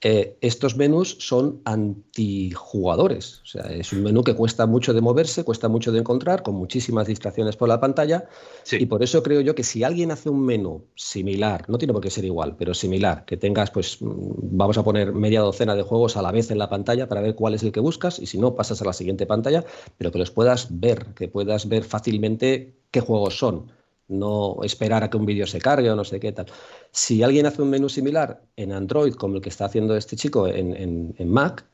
Eh, 0.04 0.36
estos 0.40 0.76
menús 0.76 1.16
son 1.20 1.62
antijugadores. 1.64 3.40
O 3.44 3.46
sea, 3.46 3.72
es 3.72 3.92
un 3.92 4.02
menú 4.02 4.24
que 4.24 4.34
cuesta 4.34 4.66
mucho 4.66 4.92
de 4.92 5.00
moverse, 5.00 5.44
cuesta 5.44 5.68
mucho 5.68 5.92
de 5.92 6.00
encontrar, 6.00 6.42
con 6.42 6.56
muchísimas 6.56 7.06
distracciones 7.06 7.56
por 7.56 7.68
la 7.68 7.78
pantalla. 7.78 8.28
Y 8.72 8.86
por 8.86 9.04
eso 9.04 9.22
creo 9.22 9.40
yo 9.42 9.54
que 9.54 9.62
si 9.62 9.84
alguien 9.84 10.10
hace 10.10 10.28
un 10.28 10.44
menú 10.44 10.86
similar, 10.96 11.68
no 11.68 11.78
tiene 11.78 11.92
por 11.92 12.02
qué 12.02 12.10
ser 12.10 12.24
igual, 12.24 12.56
pero 12.56 12.74
similar, 12.74 13.24
que 13.24 13.36
tengas, 13.36 13.70
pues, 13.70 14.02
mm, 14.02 14.56
vamos 14.56 14.76
a 14.76 14.82
poner 14.82 15.12
media 15.12 15.40
docena 15.40 15.76
de 15.76 15.82
juegos 15.82 16.16
a 16.16 16.22
la 16.22 16.32
vez 16.32 16.50
en 16.50 16.58
la 16.58 16.68
pantalla 16.68 17.08
para 17.08 17.20
ver 17.20 17.36
cuál 17.36 17.54
es 17.54 17.62
el 17.62 17.70
que 17.70 17.78
buscas, 17.78 18.18
y 18.18 18.26
si 18.26 18.38
no, 18.38 18.56
pasas 18.56 18.82
a 18.82 18.84
la 18.84 18.92
siguiente 18.92 19.26
pantalla, 19.26 19.64
pero 19.98 20.10
que 20.10 20.18
los 20.18 20.32
puedas 20.32 20.80
ver, 20.80 21.14
que 21.14 21.28
puedas 21.28 21.68
ver 21.68 21.84
fácilmente 21.84 22.74
qué 22.90 23.00
juegos 23.00 23.38
son 23.38 23.70
no 24.12 24.58
esperar 24.62 25.02
a 25.02 25.10
que 25.10 25.16
un 25.16 25.26
vídeo 25.26 25.46
se 25.46 25.60
cargue 25.60 25.90
o 25.90 25.96
no 25.96 26.04
sé 26.04 26.20
qué 26.20 26.32
tal. 26.32 26.46
Si 26.90 27.22
alguien 27.22 27.46
hace 27.46 27.62
un 27.62 27.70
menú 27.70 27.88
similar 27.88 28.42
en 28.56 28.72
Android 28.72 29.14
como 29.14 29.36
el 29.36 29.42
que 29.42 29.48
está 29.48 29.64
haciendo 29.64 29.96
este 29.96 30.16
chico 30.16 30.46
en, 30.46 31.14
Mac, 31.26 31.64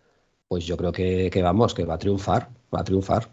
pues 0.47 0.65
yo 0.65 0.77
creo 0.77 0.93
que, 0.93 1.31
vamos, 1.43 1.75
que 1.75 1.85
va 1.85 1.95
a 1.95 1.99
triunfar, 1.99 2.51
va 2.75 2.81
a 2.81 2.85
triunfar. 2.85 3.29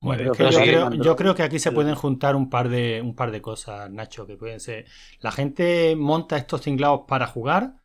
Bueno, 0.00 0.24
yo, 0.24 1.14
creo, 1.14 1.34
que 1.34 1.44
aquí 1.44 1.60
se 1.60 1.70
pueden 1.70 1.94
juntar 1.94 2.34
un 2.34 2.50
par 2.50 2.68
de 2.68 3.00
un 3.00 3.14
par 3.14 3.30
de 3.30 3.40
cosas, 3.40 3.88
Nacho, 3.88 4.26
que 4.26 4.36
pueden 4.36 4.58
ser. 4.58 4.86
La 5.20 5.30
gente 5.30 5.94
monta 5.94 6.36
estos 6.36 6.60
tinglados 6.62 7.02
para 7.06 7.28
jugar 7.28 7.76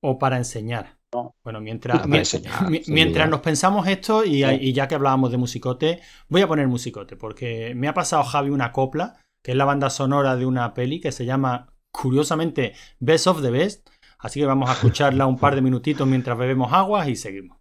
o 0.00 0.18
para 0.18 0.36
enseñar. 0.36 0.98
Bueno, 1.42 1.60
mientras, 1.60 2.06
mientras, 2.86 3.30
nos 3.30 3.40
pensamos 3.40 3.86
esto 3.86 4.24
y, 4.24 4.44
y, 4.44 4.72
ya 4.74 4.86
que 4.88 4.94
hablábamos 4.94 5.30
de 5.30 5.38
musicote, 5.38 6.00
voy 6.28 6.42
a 6.42 6.48
poner 6.48 6.66
musicote, 6.68 7.16
porque 7.16 7.72
me 7.74 7.88
ha 7.88 7.94
pasado 7.94 8.24
Javi 8.24 8.50
una 8.50 8.72
copla 8.72 9.16
es 9.50 9.56
la 9.56 9.64
banda 9.64 9.90
sonora 9.90 10.36
de 10.36 10.46
una 10.46 10.74
peli 10.74 11.00
que 11.00 11.10
se 11.10 11.24
llama, 11.24 11.72
curiosamente, 11.90 12.74
Best 13.00 13.26
of 13.26 13.42
the 13.42 13.50
Best. 13.50 13.88
Así 14.18 14.40
que 14.40 14.46
vamos 14.46 14.68
a 14.68 14.74
escucharla 14.74 15.26
un 15.26 15.38
par 15.38 15.54
de 15.54 15.62
minutitos 15.62 16.06
mientras 16.06 16.36
bebemos 16.36 16.72
agua 16.72 17.08
y 17.08 17.16
seguimos. 17.16 17.57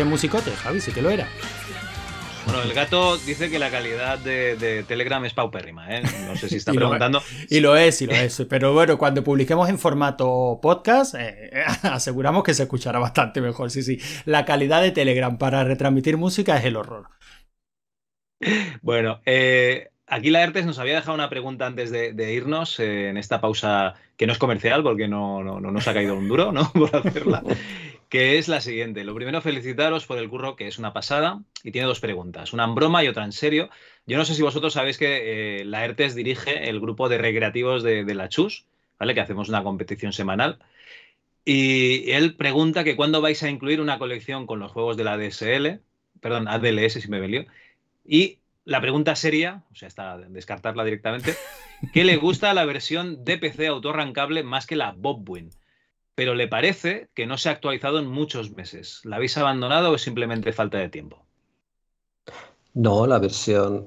Que 0.00 0.04
musicote, 0.04 0.50
Javi, 0.52 0.80
sí 0.80 0.92
que 0.92 1.02
lo 1.02 1.10
era. 1.10 1.28
Bueno, 2.46 2.62
el 2.62 2.72
gato 2.72 3.18
dice 3.18 3.50
que 3.50 3.58
la 3.58 3.70
calidad 3.70 4.18
de, 4.18 4.82
Telegram 4.88 5.22
es 5.26 5.34
paupérrima, 5.34 5.94
¿eh? 5.94 6.02
No 6.26 6.36
sé 6.36 6.48
si 6.48 6.56
está 6.56 6.72
preguntando. 6.72 7.22
y 7.50 7.60
lo 7.60 7.76
es, 7.76 8.00
y 8.00 8.06
lo 8.06 8.14
es. 8.14 8.46
Pero 8.48 8.72
bueno, 8.72 8.96
cuando 8.96 9.22
publiquemos 9.22 9.68
en 9.68 9.78
formato 9.78 10.58
podcast, 10.62 11.16
eh, 11.18 11.50
aseguramos 11.82 12.44
que 12.44 12.54
se 12.54 12.62
escuchará 12.62 12.98
bastante 12.98 13.42
mejor. 13.42 13.70
Sí, 13.70 13.82
sí. 13.82 14.00
La 14.24 14.46
calidad 14.46 14.80
de 14.80 14.90
Telegram 14.90 15.36
para 15.36 15.64
retransmitir 15.64 16.16
música 16.16 16.56
es 16.56 16.64
el 16.64 16.76
horror. 16.76 17.08
Bueno, 18.80 19.20
eh, 19.26 19.90
aquí 20.06 20.30
la 20.30 20.42
ERTES 20.42 20.64
nos 20.64 20.78
había 20.78 20.94
dejado 20.94 21.14
una 21.14 21.28
pregunta 21.28 21.66
antes 21.66 21.90
de, 21.90 22.32
irnos 22.32 22.80
en 22.80 23.18
esta 23.18 23.42
pausa 23.42 23.96
que 24.16 24.26
no 24.26 24.32
es 24.32 24.38
comercial 24.38 24.82
porque 24.82 25.08
no, 25.08 25.44
no, 25.44 25.60
no 25.60 25.70
nos 25.70 25.86
ha 25.88 25.92
caído 25.92 26.14
un 26.14 26.26
duro, 26.26 26.52
¿no? 26.52 26.72
Por 26.72 26.96
hacerla 26.96 27.42
que 28.10 28.38
es 28.38 28.48
la 28.48 28.60
siguiente. 28.60 29.04
Lo 29.04 29.14
primero, 29.14 29.40
felicitaros 29.40 30.04
por 30.04 30.18
el 30.18 30.28
curro, 30.28 30.56
que 30.56 30.66
es 30.66 30.78
una 30.78 30.92
pasada, 30.92 31.42
y 31.62 31.70
tiene 31.70 31.86
dos 31.86 32.00
preguntas, 32.00 32.52
una 32.52 32.64
en 32.64 32.74
broma 32.74 33.04
y 33.04 33.08
otra 33.08 33.24
en 33.24 33.32
serio. 33.32 33.70
Yo 34.04 34.18
no 34.18 34.24
sé 34.24 34.34
si 34.34 34.42
vosotros 34.42 34.74
sabéis 34.74 34.98
que 34.98 35.60
eh, 35.60 35.64
la 35.64 35.84
ERTES 35.84 36.16
dirige 36.16 36.68
el 36.68 36.80
grupo 36.80 37.08
de 37.08 37.18
recreativos 37.18 37.84
de, 37.84 38.04
la 38.14 38.28
CHUS, 38.28 38.66
¿vale? 38.98 39.14
Que 39.14 39.20
hacemos 39.20 39.48
una 39.48 39.62
competición 39.62 40.12
semanal. 40.12 40.58
Y 41.44 42.10
él 42.10 42.34
pregunta 42.36 42.82
que 42.82 42.96
cuándo 42.96 43.20
vais 43.20 43.42
a 43.44 43.48
incluir 43.48 43.80
una 43.80 43.98
colección 43.98 44.46
con 44.46 44.58
los 44.58 44.72
juegos 44.72 44.96
de 44.96 45.04
la 45.04 45.16
DSL, 45.16 45.80
perdón, 46.20 46.48
ADLS 46.48 46.94
si 46.94 47.08
me 47.08 47.20
velió. 47.20 47.46
Y 48.04 48.40
la 48.64 48.80
pregunta 48.80 49.14
sería, 49.14 49.62
o 49.72 49.76
sea, 49.76 49.86
está 49.86 50.18
descartarla 50.18 50.84
directamente, 50.84 51.36
¿qué 51.92 52.02
le 52.04 52.16
gusta 52.16 52.52
la 52.54 52.64
versión 52.64 53.24
de 53.24 53.38
PC 53.38 53.68
autorrancable 53.68 54.42
más 54.42 54.66
que 54.66 54.74
la 54.74 54.92
Bobwin? 54.92 55.50
Pero 56.14 56.34
le 56.34 56.48
parece 56.48 57.08
que 57.14 57.26
no 57.26 57.38
se 57.38 57.48
ha 57.48 57.52
actualizado 57.52 57.98
en 57.98 58.06
muchos 58.06 58.50
meses. 58.56 59.00
¿La 59.04 59.16
habéis 59.16 59.36
abandonado 59.36 59.90
o 59.90 59.94
es 59.94 60.02
simplemente 60.02 60.52
falta 60.52 60.78
de 60.78 60.88
tiempo? 60.88 61.24
No, 62.72 63.04
la 63.06 63.18
versión, 63.18 63.86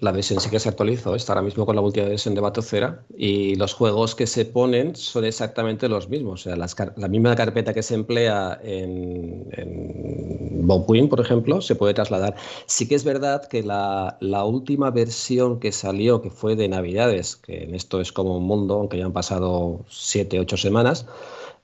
la 0.00 0.12
versión 0.12 0.40
sí 0.40 0.50
que 0.50 0.60
se 0.60 0.68
actualizó, 0.68 1.14
está 1.14 1.32
ahora 1.32 1.42
mismo 1.42 1.64
con 1.64 1.74
la 1.74 1.80
última 1.80 2.06
versión 2.06 2.34
de 2.34 2.42
Batocera 2.42 3.06
y 3.16 3.54
los 3.54 3.72
juegos 3.72 4.14
que 4.14 4.26
se 4.26 4.44
ponen 4.44 4.94
son 4.94 5.24
exactamente 5.24 5.88
los 5.88 6.10
mismos. 6.10 6.46
O 6.46 6.50
sea, 6.50 6.56
la 6.96 7.08
misma 7.08 7.34
carpeta 7.34 7.72
que 7.72 7.82
se 7.82 7.94
emplea 7.94 8.60
en, 8.62 9.48
en 9.52 10.66
Bobwin, 10.66 11.08
por 11.08 11.20
ejemplo, 11.20 11.60
se 11.60 11.74
puede 11.74 11.94
trasladar. 11.94 12.36
Sí 12.66 12.86
que 12.86 12.94
es 12.94 13.04
verdad 13.04 13.46
que 13.46 13.62
la, 13.62 14.16
última 14.44 14.90
versión 14.90 15.58
que 15.58 15.72
salió, 15.72 16.20
que 16.22 16.30
fue 16.30 16.56
de 16.56 16.68
Navidades, 16.68 17.36
que 17.36 17.64
en 17.64 17.74
esto 17.74 18.00
es 18.00 18.12
como 18.12 18.36
un 18.36 18.44
mundo, 18.44 18.74
aunque 18.74 18.98
ya 18.98 19.06
han 19.06 19.12
pasado 19.12 19.84
siete, 19.88 20.38
ocho 20.38 20.56
semanas, 20.56 21.06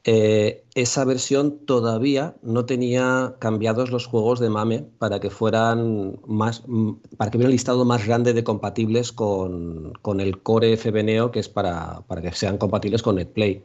eh, 0.09 0.65
esa 0.77 1.05
versión 1.05 1.67
todavía 1.67 2.37
no 2.41 2.65
tenía 2.65 3.35
cambiados 3.41 3.91
los 3.91 4.07
juegos 4.07 4.39
de 4.39 4.51
MAME 4.51 4.85
para 4.99 5.19
que 5.19 5.31
fueran 5.31 6.21
más, 6.29 6.63
mm, 6.69 6.93
para 7.17 7.33
que 7.33 7.39
hubiera 7.39 7.49
un 7.49 7.53
listado 7.53 7.85
más 7.85 8.07
grande 8.07 8.33
de 8.33 8.45
compatibles 8.45 9.11
con, 9.11 9.95
el 10.21 10.43
Core 10.45 10.77
FBNeo, 10.77 11.33
que 11.33 11.41
es 11.41 11.49
para, 11.49 12.03
para, 12.07 12.23
que 12.23 12.31
sean 12.33 12.57
compatibles 12.57 13.03
con 13.03 13.17
NetPlay. 13.17 13.65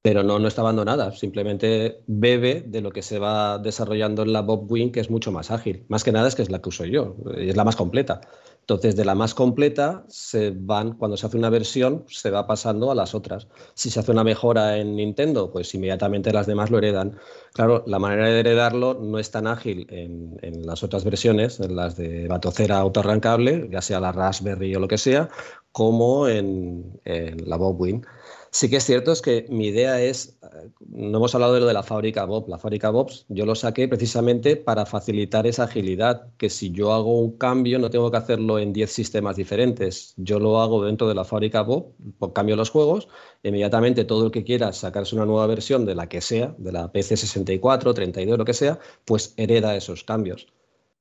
Pero 0.00 0.22
no, 0.22 0.38
no 0.38 0.48
está 0.48 0.62
abandonada, 0.62 1.12
simplemente 1.12 2.02
bebe 2.06 2.62
de 2.66 2.80
lo 2.80 2.90
que 2.90 3.02
se 3.02 3.18
va 3.18 3.58
desarrollando 3.58 4.22
en 4.22 4.32
la 4.32 4.40
Bobwin, 4.42 4.90
que 4.90 5.00
es 5.00 5.10
mucho 5.10 5.32
más 5.32 5.50
ágil. 5.50 5.84
Más 5.88 6.02
que 6.02 6.12
nada 6.12 6.28
es 6.28 6.34
que 6.34 6.42
es 6.42 6.50
la 6.50 6.62
que 6.62 6.70
uso 6.70 6.86
yo, 6.86 7.16
es 7.36 7.56
la 7.56 7.64
más 7.64 7.76
completa. 7.76 8.22
Entonces, 8.64 8.96
de 8.96 9.04
la 9.04 9.14
más 9.14 9.34
completa, 9.34 10.06
se 10.08 10.50
van, 10.56 10.94
cuando 10.96 11.18
se 11.18 11.26
hace 11.26 11.36
una 11.36 11.50
versión, 11.50 12.06
se 12.08 12.30
va 12.30 12.46
pasando 12.46 12.90
a 12.90 12.94
las 12.94 13.14
otras. 13.14 13.46
Si 13.74 13.90
se 13.90 14.00
hace 14.00 14.10
una 14.10 14.24
mejora 14.24 14.78
en 14.78 14.96
Nintendo, 14.96 15.52
pues 15.52 15.74
inmediatamente 15.74 16.32
las 16.32 16.46
demás 16.46 16.70
lo 16.70 16.78
heredan. 16.78 17.18
Claro, 17.52 17.84
la 17.86 17.98
manera 17.98 18.26
de 18.26 18.40
heredarlo 18.40 18.94
no 18.94 19.18
es 19.18 19.30
tan 19.30 19.46
ágil 19.46 19.86
en, 19.90 20.66
las 20.66 20.82
otras 20.82 21.04
versiones, 21.04 21.60
en 21.60 21.76
las 21.76 21.98
de 21.98 22.26
batocera 22.26 22.78
autorrancable, 22.78 23.68
ya 23.70 23.82
sea 23.82 24.00
la 24.00 24.12
Raspberry 24.12 24.74
o 24.74 24.80
lo 24.80 24.88
que 24.88 24.96
sea, 24.96 25.28
como 25.70 26.26
en, 26.26 27.00
en 27.04 27.46
la 27.46 27.58
Bobwin. 27.58 28.06
Sí 28.54 28.70
que 28.70 28.76
es 28.76 28.84
cierto 28.84 29.10
es 29.10 29.20
que 29.20 29.46
mi 29.48 29.66
idea 29.66 30.00
es, 30.00 30.38
eh, 30.44 30.70
no 30.86 31.18
hemos 31.18 31.34
hablado 31.34 31.54
de 31.54 31.60
lo 31.60 31.66
de 31.66 31.74
la 31.74 31.82
fábrica 31.82 32.24
Bob, 32.24 32.48
la 32.48 32.56
fábrica 32.56 32.90
Bobs 32.90 33.26
yo 33.28 33.46
lo 33.46 33.56
saqué 33.56 33.88
precisamente 33.88 34.54
para 34.54 34.86
facilitar 34.86 35.44
esa 35.48 35.64
agilidad, 35.64 36.28
que 36.36 36.48
si 36.48 36.70
yo 36.70 36.92
hago 36.92 37.18
un 37.18 37.36
cambio 37.36 37.80
no 37.80 37.90
tengo 37.90 38.12
que 38.12 38.16
hacerlo 38.16 38.60
en 38.60 38.72
10 38.72 38.92
sistemas 38.92 39.34
diferentes, 39.34 40.14
yo 40.18 40.38
lo 40.38 40.60
hago 40.60 40.84
dentro 40.84 41.08
de 41.08 41.16
la 41.16 41.24
fábrica 41.24 41.62
Bob, 41.62 41.94
cambio 42.32 42.54
los 42.54 42.70
juegos, 42.70 43.08
inmediatamente 43.42 44.04
todo 44.04 44.26
el 44.26 44.30
que 44.30 44.44
quiera 44.44 44.72
sacarse 44.72 45.16
una 45.16 45.26
nueva 45.26 45.48
versión 45.48 45.84
de 45.84 45.96
la 45.96 46.08
que 46.08 46.20
sea, 46.20 46.54
de 46.56 46.70
la 46.70 46.92
PC 46.92 47.16
64, 47.16 47.92
32, 47.92 48.38
lo 48.38 48.44
que 48.44 48.54
sea, 48.54 48.78
pues 49.04 49.34
hereda 49.36 49.74
esos 49.74 50.04
cambios. 50.04 50.46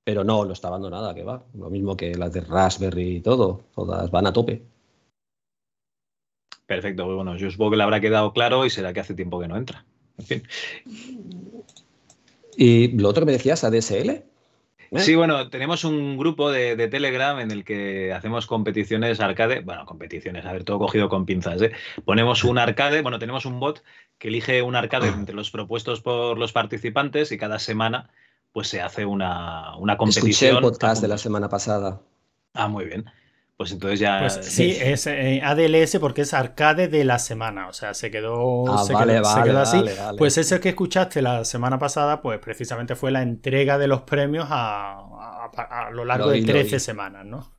Pero 0.04 0.24
no, 0.24 0.44
no 0.44 0.54
está 0.54 0.70
abandonada, 0.70 1.14
que 1.14 1.24
va. 1.24 1.46
Lo 1.54 1.70
mismo 1.70 1.96
que 1.96 2.16
las 2.16 2.34
de 2.34 2.42
Raspberry 2.42 3.18
y 3.18 3.22
todo, 3.22 3.62
todas 3.76 4.12
van 4.12 4.28
a 4.28 4.34
tope. 4.34 4.73
Perfecto, 6.66 7.04
pues 7.06 7.16
bueno, 7.16 7.36
yo 7.38 7.52
supongo 7.52 7.72
que 7.72 7.78
le 7.78 7.84
habrá 7.84 8.00
quedado 8.00 8.34
claro 8.34 8.66
y 8.66 8.70
será 8.70 8.94
que 8.94 9.00
hace 9.00 9.14
tiempo 9.14 9.40
que 9.40 9.48
no 9.48 9.58
entra. 9.58 9.86
En 10.18 10.26
fin. 10.26 10.44
¿Y 12.56 12.90
lo 13.00 13.10
otro 13.10 13.22
que 13.22 13.28
me 13.28 13.32
decías, 13.34 13.64
ADSL? 13.64 14.10
¿Eh? 14.10 15.00
Sí, 15.00 15.16
bueno, 15.16 15.50
tenemos 15.50 15.84
un 15.86 16.18
grupo 16.18 16.52
de, 16.52 16.76
Telegram 16.88 17.40
en 17.40 17.50
el 17.50 17.64
que 17.64 18.14
hacemos 18.14 18.46
competiciones 18.46 19.20
arcade. 19.20 19.62
Bueno, 19.62 19.88
competiciones, 19.88 20.46
a 20.46 20.54
ver, 20.54 20.64
todo 20.64 20.78
cogido 20.78 21.10
con 21.10 21.26
pinzas. 21.26 21.62
¿eh? 21.64 21.72
Ponemos 22.06 22.44
un 22.44 22.60
arcade, 22.60 23.02
bueno, 23.02 23.18
tenemos 23.18 23.46
un 23.46 23.60
bot 23.60 23.84
que 24.20 24.28
elige 24.28 24.62
un 24.62 24.76
arcade 24.76 25.10
ah. 25.10 25.16
entre 25.18 25.34
los 25.34 25.50
propuestos 25.50 26.02
por 26.02 26.38
los 26.38 26.52
participantes 26.52 27.32
y 27.32 27.38
cada 27.40 27.58
semana 27.58 28.12
pues 28.52 28.68
se 28.68 28.82
hace 28.82 29.04
una, 29.04 29.76
una 29.78 29.98
competición. 29.98 30.30
Escuché 30.30 30.50
el 30.50 30.62
podcast 30.62 31.02
de 31.02 31.08
la 31.08 31.18
semana 31.18 31.50
pasada. 31.50 32.00
Ah, 32.54 32.68
muy 32.68 32.86
bien. 32.86 33.06
Pues 33.58 33.72
entonces 33.72 34.00
ya. 34.00 34.20
Pues 34.20 34.40
sí, 34.42 34.76
es 34.80 35.06
eh, 35.08 35.42
ADLS 35.44 35.98
porque 36.00 36.22
es 36.22 36.34
arcade 36.34 36.88
de 36.88 37.04
la 37.06 37.20
semana. 37.20 37.68
O 37.68 37.74
sea, 37.74 37.94
se 37.94 38.10
quedó, 38.10 38.66
ah, 38.68 38.84
se 38.84 38.94
quedó, 39.44 39.60
así. 39.60 39.84
Pues 40.18 40.38
ese 40.38 40.60
que 40.60 40.70
escuchaste 40.70 41.22
la 41.22 41.46
semana 41.46 41.78
pasada, 41.78 42.22
pues 42.22 42.40
precisamente 42.40 42.96
fue 42.96 43.12
la 43.12 43.22
entrega 43.22 43.78
de 43.78 43.88
los 43.88 44.02
premios 44.02 44.48
a, 44.50 44.98
a, 45.56 45.92
lo 45.92 46.04
largo 46.04 46.30
de 46.30 46.42
13 46.42 46.80
semanas, 46.80 47.26
¿no? 47.26 47.54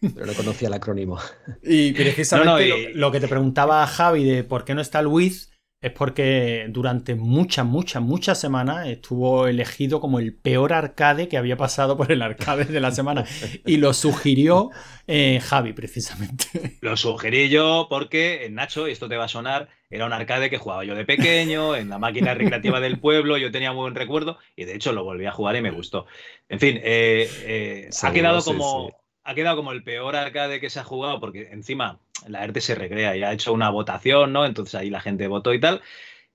Pero 0.00 0.26
no 0.26 0.34
conocía 0.34 0.68
el 0.68 0.74
acrónimo. 0.74 1.18
Y 1.62 1.92
precisamente 1.92 2.92
Lo, 2.94 3.10
que 3.10 3.20
te 3.20 3.28
preguntaba 3.28 3.86
Javi 3.86 4.24
de 4.24 4.44
por 4.44 4.64
qué 4.64 4.74
no 4.74 4.80
está 4.80 5.02
Luis 5.02 5.49
es 5.80 5.92
porque 5.92 6.66
durante 6.68 7.14
muchas, 7.14 7.64
muchas, 7.64 8.02
muchas 8.02 8.38
semanas 8.38 8.86
estuvo 8.86 9.46
elegido 9.46 9.98
como 9.98 10.18
el 10.18 10.34
peor 10.34 10.74
arcade 10.74 11.26
que 11.26 11.38
había 11.38 11.56
pasado 11.56 11.96
por 11.96 12.12
el 12.12 12.20
arcade 12.20 12.66
de 12.66 12.80
la 12.80 12.90
semana. 12.90 13.24
Y 13.64 13.78
lo 13.78 13.94
sugirió 13.94 14.70
eh, 15.06 15.40
Javi, 15.42 15.72
precisamente. 15.72 16.76
Lo 16.82 16.98
sugerí 16.98 17.48
yo 17.48 17.86
porque, 17.88 18.44
eh, 18.44 18.50
Nacho, 18.50 18.88
y 18.88 18.92
esto 18.92 19.08
te 19.08 19.16
va 19.16 19.24
a 19.24 19.28
sonar, 19.28 19.68
era 19.88 20.04
un 20.04 20.12
arcade 20.12 20.50
que 20.50 20.58
jugaba 20.58 20.84
yo 20.84 20.94
de 20.94 21.06
pequeño, 21.06 21.74
en 21.74 21.88
la 21.88 21.98
máquina 21.98 22.34
recreativa 22.34 22.80
del 22.80 23.00
pueblo, 23.00 23.38
yo 23.38 23.50
tenía 23.50 23.72
muy 23.72 23.82
buen 23.82 23.94
recuerdo 23.94 24.38
y 24.56 24.66
de 24.66 24.74
hecho 24.74 24.92
lo 24.92 25.04
volví 25.04 25.24
a 25.24 25.32
jugar 25.32 25.56
y 25.56 25.62
me 25.62 25.70
gustó. 25.70 26.06
En 26.50 26.60
fin, 26.60 26.78
eh, 26.82 27.88
ha 28.02 28.12
quedado 28.12 28.42
como 28.42 29.00
ha 29.22 29.34
quedado 29.34 29.56
como 29.56 29.72
el 29.72 29.84
peor 29.84 30.16
arcade 30.16 30.60
que 30.60 30.70
se 30.70 30.80
ha 30.80 30.84
jugado, 30.84 31.20
porque 31.20 31.48
encima 31.52 32.00
la 32.28 32.44
ERTE 32.44 32.60
se 32.60 32.74
recrea 32.74 33.16
y 33.16 33.22
ha 33.22 33.32
hecho 33.32 33.52
una 33.52 33.70
votación, 33.70 34.32
¿no? 34.32 34.44
Entonces 34.46 34.74
ahí 34.74 34.90
la 34.90 35.00
gente 35.00 35.26
votó 35.28 35.52
y 35.54 35.60
tal. 35.60 35.82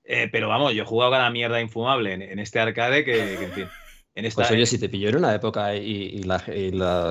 Eh, 0.04 0.28
pero 0.30 0.48
vamos, 0.48 0.72
yo 0.74 0.84
he 0.84 0.86
jugado 0.86 1.12
cada 1.12 1.30
mierda 1.30 1.60
infumable 1.60 2.12
en, 2.14 2.38
este 2.38 2.60
arcade 2.60 3.04
que, 3.04 3.34
en 3.34 3.52
fin. 3.52 3.68
Pues 4.34 4.50
oye, 4.50 4.64
si 4.64 4.78
te 4.78 4.88
pilló 4.88 5.10
en 5.10 5.16
una 5.16 5.34
época 5.34 5.76
y, 5.76 6.22
la, 6.22 6.42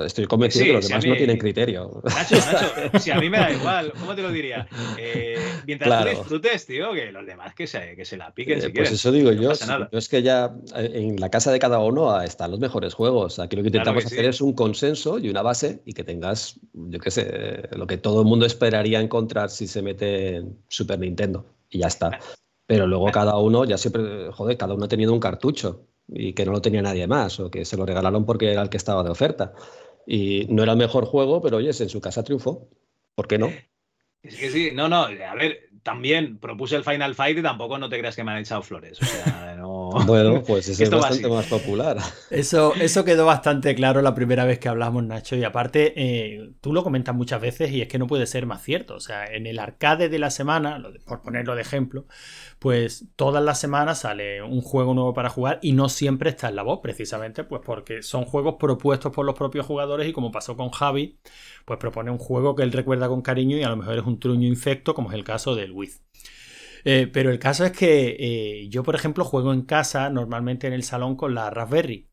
estoy 0.07 0.25
convencido 0.25 0.65
que 0.65 0.73
los 0.73 0.87
demás 0.87 1.05
no 1.05 1.15
tienen 1.15 1.37
criterio. 1.37 2.01
Nacho, 2.03 2.35
Nacho, 2.35 2.99
si 2.99 3.11
a 3.11 3.19
mí 3.19 3.29
me 3.29 3.37
da 3.37 3.51
igual, 3.51 3.93
¿cómo 3.99 4.15
te 4.15 4.23
lo 4.23 4.31
diría? 4.31 4.67
Eh, 4.97 5.37
mientras 5.67 6.03
tú 6.03 6.09
disfrutes, 6.09 6.65
tío, 6.65 6.93
que 6.93 7.11
los 7.11 7.23
demás 7.27 7.53
que 7.53 7.67
se, 7.67 7.95
que 7.95 8.05
se 8.05 8.17
la 8.17 8.33
piquen 8.33 8.59
si 8.59 8.67
eh, 8.67 8.71
Pues 8.73 8.91
eso 8.91 9.11
digo 9.11 9.31
yo. 9.31 9.53
yo 9.53 9.97
es 9.97 10.09
que 10.09 10.23
ya 10.23 10.55
eh, 10.75 10.91
en 10.95 11.17
la 11.17 11.29
casa 11.29 11.51
de 11.51 11.59
cada 11.59 11.77
uno 11.77 12.19
están 12.23 12.49
los 12.49 12.59
mejores 12.59 12.95
juegos. 12.95 13.37
Aquí 13.37 13.55
lo 13.55 13.61
que 13.61 13.67
intentamos 13.67 14.03
hacer 14.03 14.25
es 14.25 14.41
un 14.41 14.53
consenso 14.53 15.19
y 15.19 15.29
una 15.29 15.43
base 15.43 15.83
y 15.85 15.93
que 15.93 16.03
tengas, 16.03 16.59
yo 16.73 16.99
qué 16.99 17.11
sé, 17.11 17.69
lo 17.73 17.85
que 17.85 17.97
todo 17.97 18.21
el 18.21 18.27
mundo 18.27 18.47
esperaría 18.47 18.99
encontrar 18.99 19.51
si 19.51 19.67
se 19.67 19.83
mete 19.83 20.37
en 20.37 20.57
Super 20.69 20.97
Nintendo. 20.97 21.45
Y 21.69 21.79
ya 21.79 21.87
está. 21.87 22.19
Pero 22.65 22.87
luego 22.87 23.11
cada 23.11 23.37
uno, 23.37 23.63
ya 23.63 23.77
siempre, 23.77 24.31
joder, 24.31 24.57
cada 24.57 24.73
uno 24.73 24.85
ha 24.85 24.87
tenido 24.87 25.13
un 25.13 25.19
cartucho 25.19 25.85
y 26.07 26.33
que 26.33 26.45
no 26.45 26.51
lo 26.51 26.61
tenía 26.61 26.81
nadie 26.81 27.07
más 27.07 27.39
o 27.39 27.49
que 27.49 27.65
se 27.65 27.77
lo 27.77 27.85
regalaron 27.85 28.25
porque 28.25 28.51
era 28.51 28.61
el 28.61 28.69
que 28.69 28.77
estaba 28.77 29.03
de 29.03 29.09
oferta. 29.09 29.53
Y 30.07 30.45
no 30.49 30.63
era 30.63 30.73
el 30.73 30.77
mejor 30.77 31.05
juego, 31.05 31.41
pero 31.41 31.57
oye, 31.57 31.69
en 31.69 31.89
su 31.89 31.99
casa 31.99 32.23
triunfó. 32.23 32.69
¿Por 33.15 33.27
qué 33.27 33.37
no? 33.37 33.51
Es 34.21 34.35
que 34.35 34.49
sí, 34.49 34.71
no, 34.73 34.87
no, 34.87 35.03
a 35.03 35.35
ver, 35.35 35.69
también 35.83 36.39
propuse 36.39 36.75
el 36.75 36.83
Final 36.83 37.15
Fight 37.15 37.37
y 37.37 37.43
tampoco 37.43 37.77
no 37.77 37.89
te 37.89 37.99
creas 37.99 38.15
que 38.15 38.23
me 38.23 38.31
han 38.31 38.39
echado 38.39 38.61
flores. 38.61 38.99
O 39.01 39.05
sea, 39.05 39.55
no. 39.57 39.84
Bueno, 40.05 40.43
pues 40.47 40.67
es 40.67 40.89
bastante 40.89 41.27
más 41.29 41.45
popular. 41.45 41.97
Eso, 42.29 42.73
eso 42.75 43.05
quedó 43.05 43.25
bastante 43.25 43.75
claro 43.75 44.01
la 44.01 44.13
primera 44.13 44.45
vez 44.45 44.59
que 44.59 44.67
hablamos, 44.67 45.03
Nacho. 45.03 45.35
Y 45.35 45.43
aparte, 45.43 45.93
eh, 45.95 46.51
tú 46.61 46.73
lo 46.73 46.83
comentas 46.83 47.15
muchas 47.15 47.41
veces 47.41 47.71
y 47.71 47.81
es 47.81 47.87
que 47.87 47.99
no 47.99 48.07
puede 48.07 48.27
ser 48.27 48.45
más 48.45 48.63
cierto. 48.63 48.95
O 48.95 48.99
sea, 48.99 49.25
en 49.25 49.47
el 49.47 49.59
arcade 49.59 50.09
de 50.09 50.19
la 50.19 50.31
semana, 50.31 50.81
por 51.05 51.21
ponerlo 51.21 51.55
de 51.55 51.61
ejemplo, 51.61 52.05
pues 52.59 53.05
todas 53.15 53.43
las 53.43 53.59
semanas 53.59 53.99
sale 53.99 54.41
un 54.41 54.61
juego 54.61 54.93
nuevo 54.93 55.13
para 55.13 55.29
jugar 55.29 55.59
y 55.61 55.73
no 55.73 55.89
siempre 55.89 56.29
está 56.29 56.49
en 56.49 56.55
la 56.55 56.63
voz, 56.63 56.79
precisamente, 56.81 57.43
pues 57.43 57.61
porque 57.65 58.01
son 58.01 58.25
juegos 58.25 58.55
propuestos 58.59 59.11
por 59.11 59.25
los 59.25 59.35
propios 59.35 59.65
jugadores 59.65 60.07
y 60.07 60.13
como 60.13 60.31
pasó 60.31 60.55
con 60.57 60.69
Javi, 60.69 61.19
pues 61.65 61.79
propone 61.79 62.11
un 62.11 62.17
juego 62.17 62.55
que 62.55 62.63
él 62.63 62.71
recuerda 62.71 63.07
con 63.07 63.21
cariño 63.21 63.57
y 63.57 63.63
a 63.63 63.69
lo 63.69 63.77
mejor 63.77 63.97
es 63.97 64.05
un 64.05 64.19
truño 64.19 64.47
infecto, 64.47 64.93
como 64.93 65.09
es 65.09 65.15
el 65.15 65.23
caso 65.23 65.55
del 65.55 65.71
Wiz. 65.71 66.04
Eh, 66.87 67.09
pero 67.11 67.31
el 67.31 67.39
caso 67.39 67.65
es 67.65 67.71
que 67.71 68.15
eh, 68.19 68.69
yo, 68.69 68.83
por 68.83 68.93
ejemplo, 68.93 69.25
juego 69.25 69.51
en 69.51 69.63
casa 69.63 70.11
normalmente 70.11 70.67
en 70.67 70.73
el 70.73 70.83
salón 70.83 71.15
con 71.15 71.33
la 71.33 71.49
Raspberry 71.49 72.07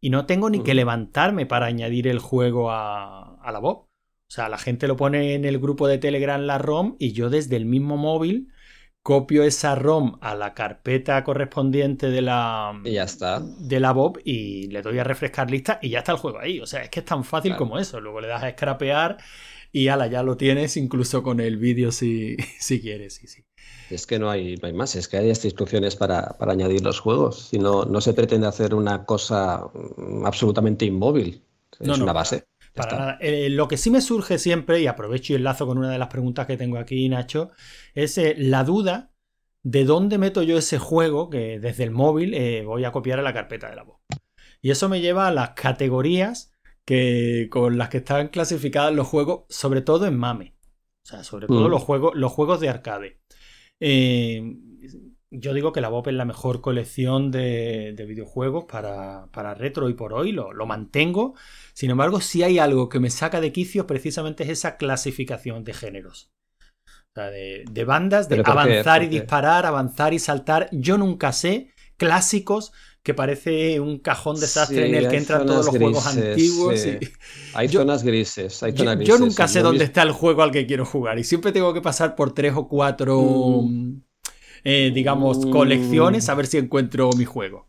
y 0.00 0.10
no 0.10 0.26
tengo 0.26 0.50
ni 0.50 0.62
que 0.62 0.74
levantarme 0.74 1.46
para 1.46 1.66
añadir 1.66 2.06
el 2.06 2.18
juego 2.18 2.70
a, 2.70 3.40
la 3.50 3.58
voz. 3.58 3.78
O 3.78 4.30
sea, 4.30 4.50
la 4.50 4.58
gente 4.58 4.86
lo 4.86 4.96
pone 4.96 5.34
en 5.34 5.46
el 5.46 5.58
grupo 5.58 5.88
de 5.88 5.96
Telegram 5.96 6.42
la 6.42 6.58
ROM 6.58 6.96
y 6.98 7.12
yo 7.12 7.30
desde 7.30 7.56
el 7.56 7.64
mismo 7.64 7.96
móvil 7.96 8.52
copio 9.02 9.42
esa 9.42 9.74
ROM 9.74 10.18
a 10.20 10.34
la 10.34 10.52
carpeta 10.52 11.24
correspondiente 11.24 12.10
de 12.10 12.20
la 12.20 12.78
y 12.84 12.92
ya 12.92 13.04
está 13.04 13.40
de 13.40 13.80
la 13.80 13.92
Bob 13.92 14.20
y 14.22 14.66
le 14.68 14.82
doy 14.82 14.98
a 14.98 15.04
refrescar 15.04 15.50
lista 15.50 15.78
y 15.80 15.88
ya 15.88 16.00
está 16.00 16.12
el 16.12 16.18
juego 16.18 16.38
ahí. 16.38 16.60
O 16.60 16.66
sea, 16.66 16.82
es 16.82 16.90
que 16.90 17.00
es 17.00 17.06
tan 17.06 17.24
fácil 17.24 17.56
como 17.56 17.78
eso. 17.78 17.98
Luego 17.98 18.20
le 18.20 18.28
das 18.28 18.42
a 18.42 18.50
scrapear 18.50 19.16
y 19.72 19.88
ala, 19.88 20.06
ya 20.08 20.22
lo 20.22 20.36
tienes 20.36 20.76
incluso 20.76 21.22
con 21.22 21.40
el 21.40 21.56
vídeo 21.56 21.90
si, 21.90 22.36
si 22.60 22.82
quieres. 22.82 23.14
Sí, 23.14 23.26
sí. 23.26 23.47
Es 23.90 24.06
que 24.06 24.18
no 24.18 24.30
hay, 24.30 24.56
más, 24.74 24.96
es 24.96 25.08
que 25.08 25.16
hay 25.16 25.30
estas 25.30 25.46
instrucciones 25.46 25.96
para, 25.96 26.36
añadir 26.40 26.82
los 26.82 27.00
juegos. 27.00 27.48
Si 27.48 27.58
no, 27.58 27.84
no 27.84 28.00
se 28.00 28.14
pretende 28.14 28.46
hacer 28.46 28.74
una 28.74 29.04
cosa 29.04 29.70
mm, 29.96 30.26
absolutamente 30.26 30.84
inmóvil. 30.84 31.42
Es 31.80 31.98
una 31.98 32.12
base. 32.12 32.44
Eh, 33.20 33.48
lo 33.50 33.68
que 33.68 33.76
sí 33.76 33.90
me 33.90 34.00
surge 34.00 34.38
siempre, 34.38 34.80
y 34.80 34.86
aprovecho 34.86 35.32
y 35.32 35.36
enlazo 35.36 35.66
con 35.66 35.78
una 35.78 35.90
de 35.90 35.98
las 35.98 36.08
preguntas 36.08 36.46
que 36.46 36.56
tengo 36.56 36.78
aquí, 36.78 37.08
Nacho, 37.08 37.50
es 37.94 38.18
eh, 38.18 38.34
la 38.38 38.64
duda 38.64 39.12
de 39.62 39.84
dónde 39.84 40.18
meto 40.18 40.42
yo 40.42 40.56
ese 40.58 40.78
juego 40.78 41.28
que 41.30 41.58
desde 41.58 41.84
el 41.84 41.90
móvil 41.90 42.34
eh, 42.34 42.64
voy 42.64 42.84
a 42.84 42.92
copiar 42.92 43.18
a 43.18 43.22
la 43.22 43.34
carpeta 43.34 43.68
de 43.68 43.76
la 43.76 43.82
voz. 43.82 44.00
Y 44.60 44.70
eso 44.70 44.88
me 44.88 45.00
lleva 45.00 45.28
a 45.28 45.32
las 45.32 45.50
categorías 45.50 46.52
que, 46.84 47.48
con 47.50 47.78
las 47.78 47.88
que 47.88 47.98
están 47.98 48.28
clasificadas 48.28 48.94
los 48.94 49.06
juegos, 49.06 49.44
sobre 49.48 49.82
todo 49.82 50.06
en 50.06 50.16
MAME. 50.16 50.54
O 51.02 51.06
sea, 51.06 51.24
sobre 51.24 51.46
todo 51.46 51.68
mm. 51.68 51.70
los, 51.70 51.82
juegos, 51.82 52.12
los 52.14 52.32
juegos 52.32 52.60
de 52.60 52.68
arcade. 52.68 53.20
Eh, 53.80 54.42
yo 55.30 55.52
digo 55.52 55.72
que 55.72 55.80
la 55.80 55.88
BOP 55.88 56.08
es 56.08 56.14
la 56.14 56.24
mejor 56.24 56.60
colección 56.60 57.30
de, 57.30 57.94
videojuegos 58.08 58.64
para, 58.64 59.54
retro 59.54 59.88
y 59.90 59.94
por 59.94 60.14
hoy 60.14 60.32
lo, 60.32 60.66
mantengo. 60.66 61.34
Sin 61.74 61.90
embargo, 61.90 62.20
si 62.20 62.42
hay 62.42 62.58
algo 62.58 62.88
que 62.88 63.00
me 63.00 63.10
saca 63.10 63.40
de 63.40 63.52
quicios, 63.52 63.86
precisamente 63.86 64.44
es 64.44 64.50
esa 64.50 64.76
clasificación 64.76 65.64
de 65.64 65.74
géneros. 65.74 66.30
de, 67.14 67.84
bandas, 67.84 68.28
de 68.28 68.42
avanzar 68.44 69.02
y 69.02 69.08
disparar, 69.08 69.66
avanzar 69.66 70.14
y 70.14 70.18
saltar. 70.18 70.68
Yo 70.72 70.96
nunca 70.96 71.32
sé 71.32 71.72
clásicos 71.98 72.72
que 73.08 73.14
parece 73.14 73.80
un 73.80 74.00
cajón 74.00 74.38
desastre 74.38 74.86
en 74.86 74.94
el 74.94 75.08
que 75.08 75.16
entran 75.16 75.46
todos 75.46 75.64
los 75.64 75.74
juegos 75.74 76.06
antiguos. 76.06 76.86
Hay 77.54 77.68
zonas 77.68 78.02
grises. 78.02 78.60
yo, 79.00 79.18
nunca 79.18 79.48
sé 79.48 79.62
dónde 79.62 79.84
está 79.84 80.02
el 80.02 80.12
juego 80.12 80.42
al 80.42 80.50
que 80.50 80.66
quiero 80.66 80.84
jugar 80.84 81.18
y 81.18 81.24
siempre 81.24 81.50
tengo 81.50 81.72
que 81.72 81.80
pasar 81.80 82.14
por 82.14 82.34
tres 82.34 82.52
o 82.54 82.68
cuatro, 82.68 83.62
mm. 83.62 84.02
eh, 84.62 84.92
digamos, 84.94 85.46
colecciones 85.46 86.28
a 86.28 86.34
ver 86.34 86.48
si 86.48 86.58
encuentro 86.58 87.08
mi 87.16 87.24
juego. 87.24 87.67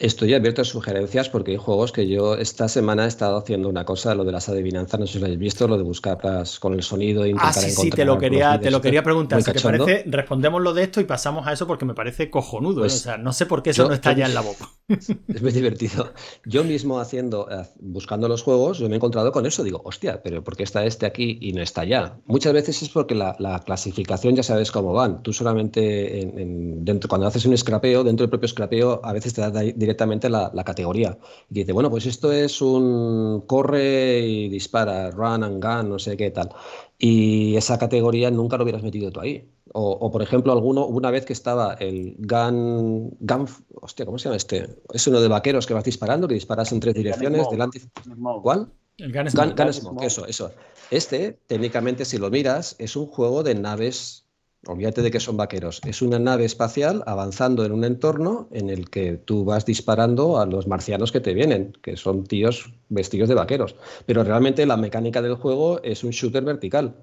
Estoy 0.00 0.32
abierto 0.32 0.62
a 0.62 0.64
sugerencias 0.64 1.28
porque 1.28 1.50
hay 1.50 1.56
juegos 1.56 1.90
que 1.90 2.06
yo 2.06 2.36
esta 2.36 2.68
semana 2.68 3.06
he 3.06 3.08
estado 3.08 3.36
haciendo 3.36 3.68
una 3.68 3.84
cosa, 3.84 4.14
lo 4.14 4.22
de 4.22 4.30
las 4.30 4.48
adivinanzas, 4.48 5.00
no 5.00 5.08
sé 5.08 5.14
si 5.14 5.18
lo 5.18 5.24
habéis 5.24 5.40
visto, 5.40 5.66
lo 5.66 5.76
de 5.76 5.82
buscarlas 5.82 6.60
con 6.60 6.72
el 6.74 6.84
sonido 6.84 7.24
e 7.24 7.30
intentar 7.30 7.64
ah, 7.64 7.68
sí, 7.68 7.70
sí, 7.72 7.90
te 7.90 8.04
lo 8.04 8.16
quería, 8.16 8.60
te 8.60 8.70
lo 8.70 8.80
quería 8.80 9.02
preguntar. 9.02 9.42
Si 9.42 9.50
te 9.50 9.60
parece, 9.60 10.04
respondemos 10.06 10.62
lo 10.62 10.72
de 10.72 10.84
esto 10.84 11.00
y 11.00 11.04
pasamos 11.04 11.48
a 11.48 11.52
eso 11.52 11.66
porque 11.66 11.84
me 11.84 11.94
parece 11.94 12.30
cojonudo. 12.30 12.82
¿eh? 12.82 12.84
Pues 12.84 12.94
o 12.94 12.98
sea, 12.98 13.18
no 13.18 13.32
sé 13.32 13.46
por 13.46 13.64
qué 13.64 13.70
eso 13.70 13.88
no 13.88 13.94
está 13.94 14.12
ya 14.12 14.26
en 14.26 14.34
la 14.34 14.40
boca. 14.40 14.68
Es 15.28 15.42
muy 15.42 15.52
divertido. 15.52 16.12
Yo 16.46 16.64
mismo 16.64 17.00
haciendo, 17.00 17.48
eh, 17.50 17.66
buscando 17.80 18.28
los 18.28 18.42
juegos, 18.42 18.78
yo 18.78 18.88
me 18.88 18.94
he 18.94 18.96
encontrado 18.96 19.32
con 19.32 19.44
eso. 19.46 19.62
Digo, 19.62 19.82
hostia, 19.84 20.22
pero 20.22 20.42
¿por 20.42 20.56
qué 20.56 20.62
está 20.62 20.86
este 20.86 21.06
aquí 21.06 21.38
y 21.42 21.52
no 21.52 21.60
está 21.60 21.82
allá? 21.82 22.18
Muchas 22.24 22.52
veces 22.52 22.82
es 22.82 22.88
porque 22.88 23.14
la, 23.14 23.34
clasificación 23.66 24.36
ya 24.36 24.42
sabes 24.42 24.70
cómo 24.70 24.92
van. 24.92 25.22
Tú 25.22 25.32
solamente 25.32 26.32
dentro, 26.34 27.08
cuando 27.08 27.26
haces 27.26 27.44
un 27.44 27.58
scrapeo, 27.58 28.04
dentro 28.04 28.24
del 28.24 28.30
propio 28.30 28.48
scrapeo, 28.48 29.00
a 29.02 29.12
veces 29.12 29.34
te 29.34 29.40
da 29.40 29.50
directamente 29.88 30.28
la, 30.28 30.64
categoría. 30.64 31.16
Y 31.50 31.54
dice, 31.54 31.72
bueno, 31.72 31.90
pues 31.90 32.04
esto 32.04 32.30
es 32.30 32.60
un 32.60 33.44
corre 33.46 34.20
y 34.20 34.48
dispara, 34.50 35.10
run 35.10 35.42
and 35.42 35.64
gun, 35.64 35.88
no 35.88 35.98
sé 35.98 36.16
qué 36.16 36.30
tal. 36.30 36.50
Y 36.98 37.56
esa 37.56 37.78
categoría 37.78 38.30
nunca 38.30 38.58
lo 38.58 38.64
hubieras 38.64 38.82
metido 38.82 39.10
tú 39.10 39.20
ahí. 39.20 39.48
O, 39.72 40.10
por 40.10 40.22
ejemplo, 40.22 40.52
alguno, 40.52 40.86
una 40.86 41.10
vez 41.10 41.24
que 41.24 41.32
estaba 41.32 41.74
el 41.74 42.16
Gun, 42.18 43.16
Gun. 43.20 43.46
Hostia, 43.80 44.06
¿cómo 44.06 44.18
se 44.18 44.24
llama 44.24 44.36
este? 44.36 44.80
Es 44.92 45.06
uno 45.06 45.20
de 45.20 45.28
vaqueros 45.28 45.66
que 45.66 45.74
vas 45.74 45.84
disparando, 45.84 46.26
que 46.26 46.34
disparas 46.34 46.72
en 46.72 46.80
tres 46.80 46.94
direcciones. 46.94 47.48
Delante. 47.50 47.80
¿Cuál? 48.42 48.70
El 48.96 49.12
Gun 49.12 49.30
Smoke. 49.30 50.04
Eso, 50.04 50.26
eso. 50.26 50.50
Este, 50.90 51.38
técnicamente, 51.46 52.04
si 52.04 52.18
lo 52.18 52.30
miras, 52.30 52.76
es 52.78 52.96
un 52.96 53.06
juego 53.06 53.42
de 53.42 53.54
naves 53.54 54.27
Olvídate 54.68 55.00
de 55.00 55.10
que 55.10 55.18
son 55.18 55.38
vaqueros. 55.38 55.80
Es 55.86 56.02
una 56.02 56.18
nave 56.18 56.44
espacial 56.44 57.02
avanzando 57.06 57.64
en 57.64 57.72
un 57.72 57.84
entorno 57.84 58.50
en 58.52 58.68
el 58.68 58.90
que 58.90 59.16
tú 59.16 59.46
vas 59.46 59.64
disparando 59.64 60.38
a 60.38 60.44
los 60.44 60.66
marcianos 60.66 61.10
que 61.10 61.20
te 61.20 61.32
vienen, 61.32 61.72
que 61.80 61.96
son 61.96 62.24
tíos 62.24 62.74
vestidos 62.90 63.30
de 63.30 63.34
vaqueros. 63.34 63.76
Pero 64.04 64.24
realmente 64.24 64.66
la 64.66 64.76
mecánica 64.76 65.22
del 65.22 65.36
juego 65.36 65.82
es 65.82 66.04
un 66.04 66.10
shooter 66.10 66.44
vertical. 66.44 66.96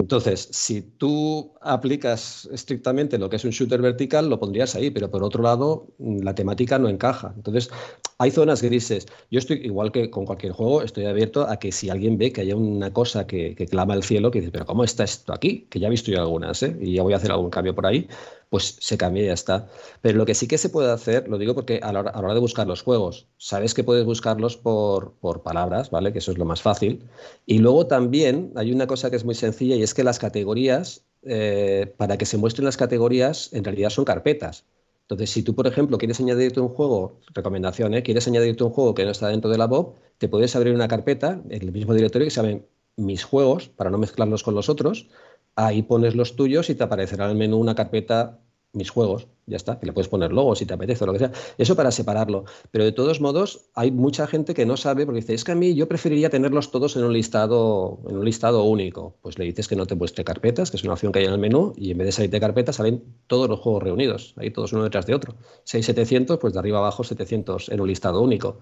Entonces, 0.00 0.48
si 0.50 0.80
tú 0.80 1.52
aplicas 1.60 2.48
estrictamente 2.52 3.18
lo 3.18 3.28
que 3.28 3.36
es 3.36 3.44
un 3.44 3.50
shooter 3.50 3.82
vertical, 3.82 4.30
lo 4.30 4.40
pondrías 4.40 4.74
ahí, 4.74 4.90
pero 4.90 5.10
por 5.10 5.22
otro 5.22 5.42
lado, 5.42 5.88
la 5.98 6.34
temática 6.34 6.78
no 6.78 6.88
encaja. 6.88 7.34
Entonces, 7.36 7.70
hay 8.16 8.30
zonas 8.30 8.62
grises. 8.62 9.06
Yo 9.30 9.38
estoy, 9.38 9.58
igual 9.58 9.92
que 9.92 10.10
con 10.10 10.24
cualquier 10.24 10.52
juego, 10.52 10.82
estoy 10.82 11.04
abierto 11.04 11.46
a 11.46 11.58
que 11.58 11.70
si 11.70 11.90
alguien 11.90 12.16
ve 12.16 12.32
que 12.32 12.40
haya 12.40 12.56
una 12.56 12.92
cosa 12.92 13.26
que, 13.26 13.54
clama 13.70 13.92
al 13.92 14.02
cielo, 14.02 14.30
que 14.30 14.40
dice, 14.40 14.50
pero 14.50 14.64
¿cómo 14.64 14.84
está 14.84 15.04
esto 15.04 15.34
aquí? 15.34 15.66
Que 15.68 15.78
ya 15.78 15.88
he 15.88 15.90
visto 15.90 16.10
yo 16.10 16.20
algunas, 16.20 16.62
¿eh? 16.62 16.74
y 16.80 16.94
ya 16.94 17.02
voy 17.02 17.12
a 17.12 17.16
hacer 17.16 17.30
algún 17.30 17.50
cambio 17.50 17.74
por 17.74 17.86
ahí, 17.86 18.08
pues 18.50 18.76
se 18.80 18.98
cambia 18.98 19.22
y 19.22 19.26
ya 19.26 19.32
está. 19.32 19.68
Pero 20.02 20.18
lo 20.18 20.26
que 20.26 20.34
sí 20.34 20.48
que 20.48 20.58
se 20.58 20.68
puede 20.68 20.90
hacer, 20.90 21.28
lo 21.28 21.38
digo 21.38 21.54
porque 21.54 21.80
a 21.82 21.92
la 21.92 22.00
hora, 22.00 22.34
de 22.34 22.40
buscar 22.40 22.66
los 22.66 22.82
juegos, 22.82 23.28
sabes 23.38 23.74
que 23.74 23.84
puedes 23.84 24.04
buscarlos 24.04 24.56
por, 24.56 25.14
palabras, 25.42 25.90
¿vale? 25.90 26.12
Que 26.12 26.18
eso 26.18 26.32
es 26.32 26.38
lo 26.38 26.44
más 26.44 26.60
fácil. 26.60 27.08
Y 27.46 27.58
luego 27.58 27.86
también 27.86 28.52
hay 28.56 28.72
una 28.72 28.86
cosa 28.86 29.08
que 29.08 29.16
es 29.16 29.24
muy 29.24 29.36
sencilla 29.36 29.76
y 29.76 29.82
es 29.82 29.94
que 29.94 30.04
las 30.04 30.18
categorías, 30.18 31.04
eh, 31.22 31.94
para 31.96 32.18
que 32.18 32.26
se 32.26 32.36
muestren 32.36 32.66
las 32.66 32.76
categorías, 32.76 33.52
en 33.52 33.64
realidad 33.64 33.90
son 33.90 34.04
carpetas. 34.04 34.64
Entonces, 35.02 35.30
si 35.30 35.42
tú, 35.42 35.54
por 35.54 35.66
ejemplo, 35.66 35.98
quieres 35.98 36.20
añadirte 36.20 36.60
un 36.60 36.68
juego, 36.68 37.20
recomendación, 37.34 37.94
¿eh? 37.94 38.02
quieres 38.02 38.26
añadirte 38.28 38.64
un 38.64 38.70
juego 38.70 38.94
que 38.94 39.04
no 39.04 39.10
está 39.12 39.28
dentro 39.28 39.50
de 39.50 39.58
la 39.58 39.66
Bob, 39.66 39.94
te 40.18 40.28
puedes 40.28 40.54
abrir 40.56 40.74
una 40.74 40.88
carpeta 40.88 41.40
en 41.48 41.62
el 41.62 41.72
mismo 41.72 41.94
directorio 41.94 42.26
que 42.26 42.30
se 42.30 42.42
llama 42.42 42.62
mis 42.96 43.24
juegos, 43.24 43.68
para 43.68 43.90
no 43.90 43.98
mezclarlos 43.98 44.42
con 44.42 44.54
los 44.54 44.68
otros, 44.68 45.08
ahí 45.56 45.82
pones 45.82 46.14
los 46.14 46.36
tuyos 46.36 46.70
y 46.70 46.74
te 46.74 46.84
aparecerá 46.84 47.26
en 47.26 47.32
el 47.32 47.36
menú 47.36 47.58
una 47.58 47.74
carpeta 47.74 48.40
mis 48.72 48.90
juegos, 48.90 49.26
ya 49.46 49.56
está, 49.56 49.80
que 49.80 49.86
le 49.86 49.92
puedes 49.92 50.08
poner 50.08 50.32
logos 50.32 50.60
si 50.60 50.66
te 50.66 50.74
apetece 50.74 51.02
o 51.02 51.06
lo 51.08 51.12
que 51.12 51.18
sea. 51.18 51.32
Eso 51.58 51.74
para 51.74 51.90
separarlo. 51.90 52.44
Pero 52.70 52.84
de 52.84 52.92
todos 52.92 53.20
modos, 53.20 53.68
hay 53.74 53.90
mucha 53.90 54.26
gente 54.28 54.54
que 54.54 54.64
no 54.64 54.76
sabe 54.76 55.04
porque 55.04 55.20
dice, 55.20 55.34
es 55.34 55.42
que 55.42 55.52
a 55.52 55.56
mí 55.56 55.74
yo 55.74 55.88
preferiría 55.88 56.30
tenerlos 56.30 56.70
todos 56.70 56.96
en 56.96 57.04
un 57.04 57.12
listado, 57.12 58.00
en 58.08 58.16
un 58.16 58.24
listado 58.24 58.62
único. 58.62 59.16
Pues 59.22 59.38
le 59.38 59.44
dices 59.44 59.66
que 59.66 59.74
no 59.74 59.86
te 59.86 59.96
muestre 59.96 60.22
carpetas, 60.22 60.70
que 60.70 60.76
es 60.76 60.84
una 60.84 60.92
opción 60.92 61.10
que 61.10 61.18
hay 61.18 61.24
en 61.24 61.32
el 61.32 61.38
menú, 61.38 61.72
y 61.76 61.90
en 61.90 61.98
vez 61.98 62.06
de 62.06 62.12
salir 62.12 62.30
de 62.30 62.40
carpetas 62.40 62.76
salen 62.76 63.02
todos 63.26 63.48
los 63.48 63.58
juegos 63.58 63.82
reunidos, 63.82 64.34
ahí 64.36 64.50
todos 64.50 64.72
uno 64.72 64.84
detrás 64.84 65.06
de 65.06 65.14
otro. 65.14 65.34
Si 65.64 65.76
hay 65.76 65.82
700, 65.82 66.38
pues 66.38 66.52
de 66.52 66.60
arriba 66.60 66.78
abajo 66.78 67.02
700 67.02 67.70
en 67.70 67.80
un 67.80 67.88
listado 67.88 68.20
único. 68.20 68.60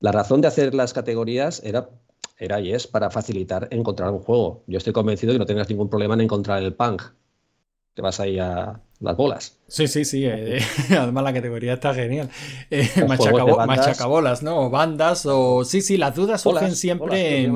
La 0.00 0.12
razón 0.12 0.42
de 0.42 0.48
hacer 0.48 0.74
las 0.74 0.92
categorías 0.92 1.62
era 1.64 1.88
era 2.38 2.60
y 2.60 2.72
es 2.72 2.86
para 2.86 3.10
facilitar 3.10 3.68
encontrar 3.70 4.10
un 4.10 4.20
juego. 4.20 4.64
Yo 4.66 4.78
estoy 4.78 4.92
convencido 4.92 5.32
de 5.32 5.36
que 5.36 5.40
no 5.40 5.46
tengas 5.46 5.68
ningún 5.68 5.88
problema 5.88 6.14
en 6.14 6.22
encontrar 6.22 6.62
el 6.62 6.74
punk. 6.74 7.02
Te 7.94 8.02
vas 8.02 8.20
ahí 8.20 8.38
a 8.38 8.80
las 9.00 9.16
bolas. 9.16 9.58
Sí, 9.68 9.88
sí, 9.88 10.04
sí. 10.04 10.26
Eh, 10.26 10.60
además 10.98 11.24
la 11.24 11.32
categoría 11.32 11.74
está 11.74 11.94
genial. 11.94 12.28
Eh, 12.70 12.88
machacabolas, 13.66 14.42
¿no? 14.42 14.66
O 14.66 14.70
bandas 14.70 15.24
o... 15.26 15.64
Sí, 15.64 15.80
sí, 15.80 15.96
las 15.96 16.14
dudas 16.14 16.42
surgen 16.42 16.76
siempre... 16.76 17.48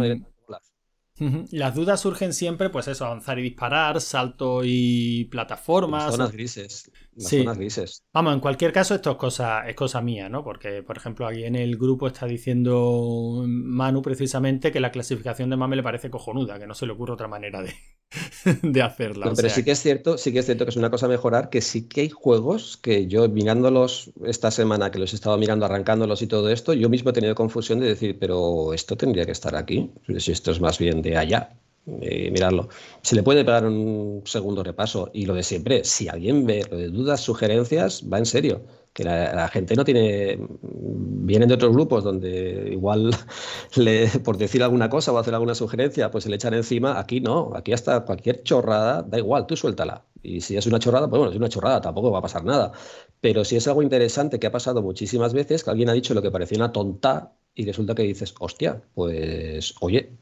Las 1.51 1.75
dudas 1.75 2.01
surgen 2.01 2.33
siempre, 2.33 2.71
pues 2.71 2.89
eso, 2.89 3.05
avanzar 3.05 3.39
y 3.39 3.43
disparar, 3.43 4.01
salto 4.01 4.63
y 4.65 5.27
plataformas. 5.27 6.13
Zonas 6.13 6.33
grises. 6.33 6.91
Las 7.17 7.31
zonas 7.31 7.59
grises. 7.59 8.03
Vamos, 8.13 8.35
en 8.35 8.41
cualquier 8.41 8.73
caso, 8.73 8.95
esto 8.95 9.13
es 9.13 9.17
cosa, 9.17 9.69
es 9.69 9.75
cosa 9.75 10.01
mía, 10.01 10.29
¿no? 10.29 10.45
Porque, 10.45 10.83
por 10.83 10.97
ejemplo, 10.97 11.27
aquí 11.27 11.45
en 11.45 11.57
el 11.57 11.77
grupo 11.77 12.07
está 12.07 12.27
diciendo 12.27 13.45
Manu 13.47 14.03
precisamente 14.03 14.73
que 14.73 14.81
la 14.81 14.91
clasificación 14.91 15.51
de 15.51 15.57
Mame 15.57 15.77
le 15.77 15.83
parece 15.83 16.11
cojonuda, 16.11 16.59
que 16.59 16.67
no 16.67 16.75
se 16.75 16.87
le 16.87 16.93
ocurre 16.93 17.15
otra 17.15 17.29
manera 17.29 17.63
de, 17.63 17.75
de 18.63 18.83
hacerla. 18.83 19.33
pero 19.35 19.49
sí 19.49 19.65
que 19.65 19.73
es 19.73 19.81
cierto, 19.81 20.19
sí 20.19 20.33
que 20.33 20.41
es 20.41 20.47
cierto 20.47 20.65
que 20.65 20.71
es 20.71 20.77
una 20.77 20.91
cosa 20.91 21.07
a 21.07 21.09
mejorar, 21.09 21.51
que 21.51 21.61
sí 21.61 21.89
que 21.89 22.03
hay 22.03 22.11
juegos 22.11 22.77
que 22.77 23.07
yo 23.07 23.29
mirándolos 23.29 24.13
esta 24.25 24.51
semana, 24.51 24.91
que 24.91 24.99
los 24.99 25.13
he 25.13 25.17
estado 25.17 25.37
mirando, 25.39 25.67
arrancándolos 25.67 26.23
y 26.23 26.27
todo 26.27 26.51
esto, 26.51 26.73
yo 26.73 26.89
mismo 26.89 27.11
he 27.11 27.13
tenido 27.13 27.35
confusión 27.35 27.81
de 27.81 27.87
decir, 27.89 28.19
pero 28.19 28.73
esto 28.73 28.97
tendría 28.97 29.27
que 29.27 29.33
estar 29.33 29.55
aquí, 29.57 29.91
si 30.19 30.33
esto 30.33 30.51
es 30.51 30.61
más 30.61 30.79
bien 30.79 31.03
de 31.03 31.17
allá 31.17 31.57
eh, 31.87 32.31
mirarlo. 32.31 32.69
Se 33.03 33.17
le 33.17 33.23
puede 33.23 33.45
pegar 33.45 33.65
un 33.65 34.23
segundo 34.25 34.63
repaso 34.63 35.11
y 35.13 35.27
lo 35.27 35.35
de 35.35 35.43
siempre, 35.43 35.85
si 35.85 36.09
alguien 36.09 36.47
ve 36.47 36.65
lo 36.71 36.77
de 36.77 36.89
dudas, 36.89 37.21
sugerencias, 37.21 38.05
va 38.11 38.19
en 38.19 38.27
serio. 38.27 38.63
Que 38.93 39.05
la, 39.05 39.49
gente 39.49 39.77
no 39.77 39.85
tiene. 39.85 40.37
Vienen 40.63 41.49
de 41.49 41.55
otros 41.55 41.73
grupos 41.73 42.03
donde 42.03 42.71
igual, 42.73 43.13
le, 43.77 44.09
por 44.25 44.37
decir 44.37 44.63
alguna 44.65 44.91
cosa 44.91 45.13
o 45.13 45.19
hacer 45.19 45.33
alguna 45.33 45.55
sugerencia, 45.55 46.11
pues 46.11 46.25
se 46.25 46.31
le 46.31 46.37
echan 46.37 46.55
encima. 46.55 46.99
Aquí 46.99 47.21
no, 47.21 47.53
aquí 47.55 47.73
hasta 47.73 48.05
cualquier 48.05 48.43
chorrada, 48.43 49.03
da 49.03 49.19
igual, 49.19 49.47
tú 49.47 49.57
suéltala. 49.57 50.05
Y 50.23 50.41
si 50.41 50.57
es 50.57 50.67
una 50.67 50.81
chorrada, 50.81 51.09
pues 51.09 51.19
bueno, 51.19 51.31
es 51.33 51.39
una 51.39 51.49
chorrada, 51.49 51.81
tampoco 51.81 52.11
va 52.11 52.19
a 52.19 52.23
pasar 52.23 52.45
nada. 52.45 52.73
Pero 53.21 53.45
si 53.45 53.57
es 53.57 53.69
algo 53.69 53.83
interesante 53.83 54.39
que 54.41 54.47
ha 54.49 54.53
pasado 54.53 54.83
muchísimas 54.83 55.33
veces, 55.35 55.63
que 55.65 55.71
alguien 55.71 55.89
ha 55.89 55.93
dicho 55.93 56.15
lo 56.15 56.23
que 56.23 56.31
parecía 56.31 56.59
una 56.59 56.73
tonta 56.73 57.33
y 57.55 57.65
resulta 57.67 57.95
que 57.95 58.03
dices, 58.03 58.35
hostia, 58.39 58.83
pues 58.95 59.75
oye, 59.81 60.19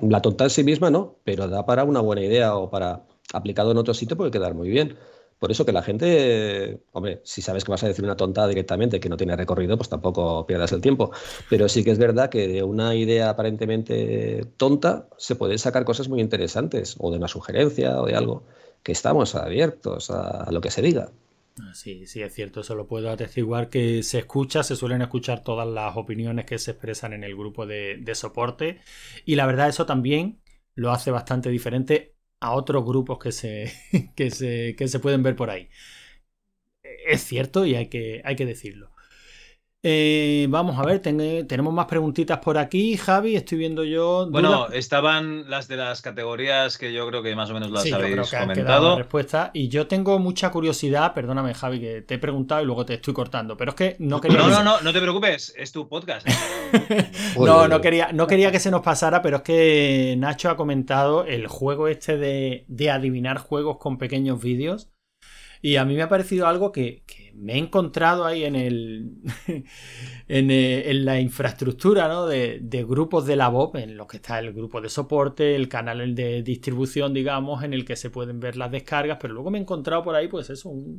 la 0.00 0.22
tonta 0.22 0.44
en 0.44 0.50
sí 0.50 0.64
misma 0.64 0.90
no, 0.90 1.16
pero 1.24 1.48
da 1.48 1.66
para 1.66 1.84
una 1.84 2.00
buena 2.00 2.22
idea 2.22 2.56
o 2.56 2.70
para 2.70 3.04
aplicado 3.32 3.70
en 3.72 3.78
otro 3.78 3.94
sitio 3.94 4.16
puede 4.16 4.30
quedar 4.30 4.54
muy 4.54 4.68
bien. 4.68 4.96
Por 5.38 5.50
eso 5.50 5.64
que 5.64 5.72
la 5.72 5.82
gente, 5.82 6.82
hombre, 6.92 7.22
si 7.24 7.40
sabes 7.40 7.64
que 7.64 7.70
vas 7.70 7.82
a 7.82 7.88
decir 7.88 8.04
una 8.04 8.16
tonta 8.16 8.46
directamente 8.46 9.00
que 9.00 9.08
no 9.08 9.16
tiene 9.16 9.34
recorrido, 9.36 9.78
pues 9.78 9.88
tampoco 9.88 10.46
pierdas 10.46 10.72
el 10.72 10.82
tiempo. 10.82 11.12
Pero 11.48 11.66
sí 11.68 11.82
que 11.82 11.92
es 11.92 11.98
verdad 11.98 12.28
que 12.28 12.46
de 12.46 12.62
una 12.62 12.94
idea 12.94 13.30
aparentemente 13.30 14.44
tonta 14.58 15.08
se 15.16 15.36
pueden 15.36 15.58
sacar 15.58 15.84
cosas 15.86 16.10
muy 16.10 16.20
interesantes, 16.20 16.96
o 16.98 17.10
de 17.10 17.16
una 17.16 17.28
sugerencia 17.28 18.02
o 18.02 18.06
de 18.06 18.16
algo, 18.16 18.42
que 18.82 18.92
estamos 18.92 19.34
abiertos 19.34 20.10
a 20.10 20.50
lo 20.50 20.60
que 20.60 20.70
se 20.70 20.82
diga. 20.82 21.10
Sí, 21.74 22.06
sí, 22.06 22.22
es 22.22 22.34
cierto, 22.34 22.60
eso 22.60 22.74
lo 22.74 22.86
puedo 22.86 23.10
atestiguar 23.10 23.68
que 23.68 24.02
se 24.02 24.18
escucha, 24.18 24.62
se 24.62 24.76
suelen 24.76 25.02
escuchar 25.02 25.42
todas 25.42 25.66
las 25.68 25.96
opiniones 25.96 26.44
que 26.46 26.58
se 26.58 26.72
expresan 26.72 27.12
en 27.12 27.24
el 27.24 27.36
grupo 27.36 27.66
de, 27.66 28.02
soporte 28.14 28.80
y 29.24 29.36
la 29.36 29.46
verdad 29.46 29.68
eso 29.68 29.86
también 29.86 30.40
lo 30.74 30.90
hace 30.90 31.10
bastante 31.10 31.50
diferente 31.50 32.14
a 32.40 32.52
otros 32.52 32.84
grupos 32.84 33.18
que 33.18 33.32
se, 33.32 33.72
que 34.16 34.30
se, 34.30 34.74
que 34.76 34.88
se 34.88 35.00
pueden 35.00 35.22
ver 35.22 35.36
por 35.36 35.50
ahí. 35.50 35.68
Es 37.06 37.24
cierto 37.24 37.64
y 37.64 37.74
hay 37.74 37.88
que, 37.88 38.20
hay 38.24 38.36
que 38.36 38.44
decirlo. 38.46 38.89
Eh, 39.82 40.46
vamos 40.50 40.78
a 40.78 40.82
ver, 40.84 40.98
tenemos 41.00 41.72
más 41.72 41.86
preguntitas 41.86 42.38
por 42.40 42.58
aquí, 42.58 42.98
Javi. 42.98 43.34
Estoy 43.34 43.56
viendo 43.56 43.82
yo. 43.82 44.28
Bueno, 44.30 44.68
estaban 44.68 45.48
las 45.48 45.68
de 45.68 45.76
las 45.76 46.02
categorías 46.02 46.76
que 46.76 46.92
yo 46.92 47.08
creo 47.08 47.22
que 47.22 47.34
más 47.34 47.48
o 47.50 47.54
menos 47.54 47.70
las 47.70 47.90
habéis 47.90 48.30
comentado. 48.30 48.98
respuesta. 48.98 49.50
Y 49.54 49.68
yo 49.68 49.86
tengo 49.86 50.18
mucha 50.18 50.50
curiosidad, 50.50 51.14
perdóname, 51.14 51.54
Javi, 51.54 51.80
que 51.80 52.02
te 52.02 52.14
he 52.14 52.18
preguntado 52.18 52.62
y 52.62 52.66
luego 52.66 52.84
te 52.84 52.94
estoy 52.94 53.14
cortando. 53.14 53.56
Pero 53.56 53.70
es 53.70 53.76
que 53.76 53.96
no 54.00 54.20
quería. 54.20 54.38
No, 54.38 54.50
no, 54.50 54.62
no, 54.62 54.80
no 54.82 54.92
te 54.92 55.00
preocupes, 55.00 55.54
es 55.56 55.72
tu 55.72 55.88
podcast. 55.88 56.28
no, 57.38 57.66
no 57.66 57.80
quería, 57.80 58.12
no 58.12 58.26
quería 58.26 58.52
que 58.52 58.60
se 58.60 58.70
nos 58.70 58.82
pasara, 58.82 59.22
pero 59.22 59.38
es 59.38 59.42
que 59.42 60.14
Nacho 60.18 60.50
ha 60.50 60.56
comentado 60.58 61.24
el 61.24 61.46
juego 61.46 61.88
este 61.88 62.18
de, 62.18 62.66
de 62.68 62.90
adivinar 62.90 63.38
juegos 63.38 63.78
con 63.78 63.96
pequeños 63.96 64.42
vídeos. 64.42 64.90
Y 65.62 65.76
a 65.76 65.84
mí 65.84 65.94
me 65.94 66.02
ha 66.02 66.08
parecido 66.08 66.46
algo 66.46 66.72
que, 66.72 67.02
me 67.40 67.54
he 67.54 67.58
encontrado 67.58 68.26
ahí 68.26 68.44
en 68.44 68.54
el 68.54 69.12
eh, 70.28 70.82
en, 70.86 71.04
la 71.04 71.18
infraestructura 71.20 72.06
¿no? 72.06 72.26
de, 72.26 72.60
grupos 72.86 73.26
de 73.26 73.36
la 73.36 73.48
BOP, 73.48 73.76
en 73.76 73.96
los 73.96 74.06
que 74.06 74.18
está 74.18 74.38
el 74.38 74.52
grupo 74.52 74.80
de 74.80 74.88
soporte, 74.88 75.56
el 75.56 75.68
canal 75.68 76.14
de 76.14 76.42
distribución, 76.42 77.14
digamos, 77.14 77.64
en 77.64 77.72
el 77.72 77.84
que 77.84 77.96
se 77.96 78.10
pueden 78.10 78.40
ver 78.40 78.56
las 78.56 78.70
descargas, 78.70 79.18
pero 79.20 79.34
luego 79.34 79.50
me 79.50 79.58
he 79.58 79.62
encontrado 79.62 80.02
por 80.02 80.14
ahí, 80.14 80.28
pues 80.28 80.50
eso, 80.50 80.68
un, 80.68 80.98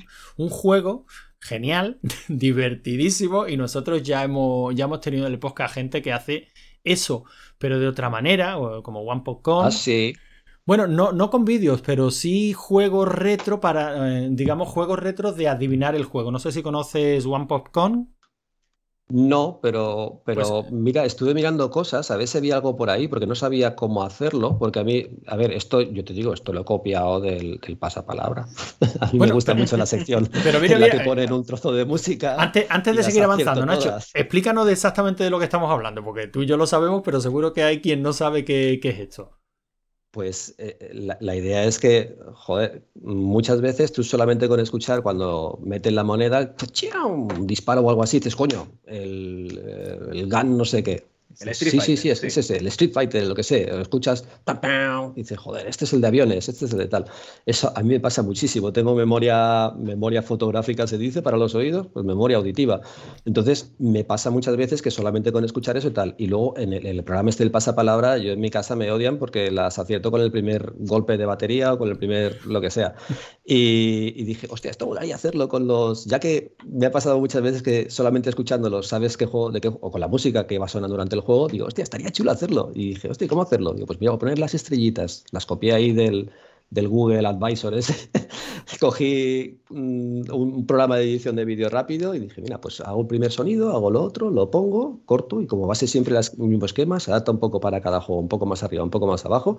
juego 0.50 1.06
genial, 1.40 2.00
divertidísimo, 2.28 3.48
y 3.48 3.56
nosotros 3.56 4.04
ya 4.04 4.24
hemos, 4.24 4.74
ya 4.76 4.86
hemos 4.86 5.02
tenido 5.02 5.28
en 5.28 5.34
el 5.34 5.40
podcast 5.40 5.76
gente 5.76 6.02
que 6.02 6.12
hace 6.12 6.48
eso, 6.84 7.26
pero 7.58 7.80
de 7.80 7.88
otra 7.88 8.10
manera, 8.10 8.58
como 8.84 9.02
OnePodCon. 9.02 9.68
Ah, 9.68 9.72
sí. 9.72 10.14
Bueno, 10.66 10.88
no, 10.88 11.12
no 11.12 11.30
con 11.30 11.44
vídeos, 11.44 11.82
pero 11.82 12.12
sí 12.12 12.54
juegos 12.54 13.08
retro 13.08 13.60
para, 13.60 14.10
eh, 14.10 14.30
digamos, 14.32 14.70
juegos 14.70 15.00
retro 15.00 15.32
de 15.32 15.48
adivinar 15.48 15.96
el 15.96 16.06
juego. 16.06 16.32
No 16.32 16.40
sé 16.40 16.52
si 16.52 16.62
conoces 16.62 17.26
One 17.26 17.48
Popcorn. 17.48 18.14
No, 19.12 19.60
pero, 19.62 20.22
pero 20.26 20.62
pues 20.62 20.72
mira, 20.72 21.04
estuve 21.04 21.34
mirando 21.34 21.70
cosas, 21.70 22.10
a 22.12 22.16
ver 22.16 22.30
si 22.30 22.38
había 22.38 22.56
algo 22.56 22.78
por 22.78 22.90
ahí, 22.90 23.10
porque 23.10 23.28
no 23.28 23.36
sabía 23.36 23.76
cómo 23.76 24.04
hacerlo, 24.04 24.58
porque 24.58 24.80
a 24.80 24.86
mí, 24.86 25.06
a 25.28 25.36
ver, 25.36 25.52
esto, 25.52 25.82
yo 25.82 26.06
te 26.06 26.14
digo, 26.14 26.34
esto 26.34 26.54
lo 26.54 26.62
he 26.62 26.64
copiado 26.66 27.20
del, 27.20 27.60
pasapalabra. 27.78 28.48
a 29.02 29.12
mí 29.12 29.20
me 29.20 29.32
gusta 29.32 29.54
mucho 29.54 29.76
la 29.76 29.86
sección 29.86 30.30
pero 30.44 30.62
mira, 30.62 30.76
en 30.76 30.82
la 30.82 30.90
que 30.90 31.02
ponen 31.02 31.30
eh, 31.30 31.34
un 31.34 31.46
trozo 31.46 31.74
de 31.74 31.84
música. 31.84 32.36
Antes, 32.40 32.68
antes 32.70 32.96
de 32.96 33.04
seguir 33.04 33.24
avanzando, 33.24 33.66
Nacho, 33.66 33.98
explícanos 34.14 34.70
exactamente 34.70 35.26
de 35.26 35.30
lo 35.30 35.40
que 35.40 35.46
estamos 35.46 35.70
hablando, 35.70 36.02
porque 36.06 36.28
tú 36.28 36.44
y 36.44 36.46
yo 36.46 36.56
lo 36.56 36.66
sabemos, 36.66 37.02
pero 37.04 37.20
seguro 37.20 37.52
que 37.52 37.64
hay 37.64 37.82
quien 37.82 38.02
no 38.02 38.14
sabe 38.14 38.46
qué, 38.46 38.80
qué 38.82 38.90
es 38.92 39.00
esto. 39.00 39.41
Pues 40.12 40.56
eh, 40.58 40.78
eh, 40.80 41.16
la, 41.20 41.36
idea 41.36 41.64
es 41.64 41.80
que, 41.80 42.18
joder, 42.34 42.84
muchas 43.02 43.62
veces 43.62 43.94
tú 43.94 44.04
solamente 44.04 44.50
con 44.50 44.60
escuchar 44.60 45.02
cuando 45.02 45.58
meten 45.64 45.96
la 45.96 46.04
moneda, 46.04 46.54
un 47.06 47.48
disparo 47.48 47.82
o 47.82 47.90
algo 47.90 48.04
así, 48.04 48.20
dices, 48.20 48.36
coño, 48.36 48.68
el, 48.88 49.62
eh, 49.66 50.00
el 50.12 50.30
gun 50.30 50.58
no 50.58 50.66
sé 50.66 50.84
qué 50.84 51.12
sí, 51.34 51.80
sí, 51.80 51.98
sí, 51.98 52.10
es, 52.10 52.24
ese, 52.24 52.58
el 52.58 52.68
Street 52.68 52.92
Fighter, 52.94 53.28
lo 53.28 53.36
que 53.36 53.44
sé. 53.44 53.70
Escuchas, 53.82 54.26
y 55.16 55.22
dices, 55.22 55.38
joder, 55.38 55.68
este 55.68 55.86
es 55.86 55.94
el 55.94 56.02
de 56.02 56.08
aviones, 56.08 56.50
este 56.50 56.66
es 56.66 56.72
el 56.72 56.80
de 56.80 56.88
tal. 56.88 57.06
Eso 57.46 57.72
a 57.76 57.82
mí 57.82 57.90
me 57.90 58.00
pasa 58.00 58.22
muchísimo. 58.22 58.72
Tengo 58.74 58.96
memoria, 58.96 59.72
memoria 59.78 60.22
fotográfica, 60.22 60.88
se 60.88 60.98
dice, 60.98 61.22
para 61.22 61.38
los 61.38 61.56
oídos, 61.56 61.88
pues 61.94 62.06
memoria 62.06 62.38
auditiva. 62.38 62.82
Entonces, 63.26 63.74
me 63.80 64.04
pasa 64.04 64.30
muchas 64.30 64.56
veces 64.58 64.82
que 64.82 64.92
solamente 64.92 65.32
con 65.32 65.44
escuchar 65.44 65.78
eso 65.78 65.88
y 65.88 65.92
tal. 65.92 66.16
Y 66.18 66.28
luego 66.28 66.58
en 66.58 66.74
el, 66.74 67.04
programa 67.04 67.30
este 67.30 67.44
del 67.44 67.52
pasapalabra, 67.52 68.18
yo 68.18 68.32
en 68.32 68.40
mi 68.40 68.50
casa 68.50 68.76
me 68.76 68.92
odian 68.92 69.18
porque 69.18 69.52
las 69.52 69.80
acierto 69.80 70.12
con 70.12 70.22
el 70.22 70.32
primer 70.32 70.74
golpe 70.80 71.18
de 71.18 71.26
batería 71.26 71.74
o 71.74 71.78
con 71.78 71.90
el 71.90 71.98
primer 71.98 72.46
lo 72.46 72.62
que 72.62 72.70
sea. 72.70 72.96
Y, 73.44 74.24
dije, 74.24 74.48
hostia, 74.50 74.72
esto 74.72 74.86
voy 74.86 75.12
a 75.12 75.16
hacerlo 75.16 75.48
con 75.50 75.68
los. 75.68 76.06
Ya 76.06 76.20
que 76.20 76.56
me 76.66 76.86
ha 76.86 76.92
pasado 76.92 77.20
muchas 77.20 77.42
veces 77.42 77.62
que 77.62 77.90
solamente 77.90 78.30
escuchándolos 78.30 78.88
sabes 78.88 79.18
qué 79.18 79.26
juego, 79.26 79.52
de 79.52 79.62
qué, 79.62 79.68
o 79.68 79.92
con 79.92 80.02
la 80.02 80.08
música 80.08 80.48
que 80.48 80.60
va 80.60 80.68
sonando 80.68 80.94
durante 80.94 81.16
el 81.16 81.22
juego, 81.22 81.31
digo, 81.52 81.66
hostia, 81.66 81.84
estaría 81.84 82.12
chulo 82.12 82.32
hacerlo. 82.32 82.72
Y 82.74 82.90
dije, 82.90 83.10
hostia, 83.10 83.28
¿cómo 83.28 83.42
hacerlo? 83.44 83.74
Digo, 83.74 83.88
pues 83.88 84.00
voy 84.00 84.08
a 84.08 84.18
poner 84.18 84.40
las 84.40 84.54
estrellitas. 84.54 85.24
Las 85.32 85.46
copié 85.46 85.74
ahí 85.74 85.92
del, 85.94 86.32
del 86.72 86.88
Google 86.88 87.28
Advisor 87.28 87.74
ese. 87.76 88.10
Cogí 88.80 89.60
mm, 89.70 90.22
un, 90.34 90.66
programa 90.66 90.98
de 90.98 91.04
edición 91.04 91.36
de 91.36 91.46
vídeo 91.46 91.70
rápido 91.70 92.16
y 92.16 92.20
dije, 92.20 92.42
mira, 92.42 92.60
pues 92.60 92.80
hago 92.82 93.02
el 93.02 93.08
primer 93.08 93.32
sonido, 93.32 93.72
hago 93.72 93.92
lo 93.92 94.02
otro, 94.02 94.32
lo 94.32 94.50
pongo, 94.50 95.02
corto 95.06 95.42
y 95.42 95.48
como 95.48 95.68
base 95.68 95.86
siempre 95.88 96.16
el 96.18 96.48
mismo 96.48 96.66
esquema, 96.66 97.00
se 97.00 97.12
adapta 97.12 97.32
un 97.32 97.40
poco 97.40 97.60
para 97.60 97.82
cada 97.82 98.02
juego, 98.02 98.22
un 98.22 98.30
poco 98.30 98.46
más 98.46 98.64
arriba, 98.64 98.84
un 98.84 98.90
poco 98.90 99.08
más 99.08 99.26
abajo. 99.26 99.58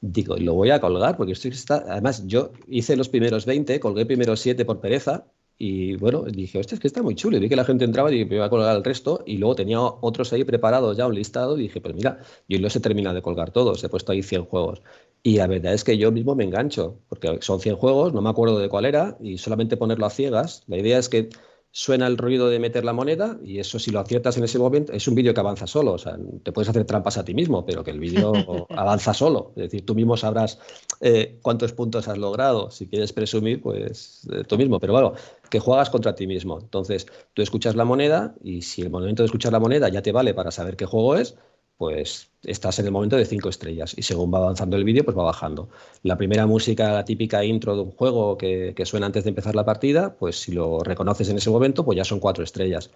Digo, 0.00 0.36
y 0.36 0.40
lo 0.40 0.54
voy 0.54 0.70
a 0.70 0.80
colgar 0.80 1.16
porque 1.16 1.32
estoy 1.32 1.52
está... 1.52 1.84
Además, 1.88 2.26
yo 2.26 2.50
hice 2.66 2.96
los 2.96 3.08
primeros 3.08 3.46
20, 3.46 3.80
colgué 3.80 4.04
primero 4.06 4.36
7 4.36 4.64
por 4.64 4.80
pereza 4.80 5.26
y 5.60 5.96
bueno, 5.96 6.22
dije, 6.22 6.58
hostia, 6.58 6.76
es 6.76 6.80
que 6.80 6.86
está 6.86 7.02
muy 7.02 7.16
chulo. 7.16 7.36
Y 7.36 7.40
vi 7.40 7.48
que 7.48 7.56
la 7.56 7.64
gente 7.64 7.84
entraba 7.84 8.12
y 8.12 8.24
me 8.24 8.36
iba 8.36 8.44
a 8.44 8.50
colgar 8.50 8.76
el 8.76 8.84
resto. 8.84 9.24
Y 9.26 9.38
luego 9.38 9.56
tenía 9.56 9.80
otros 9.80 10.32
ahí 10.32 10.44
preparados 10.44 10.96
ya, 10.96 11.06
un 11.08 11.14
listado. 11.16 11.58
Y 11.58 11.62
dije, 11.62 11.80
pues 11.80 11.94
mira, 11.96 12.20
yo 12.48 12.58
los 12.60 12.76
he 12.76 12.80
terminado 12.80 13.16
de 13.16 13.22
colgar 13.22 13.50
todos. 13.50 13.82
He 13.82 13.88
puesto 13.88 14.12
ahí 14.12 14.22
100 14.22 14.44
juegos. 14.44 14.82
Y 15.24 15.36
la 15.36 15.48
verdad 15.48 15.74
es 15.74 15.82
que 15.82 15.98
yo 15.98 16.12
mismo 16.12 16.36
me 16.36 16.44
engancho, 16.44 17.00
porque 17.08 17.38
son 17.40 17.58
100 17.60 17.74
juegos, 17.76 18.14
no 18.14 18.22
me 18.22 18.30
acuerdo 18.30 18.58
de 18.60 18.68
cuál 18.68 18.84
era. 18.84 19.18
Y 19.20 19.38
solamente 19.38 19.76
ponerlo 19.76 20.06
a 20.06 20.10
ciegas. 20.10 20.62
La 20.68 20.78
idea 20.78 20.98
es 20.98 21.08
que 21.08 21.28
suena 21.70 22.06
el 22.06 22.16
ruido 22.16 22.48
de 22.48 22.58
meter 22.58 22.84
la 22.84 22.92
moneda 22.92 23.38
y 23.44 23.58
eso 23.58 23.78
si 23.78 23.90
lo 23.90 24.00
aciertas 24.00 24.36
en 24.36 24.44
ese 24.44 24.58
momento 24.58 24.92
es 24.92 25.06
un 25.06 25.14
vídeo 25.14 25.34
que 25.34 25.40
avanza 25.40 25.66
solo, 25.66 25.92
o 25.92 25.98
sea, 25.98 26.18
te 26.42 26.52
puedes 26.52 26.68
hacer 26.68 26.84
trampas 26.84 27.18
a 27.18 27.24
ti 27.24 27.34
mismo, 27.34 27.64
pero 27.64 27.84
que 27.84 27.90
el 27.90 28.00
vídeo 28.00 28.32
avanza 28.70 29.14
solo, 29.14 29.52
es 29.56 29.64
decir, 29.64 29.84
tú 29.84 29.94
mismo 29.94 30.16
sabrás 30.16 30.58
eh, 31.00 31.38
cuántos 31.42 31.72
puntos 31.72 32.08
has 32.08 32.18
logrado, 32.18 32.70
si 32.70 32.88
quieres 32.88 33.12
presumir, 33.12 33.60
pues 33.60 34.26
eh, 34.32 34.44
tú 34.44 34.56
mismo, 34.56 34.80
pero 34.80 34.92
bueno, 34.92 35.12
que 35.50 35.60
juegas 35.60 35.90
contra 35.90 36.14
ti 36.14 36.26
mismo, 36.26 36.58
entonces 36.60 37.06
tú 37.34 37.42
escuchas 37.42 37.76
la 37.76 37.84
moneda 37.84 38.34
y 38.42 38.62
si 38.62 38.82
el 38.82 38.90
momento 38.90 39.22
de 39.22 39.26
escuchar 39.26 39.52
la 39.52 39.60
moneda 39.60 39.88
ya 39.88 40.02
te 40.02 40.12
vale 40.12 40.34
para 40.34 40.50
saber 40.50 40.76
qué 40.76 40.86
juego 40.86 41.16
es, 41.16 41.36
pues 41.78 42.28
estás 42.42 42.78
en 42.80 42.86
el 42.86 42.92
momento 42.92 43.16
de 43.16 43.24
cinco 43.24 43.48
estrellas 43.48 43.94
y 43.96 44.02
según 44.02 44.34
va 44.34 44.38
avanzando 44.38 44.76
el 44.76 44.84
vídeo, 44.84 45.04
pues 45.04 45.16
va 45.16 45.22
bajando. 45.22 45.68
La 46.02 46.16
primera 46.18 46.44
música, 46.46 46.92
la 46.92 47.04
típica 47.04 47.44
intro 47.44 47.76
de 47.76 47.82
un 47.82 47.92
juego 47.92 48.36
que, 48.36 48.74
suena 48.84 49.06
antes 49.06 49.24
de 49.24 49.30
empezar 49.30 49.54
la 49.54 49.64
partida, 49.64 50.16
pues 50.18 50.40
si 50.40 50.52
lo 50.52 50.80
reconoces 50.80 51.28
en 51.28 51.36
ese 51.38 51.50
momento, 51.50 51.84
pues 51.84 51.96
ya 51.96 52.04
son 52.04 52.18
cuatro 52.18 52.42
estrellas. 52.42 52.90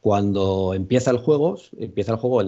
Cuando 0.00 0.74
empieza 0.74 1.12
el 1.12 1.18
juego, 1.18 1.56
empieza 1.78 2.12
el 2.12 2.18
juego 2.18 2.42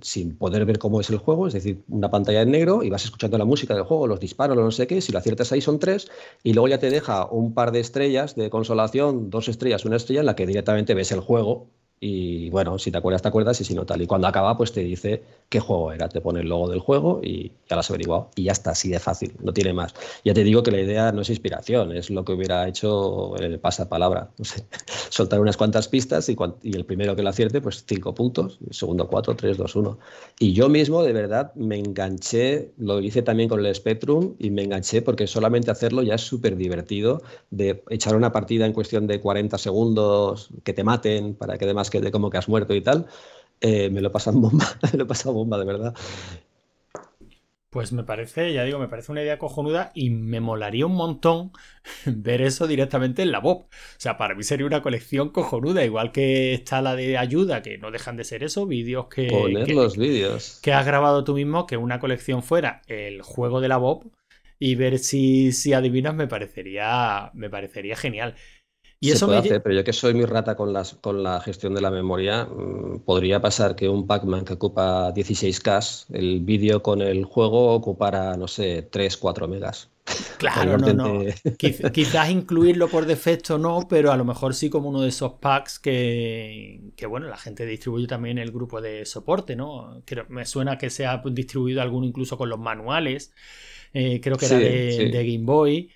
sin 0.00 0.36
poder 0.36 0.64
ver 0.64 0.78
cómo 0.78 1.00
es 1.00 1.10
el 1.10 1.18
juego, 1.18 1.46
es 1.46 1.52
decir, 1.52 1.82
una 1.88 2.10
pantalla 2.10 2.42
en 2.42 2.50
negro 2.50 2.82
y 2.82 2.90
vas 2.90 3.04
escuchando 3.04 3.38
la 3.38 3.44
música 3.44 3.74
del 3.74 3.84
juego, 3.84 4.06
los 4.06 4.18
disparos, 4.18 4.56
no 4.56 4.70
sé 4.72 4.86
qué, 4.86 5.00
si 5.00 5.12
lo 5.12 5.18
aciertas 5.18 5.52
ahí 5.52 5.60
son 5.60 5.78
tres 5.78 6.10
y 6.42 6.54
luego 6.54 6.68
ya 6.68 6.78
te 6.78 6.90
deja 6.90 7.26
un 7.26 7.54
par 7.54 7.72
de 7.72 7.80
estrellas 7.80 8.34
de 8.34 8.50
consolación, 8.50 9.30
dos 9.30 9.48
estrellas, 9.48 9.84
una 9.84 9.96
estrella 9.96 10.20
en 10.20 10.26
la 10.26 10.34
que 10.34 10.46
directamente 10.46 10.94
ves 10.94 11.12
el 11.12 11.20
juego 11.20 11.68
y 11.98 12.50
bueno, 12.50 12.78
si 12.78 12.90
te 12.90 12.98
acuerdas, 12.98 13.22
te 13.22 13.28
acuerdas 13.28 13.60
y 13.60 13.64
si 13.64 13.74
no 13.74 13.86
tal. 13.86 14.02
Y 14.02 14.06
cuando 14.06 14.26
acaba, 14.26 14.56
pues 14.56 14.72
te 14.72 14.80
dice 14.80 15.22
qué 15.48 15.60
juego 15.60 15.92
era, 15.92 16.08
te 16.08 16.20
pone 16.20 16.40
el 16.40 16.48
logo 16.48 16.68
del 16.68 16.80
juego 16.80 17.20
y 17.22 17.52
ya 17.68 17.76
lo 17.76 17.80
has 17.80 17.90
averiguado. 17.90 18.30
Y 18.36 18.44
ya 18.44 18.52
está, 18.52 18.72
así 18.72 18.90
de 18.90 18.98
fácil, 18.98 19.32
no 19.42 19.52
tiene 19.52 19.72
más. 19.72 19.94
Ya 20.24 20.34
te 20.34 20.44
digo 20.44 20.62
que 20.62 20.70
la 20.70 20.80
idea 20.80 21.12
no 21.12 21.22
es 21.22 21.30
inspiración, 21.30 21.96
es 21.96 22.10
lo 22.10 22.24
que 22.24 22.32
hubiera 22.32 22.68
hecho 22.68 23.36
el 23.36 23.58
pasapalabra. 23.58 24.30
No 24.38 24.44
sé, 24.44 24.64
soltar 25.08 25.40
unas 25.40 25.56
cuantas 25.56 25.88
pistas 25.88 26.28
y, 26.28 26.36
y, 26.62 26.76
el 26.76 26.84
primero 26.84 27.16
que 27.16 27.22
lo 27.22 27.30
acierte, 27.30 27.60
pues 27.60 27.84
cinco 27.86 28.14
puntos, 28.14 28.58
el 28.66 28.74
segundo 28.74 29.08
cuatro, 29.08 29.34
tres, 29.34 29.56
dos, 29.56 29.74
uno. 29.74 29.98
Y 30.38 30.52
yo 30.52 30.68
mismo, 30.68 31.02
de 31.02 31.12
verdad, 31.12 31.52
me 31.54 31.78
enganché, 31.78 32.70
lo 32.76 33.00
hice 33.00 33.22
también 33.22 33.48
con 33.48 33.64
el 33.64 33.74
Spectrum 33.74 34.34
y 34.38 34.50
me 34.50 34.62
enganché 34.62 35.02
porque 35.02 35.26
solamente 35.26 35.70
hacerlo 35.70 36.02
ya 36.02 36.14
es 36.14 36.20
súper 36.20 36.56
divertido 36.56 37.22
de 37.50 37.82
echar 37.88 38.14
una 38.14 38.30
partida 38.30 38.66
en 38.66 38.72
cuestión 38.72 39.06
de 39.06 39.20
40 39.20 39.58
segundos, 39.58 40.50
que 40.62 40.72
te 40.72 40.84
maten 40.84 41.34
para 41.34 41.58
que 41.58 41.66
que 41.90 42.00
de 42.00 42.10
como 42.10 42.30
que 42.30 42.38
has 42.38 42.48
muerto 42.48 42.74
y 42.74 42.80
tal, 42.80 43.06
eh, 43.60 43.90
me 43.90 44.00
lo 44.00 44.12
pasan 44.12 44.40
bomba, 44.40 44.66
me 44.92 44.98
lo 44.98 45.04
he 45.04 45.06
pasado 45.06 45.34
bomba, 45.34 45.58
de 45.58 45.64
verdad. 45.64 45.94
Pues 47.70 47.92
me 47.92 48.04
parece, 48.04 48.54
ya 48.54 48.64
digo, 48.64 48.78
me 48.78 48.88
parece 48.88 49.12
una 49.12 49.22
idea 49.22 49.38
cojonuda 49.38 49.92
y 49.94 50.08
me 50.08 50.40
molaría 50.40 50.86
un 50.86 50.94
montón 50.94 51.52
ver 52.06 52.40
eso 52.40 52.66
directamente 52.66 53.20
en 53.22 53.32
la 53.32 53.40
Bob. 53.40 53.64
O 53.64 53.98
sea, 53.98 54.16
para 54.16 54.34
mí 54.34 54.44
sería 54.44 54.66
una 54.66 54.80
colección 54.80 55.28
cojonuda, 55.28 55.84
igual 55.84 56.10
que 56.10 56.54
está 56.54 56.80
la 56.80 56.96
de 56.96 57.18
ayuda, 57.18 57.60
que 57.60 57.76
no 57.76 57.90
dejan 57.90 58.16
de 58.16 58.24
ser 58.24 58.44
eso, 58.44 58.66
vídeos 58.66 59.08
que. 59.08 59.26
Poner 59.26 59.70
los 59.70 59.98
vídeos. 59.98 60.58
Que 60.62 60.72
has 60.72 60.86
grabado 60.86 61.22
tú 61.24 61.34
mismo, 61.34 61.66
que 61.66 61.76
una 61.76 62.00
colección 62.00 62.42
fuera 62.42 62.80
el 62.86 63.20
juego 63.20 63.60
de 63.60 63.68
la 63.68 63.76
Bob 63.76 64.10
y 64.58 64.74
ver 64.74 64.98
si, 64.98 65.52
si 65.52 65.72
adivinas 65.74 66.14
me 66.14 66.28
parecería, 66.28 67.30
me 67.34 67.50
parecería 67.50 67.96
genial. 67.96 68.36
Y 68.98 69.10
eso 69.10 69.26
puede 69.26 69.38
hacer, 69.38 69.62
pero 69.62 69.74
yo 69.74 69.84
que 69.84 69.92
soy 69.92 70.14
muy 70.14 70.24
rata 70.24 70.56
con, 70.56 70.72
las, 70.72 70.94
con 70.94 71.22
la 71.22 71.40
gestión 71.40 71.74
de 71.74 71.82
la 71.82 71.90
memoria, 71.90 72.46
mm, 72.46 73.00
podría 73.00 73.40
pasar 73.40 73.76
que 73.76 73.88
un 73.88 74.06
Pac-Man 74.06 74.44
que 74.44 74.54
ocupa 74.54 75.12
16K, 75.12 76.06
el 76.14 76.40
vídeo 76.40 76.82
con 76.82 77.02
el 77.02 77.24
juego 77.24 77.74
ocupara, 77.74 78.36
no 78.36 78.48
sé, 78.48 78.82
3, 78.90 79.16
4 79.18 79.48
megas. 79.48 79.90
Claro, 80.38 80.78
no, 80.78 80.92
no. 80.92 81.24
quizás 81.58 82.30
incluirlo 82.30 82.88
por 82.88 83.06
defecto 83.06 83.58
no, 83.58 83.86
pero 83.88 84.12
a 84.12 84.16
lo 84.16 84.24
mejor 84.24 84.54
sí 84.54 84.70
como 84.70 84.90
uno 84.90 85.00
de 85.00 85.08
esos 85.08 85.32
packs 85.34 85.78
que, 85.80 86.80
que 86.94 87.06
bueno, 87.06 87.26
la 87.26 87.36
gente 87.36 87.66
distribuye 87.66 88.06
también 88.06 88.38
el 88.38 88.52
grupo 88.52 88.80
de 88.80 89.04
soporte, 89.04 89.56
¿no? 89.56 90.02
me 90.28 90.46
suena 90.46 90.78
que 90.78 90.90
se 90.90 91.06
ha 91.06 91.22
distribuido 91.24 91.82
alguno 91.82 92.06
incluso 92.06 92.38
con 92.38 92.48
los 92.48 92.58
manuales, 92.58 93.32
eh, 93.92 94.20
creo 94.20 94.36
que 94.36 94.46
era 94.46 94.58
de, 94.58 95.10
de 95.10 95.32
Game 95.32 95.44
Boy. 95.44 95.90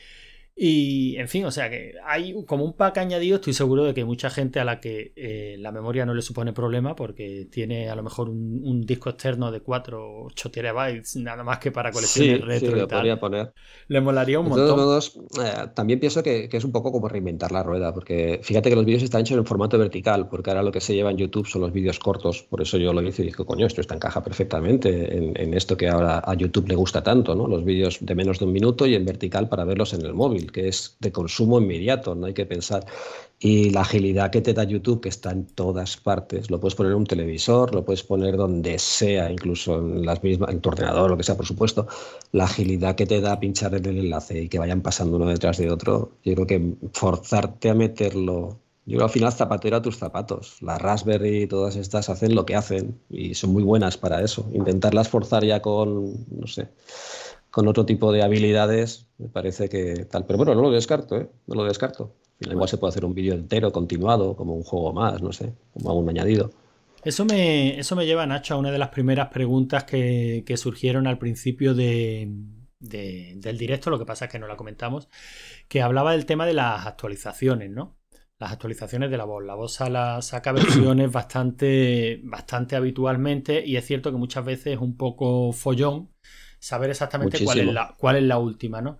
Y, 0.56 1.16
en 1.16 1.28
fin, 1.28 1.46
o 1.46 1.50
sea 1.50 1.70
que 1.70 1.94
hay 2.04 2.34
como 2.44 2.64
un 2.64 2.74
pack 2.74 2.98
añadido, 2.98 3.36
estoy 3.36 3.54
seguro 3.54 3.84
de 3.84 3.94
que 3.94 4.04
mucha 4.04 4.28
gente 4.28 4.60
a 4.60 4.64
la 4.64 4.78
que 4.78 5.12
eh, 5.16 5.56
la 5.58 5.72
memoria 5.72 6.04
no 6.04 6.12
le 6.12 6.20
supone 6.20 6.52
problema 6.52 6.94
porque 6.94 7.48
tiene 7.50 7.88
a 7.88 7.94
lo 7.94 8.02
mejor 8.02 8.28
un, 8.28 8.84
disco 8.84 9.10
externo 9.10 9.50
de 9.52 9.60
4 9.60 10.02
o 10.02 10.26
8 10.26 10.50
terabytes, 10.50 11.16
nada 11.16 11.44
más 11.44 11.58
que 11.58 11.72
para 11.72 11.90
colecciones 11.90 12.42
retro 12.42 12.76
y 12.76 12.86
tal. 12.86 13.18
Poner. 13.18 13.52
Le 13.88 14.00
molaría 14.00 14.38
un 14.38 14.48
montón. 14.48 14.66
De 14.66 14.72
todos 14.72 15.16
modos, 15.16 15.20
eh, 15.44 15.68
también 15.74 15.98
pienso 15.98 16.22
que, 16.22 16.48
es 16.50 16.64
un 16.64 16.72
poco 16.72 16.92
como 16.92 17.08
reinventar 17.08 17.52
la 17.52 17.62
rueda, 17.62 17.94
porque 17.94 18.40
fíjate 18.42 18.68
que 18.68 18.76
los 18.76 18.84
vídeos 18.84 19.02
están 19.02 19.22
hechos 19.22 19.38
en 19.38 19.46
formato 19.46 19.78
vertical, 19.78 20.28
porque 20.28 20.50
ahora 20.50 20.62
lo 20.62 20.72
que 20.72 20.80
se 20.80 20.94
lleva 20.94 21.10
en 21.10 21.16
YouTube 21.16 21.46
son 21.46 21.62
los 21.62 21.72
vídeos 21.72 21.98
cortos, 21.98 22.42
por 22.42 22.60
eso 22.60 22.76
yo 22.76 22.92
lo 22.92 23.02
hice 23.02 23.22
y 23.22 23.26
dije, 23.26 23.44
coño, 23.44 23.66
esto 23.66 23.80
está 23.80 23.94
encaja 23.94 24.22
perfectamente 24.22 25.16
en, 25.16 25.32
en 25.36 25.54
esto 25.54 25.76
que 25.76 25.88
ahora 25.88 26.22
a 26.24 26.34
YouTube 26.34 26.68
le 26.68 26.74
gusta 26.74 27.02
tanto, 27.02 27.34
¿no? 27.34 27.46
Los 27.46 27.64
vídeos 27.64 27.98
de 28.00 28.14
menos 28.14 28.38
de 28.38 28.44
un 28.44 28.52
minuto 28.52 28.86
y 28.86 28.94
en 28.94 29.04
vertical 29.04 29.48
para 29.48 29.64
verlos 29.64 29.94
en 29.94 30.04
el 30.04 30.14
móvil 30.14 30.39
que 30.46 30.68
es 30.68 30.96
de 31.00 31.12
consumo 31.12 31.58
inmediato, 31.60 32.14
no 32.14 32.26
hay 32.26 32.34
que 32.34 32.46
pensar. 32.46 32.84
Y 33.38 33.70
la 33.70 33.80
agilidad 33.80 34.30
que 34.30 34.42
te 34.42 34.52
da 34.52 34.64
YouTube, 34.64 35.00
que 35.00 35.08
está 35.08 35.30
en 35.30 35.46
todas 35.46 35.96
partes, 35.96 36.50
lo 36.50 36.60
puedes 36.60 36.74
poner 36.74 36.92
en 36.92 36.98
un 36.98 37.06
televisor, 37.06 37.74
lo 37.74 37.84
puedes 37.84 38.02
poner 38.02 38.36
donde 38.36 38.78
sea, 38.78 39.30
incluso 39.30 39.78
en 39.78 40.04
las 40.04 40.22
mismas, 40.22 40.50
en 40.50 40.60
tu 40.60 40.68
ordenador, 40.68 41.10
lo 41.10 41.16
que 41.16 41.22
sea, 41.22 41.36
por 41.36 41.46
supuesto. 41.46 41.86
La 42.32 42.44
agilidad 42.44 42.96
que 42.96 43.06
te 43.06 43.20
da 43.20 43.40
pinchar 43.40 43.74
en 43.74 43.86
el 43.86 43.98
enlace 43.98 44.42
y 44.42 44.48
que 44.48 44.58
vayan 44.58 44.82
pasando 44.82 45.16
uno 45.16 45.26
detrás 45.26 45.56
de 45.58 45.70
otro, 45.70 46.12
yo 46.24 46.34
creo 46.34 46.46
que 46.46 46.74
forzarte 46.92 47.70
a 47.70 47.74
meterlo 47.74 48.58
yo 48.86 48.96
creo 48.96 49.06
al 49.06 49.12
final 49.12 49.32
zapatero 49.32 49.76
a 49.76 49.82
tus 49.82 49.98
zapatos. 49.98 50.56
La 50.62 50.76
Raspberry 50.76 51.42
y 51.42 51.46
todas 51.46 51.76
estas 51.76 52.08
hacen 52.08 52.34
lo 52.34 52.44
que 52.44 52.56
hacen 52.56 52.98
y 53.08 53.34
son 53.34 53.52
muy 53.52 53.62
buenas 53.62 53.96
para 53.96 54.20
eso. 54.20 54.48
Intentarlas 54.52 55.08
forzar 55.08 55.44
ya 55.44 55.62
con, 55.62 56.26
no 56.28 56.46
sé, 56.48 56.68
con 57.50 57.68
otro 57.68 57.84
tipo 57.84 58.12
de 58.12 58.22
habilidades, 58.22 59.06
me 59.18 59.28
parece 59.28 59.68
que 59.68 60.06
tal. 60.10 60.24
Pero 60.26 60.36
bueno, 60.36 60.54
no 60.54 60.62
lo 60.62 60.70
descarto, 60.70 61.16
¿eh? 61.16 61.28
No 61.46 61.56
lo 61.56 61.64
descarto. 61.64 62.14
Igual 62.40 62.68
se 62.68 62.78
puede 62.78 62.90
hacer 62.90 63.04
un 63.04 63.14
vídeo 63.14 63.34
entero, 63.34 63.70
continuado, 63.70 64.34
como 64.34 64.54
un 64.54 64.62
juego 64.62 64.92
más, 64.92 65.20
no 65.20 65.32
sé, 65.32 65.52
como 65.74 65.90
algún 65.90 66.08
añadido. 66.08 66.50
Eso 67.04 67.24
me, 67.24 67.78
eso 67.78 67.96
me 67.96 68.06
lleva, 68.06 68.26
Nacho, 68.26 68.54
a 68.54 68.58
una 68.58 68.70
de 68.70 68.78
las 68.78 68.88
primeras 68.90 69.28
preguntas 69.28 69.84
que, 69.84 70.44
surgieron 70.56 71.06
al 71.06 71.18
principio 71.18 71.74
de, 71.74 72.30
del 72.78 73.58
directo, 73.58 73.90
lo 73.90 73.98
que 73.98 74.06
pasa 74.06 74.26
es 74.26 74.30
que 74.30 74.38
no 74.38 74.46
la 74.46 74.56
comentamos, 74.56 75.08
que 75.68 75.82
hablaba 75.82 76.12
del 76.12 76.26
tema 76.26 76.46
de 76.46 76.54
las 76.54 76.86
actualizaciones, 76.86 77.70
¿no? 77.70 77.98
Las 78.38 78.52
actualizaciones 78.52 79.10
de 79.10 79.18
la 79.18 79.24
voz. 79.24 79.44
La 79.44 79.54
voz 79.54 79.74
saca 79.74 80.52
versiones 80.52 81.12
bastante, 81.12 82.20
bastante 82.24 82.76
habitualmente 82.76 83.62
y 83.64 83.76
es 83.76 83.84
cierto 83.84 84.10
que 84.10 84.18
muchas 84.18 84.44
veces 84.46 84.74
es 84.74 84.80
un 84.80 84.96
poco 84.96 85.52
follón 85.52 86.10
saber 86.60 86.90
exactamente 86.90 87.42
cuál 87.42 87.58
es, 87.58 87.66
la, 87.66 87.94
cuál 87.98 88.16
es 88.16 88.22
la 88.22 88.38
última, 88.38 88.80
¿no? 88.80 88.98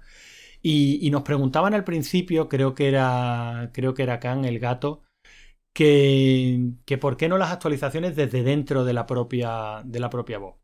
Y, 0.62 1.08
nos 1.10 1.22
preguntaban 1.22 1.72
al 1.72 1.84
principio, 1.84 2.48
creo 2.48 2.74
que 2.74 2.88
era, 2.88 3.70
creo 3.72 3.94
que 3.94 4.02
era 4.02 4.20
Khan, 4.20 4.44
el 4.44 4.58
gato, 4.58 5.02
que, 5.72 6.72
que, 6.84 6.98
por 6.98 7.16
qué 7.16 7.28
no 7.28 7.38
las 7.38 7.52
actualizaciones 7.52 8.16
desde 8.16 8.42
dentro 8.42 8.84
de 8.84 8.92
la 8.92 9.06
propia, 9.06 9.82
de 9.84 10.00
la 10.00 10.10
propia 10.10 10.38
voz. 10.38 10.56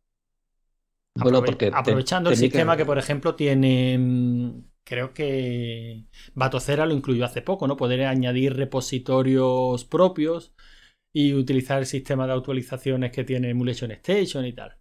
Bueno, 1.14 1.42
porque 1.42 1.70
aprovechando 1.72 2.28
el 2.28 2.36
sistema 2.36 2.76
que, 2.76 2.84
por 2.84 2.98
ejemplo, 2.98 3.34
tiene. 3.34 4.64
Creo 4.84 5.12
que 5.14 6.04
Batocera 6.34 6.86
lo 6.86 6.94
incluyó 6.94 7.24
hace 7.24 7.42
poco, 7.42 7.66
¿no? 7.66 7.76
Poder 7.76 8.04
añadir 8.04 8.54
repositorios 8.54 9.84
propios 9.84 10.54
y 11.12 11.32
utilizar 11.32 11.78
el 11.78 11.86
sistema 11.86 12.26
de 12.26 12.34
actualizaciones 12.34 13.10
que 13.10 13.24
tiene 13.24 13.50
Emulation 13.50 13.90
Station 13.92 14.44
y 14.44 14.52
tal. 14.52 14.76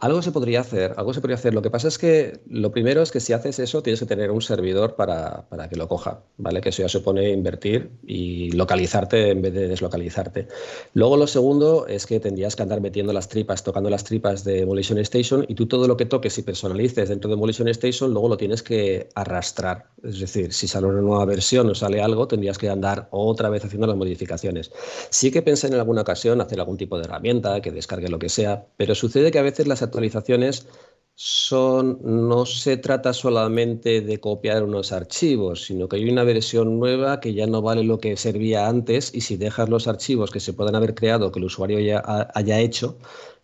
Algo 0.00 0.22
se 0.22 0.32
podría 0.32 0.60
hacer, 0.60 0.94
algo 0.96 1.12
se 1.12 1.20
podría 1.20 1.36
hacer. 1.36 1.52
Lo 1.52 1.60
que 1.60 1.70
pasa 1.70 1.88
es 1.88 1.98
que 1.98 2.40
lo 2.48 2.72
primero 2.72 3.02
es 3.02 3.10
que 3.10 3.20
si 3.20 3.34
haces 3.34 3.58
eso 3.58 3.82
tienes 3.82 4.00
que 4.00 4.06
tener 4.06 4.30
un 4.30 4.40
servidor 4.40 4.96
para, 4.96 5.46
para, 5.50 5.68
que 5.68 5.76
lo 5.76 5.88
coja, 5.88 6.22
¿vale? 6.38 6.62
Que 6.62 6.70
eso 6.70 6.80
ya 6.80 6.88
supone 6.88 7.30
invertir 7.30 7.90
y 8.06 8.50
localizarte 8.52 9.28
en 9.28 9.42
vez 9.42 9.52
de 9.52 9.68
deslocalizarte. 9.68 10.48
Luego 10.94 11.18
lo 11.18 11.26
segundo 11.26 11.86
es 11.86 12.06
que 12.06 12.18
tendrías 12.18 12.56
que 12.56 12.62
andar 12.62 12.80
metiendo 12.80 13.12
las 13.12 13.28
tripas, 13.28 13.62
tocando 13.62 13.90
las 13.90 14.04
tripas 14.04 14.42
de 14.42 14.60
Emulation 14.60 14.96
Station 14.98 15.44
y 15.46 15.54
tú 15.54 15.66
todo 15.66 15.86
lo 15.86 15.98
que 15.98 16.06
toques 16.06 16.38
y 16.38 16.42
personalices 16.42 17.10
dentro 17.10 17.28
de 17.28 17.34
Emulation 17.34 17.68
Station 17.68 18.12
luego 18.12 18.30
lo 18.30 18.38
tienes 18.38 18.62
que 18.62 19.10
arrastrar. 19.14 19.90
Es 20.02 20.18
decir, 20.18 20.54
si 20.54 20.66
sale 20.66 20.86
una 20.86 21.02
nueva 21.02 21.26
versión 21.26 21.68
o 21.68 21.74
sale 21.74 22.00
algo, 22.00 22.26
tendrías 22.26 22.56
que 22.56 22.70
andar 22.70 23.08
otra 23.10 23.50
vez 23.50 23.66
haciendo 23.66 23.86
las 23.86 23.96
modificaciones. 23.96 24.72
Sí 25.10 25.30
que 25.30 25.42
pensé 25.42 25.66
en 25.66 25.74
alguna 25.74 26.00
ocasión 26.00 26.40
hacer 26.40 26.58
algún 26.58 26.78
tipo 26.78 26.96
de 26.96 27.04
herramienta 27.04 27.60
que 27.60 27.70
descargue 27.70 28.08
lo 28.08 28.18
que 28.18 28.30
sea, 28.30 28.64
pero 28.78 28.94
sucede 28.94 29.30
que 29.30 29.38
a 29.38 29.42
veces 29.42 29.66
las 29.66 29.82
actualizaciones 29.90 30.66
son, 31.14 32.00
no 32.02 32.46
se 32.46 32.78
trata 32.78 33.12
solamente 33.12 34.00
de 34.00 34.20
copiar 34.20 34.62
unos 34.64 34.90
archivos, 34.92 35.64
sino 35.64 35.86
que 35.86 35.96
hay 35.96 36.08
una 36.08 36.24
versión 36.24 36.78
nueva 36.78 37.20
que 37.20 37.34
ya 37.34 37.46
no 37.46 37.60
vale 37.60 37.84
lo 37.84 37.98
que 37.98 38.16
servía 38.16 38.68
antes 38.68 39.14
y 39.14 39.20
si 39.20 39.36
dejas 39.36 39.68
los 39.68 39.86
archivos 39.86 40.30
que 40.30 40.40
se 40.40 40.54
puedan 40.54 40.76
haber 40.76 40.94
creado, 40.94 41.30
que 41.30 41.38
el 41.38 41.44
usuario 41.44 41.78
ya 41.80 42.02
haya 42.34 42.58
hecho, 42.60 42.96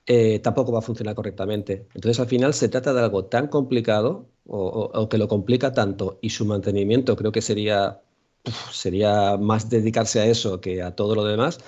eh, 0.07 0.39
tampoco 0.39 0.73
va 0.73 0.79
a 0.79 0.83
funcionar 0.83 1.15
correctamente. 1.15 1.87
Entonces, 1.95 2.19
al 2.21 2.29
final 2.29 2.55
se 2.55 2.69
trata 2.71 2.95
de 2.95 3.01
algo 3.01 3.27
tan 3.27 3.49
complicado 3.49 4.31
o, 4.47 5.09
que 5.11 5.19
lo 5.19 5.29
complica 5.29 5.73
tanto 5.73 6.19
y 6.23 6.31
su 6.31 6.47
mantenimiento 6.47 7.17
creo 7.17 7.33
que 7.33 7.43
sería, 7.43 8.01
sería 8.73 9.37
más 9.37 9.69
dedicarse 9.69 10.21
a 10.21 10.27
eso 10.27 10.61
que 10.61 10.83
a 10.83 10.95
todo 10.95 11.15
lo 11.15 11.25
demás 11.25 11.59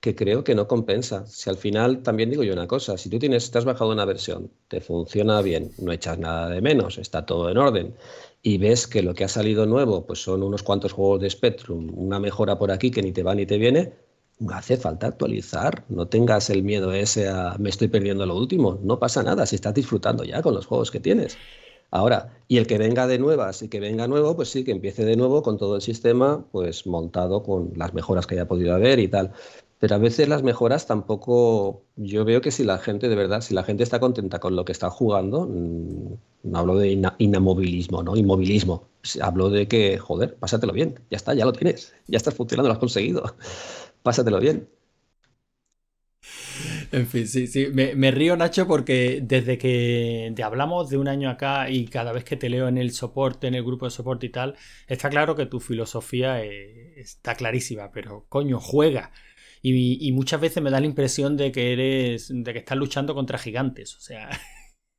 que 0.00 0.14
creo 0.14 0.44
que 0.44 0.54
no 0.54 0.68
compensa. 0.68 1.26
Si 1.26 1.50
al 1.50 1.56
final, 1.56 2.02
también 2.02 2.30
digo 2.30 2.42
yo 2.44 2.52
una 2.52 2.66
cosa, 2.66 2.96
si 2.96 3.10
tú 3.10 3.18
tienes, 3.18 3.50
te 3.50 3.58
has 3.58 3.64
bajado 3.64 3.92
una 3.92 4.04
versión, 4.04 4.50
te 4.68 4.80
funciona 4.80 5.42
bien, 5.42 5.72
no 5.78 5.92
echas 5.92 6.18
nada 6.18 6.48
de 6.48 6.60
menos, 6.60 6.98
está 6.98 7.26
todo 7.26 7.50
en 7.50 7.58
orden, 7.58 7.94
y 8.42 8.58
ves 8.58 8.86
que 8.86 9.02
lo 9.02 9.14
que 9.14 9.24
ha 9.24 9.28
salido 9.28 9.66
nuevo, 9.66 10.06
pues 10.06 10.22
son 10.22 10.42
unos 10.42 10.62
cuantos 10.62 10.92
juegos 10.92 11.20
de 11.20 11.30
Spectrum, 11.30 11.90
una 11.96 12.20
mejora 12.20 12.58
por 12.58 12.70
aquí 12.70 12.90
que 12.90 13.02
ni 13.02 13.12
te 13.12 13.22
va 13.22 13.34
ni 13.34 13.46
te 13.46 13.58
viene, 13.58 13.92
no 14.38 14.54
hace 14.54 14.76
falta 14.76 15.08
actualizar, 15.08 15.84
no 15.88 16.06
tengas 16.06 16.48
el 16.50 16.62
miedo 16.62 16.92
ese 16.92 17.28
a 17.28 17.56
me 17.58 17.70
estoy 17.70 17.88
perdiendo 17.88 18.24
lo 18.24 18.36
último, 18.36 18.78
no 18.82 18.98
pasa 19.00 19.22
nada 19.24 19.46
si 19.46 19.56
estás 19.56 19.74
disfrutando 19.74 20.22
ya 20.24 20.42
con 20.42 20.54
los 20.54 20.66
juegos 20.66 20.90
que 20.92 21.00
tienes. 21.00 21.36
Ahora, 21.90 22.42
y 22.48 22.58
el 22.58 22.66
que 22.66 22.78
venga 22.78 23.06
de 23.06 23.18
nuevas 23.18 23.62
y 23.62 23.68
que 23.68 23.80
venga 23.80 24.06
nuevo, 24.06 24.36
pues 24.36 24.50
sí, 24.50 24.62
que 24.62 24.72
empiece 24.72 25.04
de 25.06 25.16
nuevo 25.16 25.42
con 25.42 25.56
todo 25.56 25.76
el 25.76 25.82
sistema 25.82 26.44
pues 26.52 26.86
montado 26.86 27.42
con 27.42 27.72
las 27.76 27.94
mejoras 27.94 28.26
que 28.26 28.34
haya 28.34 28.46
podido 28.46 28.74
haber 28.74 28.98
y 28.98 29.08
tal. 29.08 29.32
Pero 29.78 29.94
a 29.94 29.98
veces 29.98 30.28
las 30.28 30.42
mejoras 30.42 30.86
tampoco, 30.86 31.84
yo 31.96 32.24
veo 32.24 32.40
que 32.40 32.50
si 32.50 32.64
la 32.64 32.78
gente, 32.78 33.08
de 33.08 33.14
verdad, 33.16 33.40
si 33.40 33.54
la 33.54 33.62
gente 33.62 33.84
está 33.84 34.00
contenta 34.00 34.40
con 34.40 34.56
lo 34.56 34.64
que 34.64 34.72
está 34.72 34.90
jugando, 34.90 35.46
mm, 35.46 36.14
no 36.50 36.58
hablo 36.58 36.76
de 36.76 36.88
inamovilismo, 37.18 38.02
¿no? 38.02 38.16
Inmovilismo. 38.16 38.88
Hablo 39.20 39.50
de 39.50 39.68
que, 39.68 39.98
joder, 39.98 40.36
pásatelo 40.36 40.72
bien, 40.72 41.00
ya 41.10 41.16
está, 41.16 41.34
ya 41.34 41.44
lo 41.44 41.52
tienes, 41.52 41.94
ya 42.08 42.16
estás 42.16 42.34
funcionando, 42.34 42.68
lo 42.68 42.72
has 42.74 42.78
conseguido, 42.80 43.36
pásatelo 44.02 44.40
bien. 44.40 44.68
En 46.92 47.06
fin, 47.06 47.26
sí, 47.28 47.46
sí. 47.46 47.68
Me, 47.72 48.10
río, 48.10 48.36
Nacho, 48.36 48.66
porque 48.66 49.20
desde 49.22 49.58
que 49.58 50.32
te 50.34 50.42
hablamos 50.42 50.88
de 50.88 50.96
un 50.96 51.08
año 51.08 51.30
acá 51.30 51.70
y 51.70 51.86
cada 51.86 52.12
vez 52.12 52.24
que 52.24 52.36
te 52.36 52.48
leo 52.48 52.68
en 52.68 52.78
el 52.78 52.92
soporte, 52.92 53.46
en 53.46 53.54
el 53.54 53.64
grupo 53.64 53.84
de 53.86 53.90
soporte 53.90 54.26
y 54.26 54.30
tal, 54.30 54.56
está 54.86 55.10
claro 55.10 55.36
que 55.36 55.46
tu 55.46 55.60
filosofía 55.60 56.42
eh, 56.42 56.94
está 56.98 57.34
clarísima, 57.34 57.90
pero 57.92 58.26
coño, 58.28 58.58
juega. 58.60 59.12
Y, 59.62 60.06
y, 60.06 60.12
muchas 60.12 60.40
veces 60.40 60.62
me 60.62 60.70
da 60.70 60.80
la 60.80 60.86
impresión 60.86 61.36
de 61.36 61.52
que 61.52 61.72
eres. 61.72 62.28
de 62.32 62.52
que 62.52 62.60
estás 62.60 62.78
luchando 62.78 63.14
contra 63.14 63.38
gigantes. 63.38 63.96
O 63.96 64.00
sea. 64.00 64.30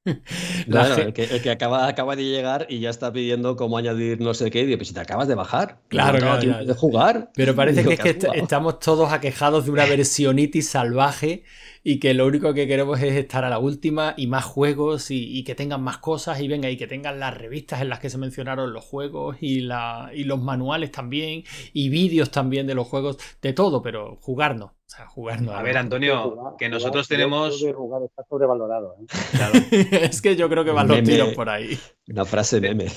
Claro, 0.70 0.96
el 0.96 1.14
que, 1.14 1.50
acaba, 1.50 1.88
acaba 1.88 2.16
de 2.16 2.24
llegar 2.24 2.68
y 2.70 2.80
ya 2.80 2.90
está 2.90 3.12
pidiendo 3.12 3.56
cómo 3.56 3.78
añadir 3.78 4.22
no 4.22 4.34
sé 4.34 4.52
qué, 4.52 4.62
y 4.62 4.76
pues 4.76 4.90
si 4.90 4.94
te 4.94 5.00
acabas 5.00 5.28
de 5.28 5.36
bajar, 5.36 5.80
claro, 5.88 6.20
claro, 6.20 6.66
de 6.66 6.74
jugar. 6.74 7.32
Pero 7.36 7.56
parece 7.56 7.84
que 7.84 7.94
es 7.94 8.00
que 8.00 8.18
estamos 8.36 8.80
todos 8.80 9.12
aquejados 9.12 9.66
de 9.66 9.72
una 9.72 9.86
versionitis 9.88 10.70
salvaje 10.70 11.44
y 11.84 12.00
que 12.00 12.14
lo 12.14 12.28
único 12.28 12.54
que 12.54 12.68
queremos 12.68 13.02
es 13.02 13.14
estar 13.14 13.46
a 13.46 13.50
la 13.50 13.60
última 13.60 14.14
y 14.18 14.28
más 14.28 14.46
juegos 14.46 15.12
y, 15.12 15.44
que 15.44 15.56
tengan 15.56 15.82
más 15.82 15.98
cosas 15.98 16.40
y 16.42 16.48
venga 16.48 16.70
y 16.70 16.78
que 16.78 16.88
tengan 16.88 17.20
las 17.20 17.36
revistas 17.36 17.82
en 17.82 17.90
las 17.90 18.00
que 18.00 18.10
se 18.10 18.18
mencionaron 18.18 18.74
los 18.74 18.84
juegos 18.84 19.38
y, 19.40 19.62
la, 19.62 20.12
y 20.14 20.26
los 20.26 20.42
manuales 20.42 20.92
también 20.92 21.44
y 21.74 21.90
vídeos 21.90 22.32
también 22.32 22.68
de 22.68 22.76
los 22.76 22.88
juegos, 22.88 23.18
de 23.42 23.54
todo, 23.54 23.82
pero 23.82 24.18
jugarnos. 24.22 24.72
O 24.90 25.28
sea. 25.36 25.56
A 25.56 25.62
ver, 25.62 25.78
Antonio, 25.78 26.56
que 26.58 26.68
nosotros 26.68 27.08
tenemos. 27.08 27.62
está 27.62 28.24
sobrevalorado. 28.28 28.96
¿eh? 29.00 29.90
es 30.10 30.22
que 30.22 30.36
yo 30.36 30.50
creo 30.50 30.66
que 30.66 30.72
van 30.72 30.88
los 30.88 31.04
tiros 31.04 31.34
por 31.34 31.50
ahí. 31.50 31.78
Una 32.08 32.26
frase 32.26 32.60
meme. 32.60 32.88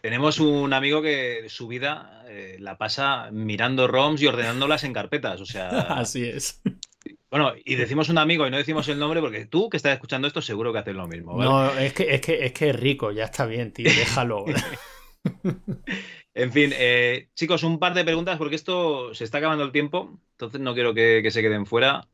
Tenemos 0.00 0.38
un 0.38 0.72
amigo 0.72 1.02
que 1.02 1.46
su 1.48 1.66
vida 1.66 2.22
eh, 2.28 2.56
la 2.60 2.78
pasa 2.78 3.30
mirando 3.32 3.88
ROMs 3.88 4.22
y 4.22 4.28
ordenándolas 4.28 4.84
en 4.84 4.92
carpetas. 4.92 5.40
O 5.40 5.46
sea. 5.46 5.68
Así 5.98 6.24
es. 6.24 6.62
Bueno, 7.28 7.52
y 7.64 7.74
decimos 7.74 8.08
un 8.08 8.18
amigo 8.18 8.46
y 8.46 8.50
no 8.50 8.58
decimos 8.58 8.86
el 8.88 8.98
nombre 8.98 9.20
porque 9.20 9.46
tú 9.46 9.68
que 9.68 9.78
estás 9.78 9.94
escuchando 9.94 10.28
esto 10.28 10.42
seguro 10.42 10.72
que 10.72 10.78
haces 10.78 10.94
lo 10.94 11.08
mismo. 11.08 11.42
No, 11.42 11.72
es 11.76 11.92
que, 11.92 12.14
es 12.14 12.20
que 12.20 12.44
es 12.44 12.52
que 12.52 12.70
es 12.70 12.76
rico, 12.76 13.10
ya 13.10 13.24
está 13.24 13.46
bien, 13.46 13.72
tío, 13.72 13.90
déjalo. 13.90 14.44
En 16.34 16.52
fin, 16.52 16.70
eh, 16.74 17.28
chicos, 17.34 17.62
un 17.62 17.78
par 17.78 17.94
de 17.94 18.04
preguntas 18.04 18.38
porque 18.38 18.56
esto 18.56 19.14
se 19.14 19.24
está 19.24 19.38
acabando 19.38 19.64
el 19.64 19.72
tiempo, 19.72 20.18
entonces 20.32 20.60
no 20.60 20.74
quiero 20.74 20.94
que, 20.94 21.28
se 21.30 21.42
queden 21.42 21.66
fuera. 21.66 22.08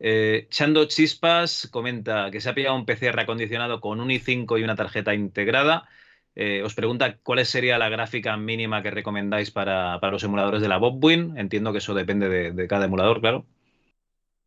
Eh, 0.00 0.48
Chando 0.50 0.86
Chispas 0.86 1.68
comenta 1.70 2.30
que 2.30 2.40
se 2.40 2.50
ha 2.50 2.54
pillado 2.54 2.76
un 2.76 2.86
PC 2.86 3.12
reacondicionado 3.12 3.80
con 3.80 4.00
un 4.00 4.10
i5 4.10 4.58
y 4.60 4.64
una 4.64 4.76
tarjeta 4.76 5.14
integrada. 5.14 5.88
Eh, 6.34 6.62
os 6.64 6.74
pregunta 6.74 7.18
cuál 7.22 7.44
sería 7.46 7.78
la 7.78 7.88
gráfica 7.88 8.36
mínima 8.36 8.82
que 8.82 8.90
recomendáis 8.90 9.50
para, 9.52 9.98
los 10.10 10.24
emuladores 10.24 10.60
de 10.62 10.68
la 10.68 10.78
Bobwin. 10.78 11.38
Entiendo 11.38 11.72
que 11.72 11.78
eso 11.78 11.94
depende 11.94 12.28
de 12.52 12.68
cada 12.68 12.86
emulador, 12.86 13.20
claro. 13.20 13.46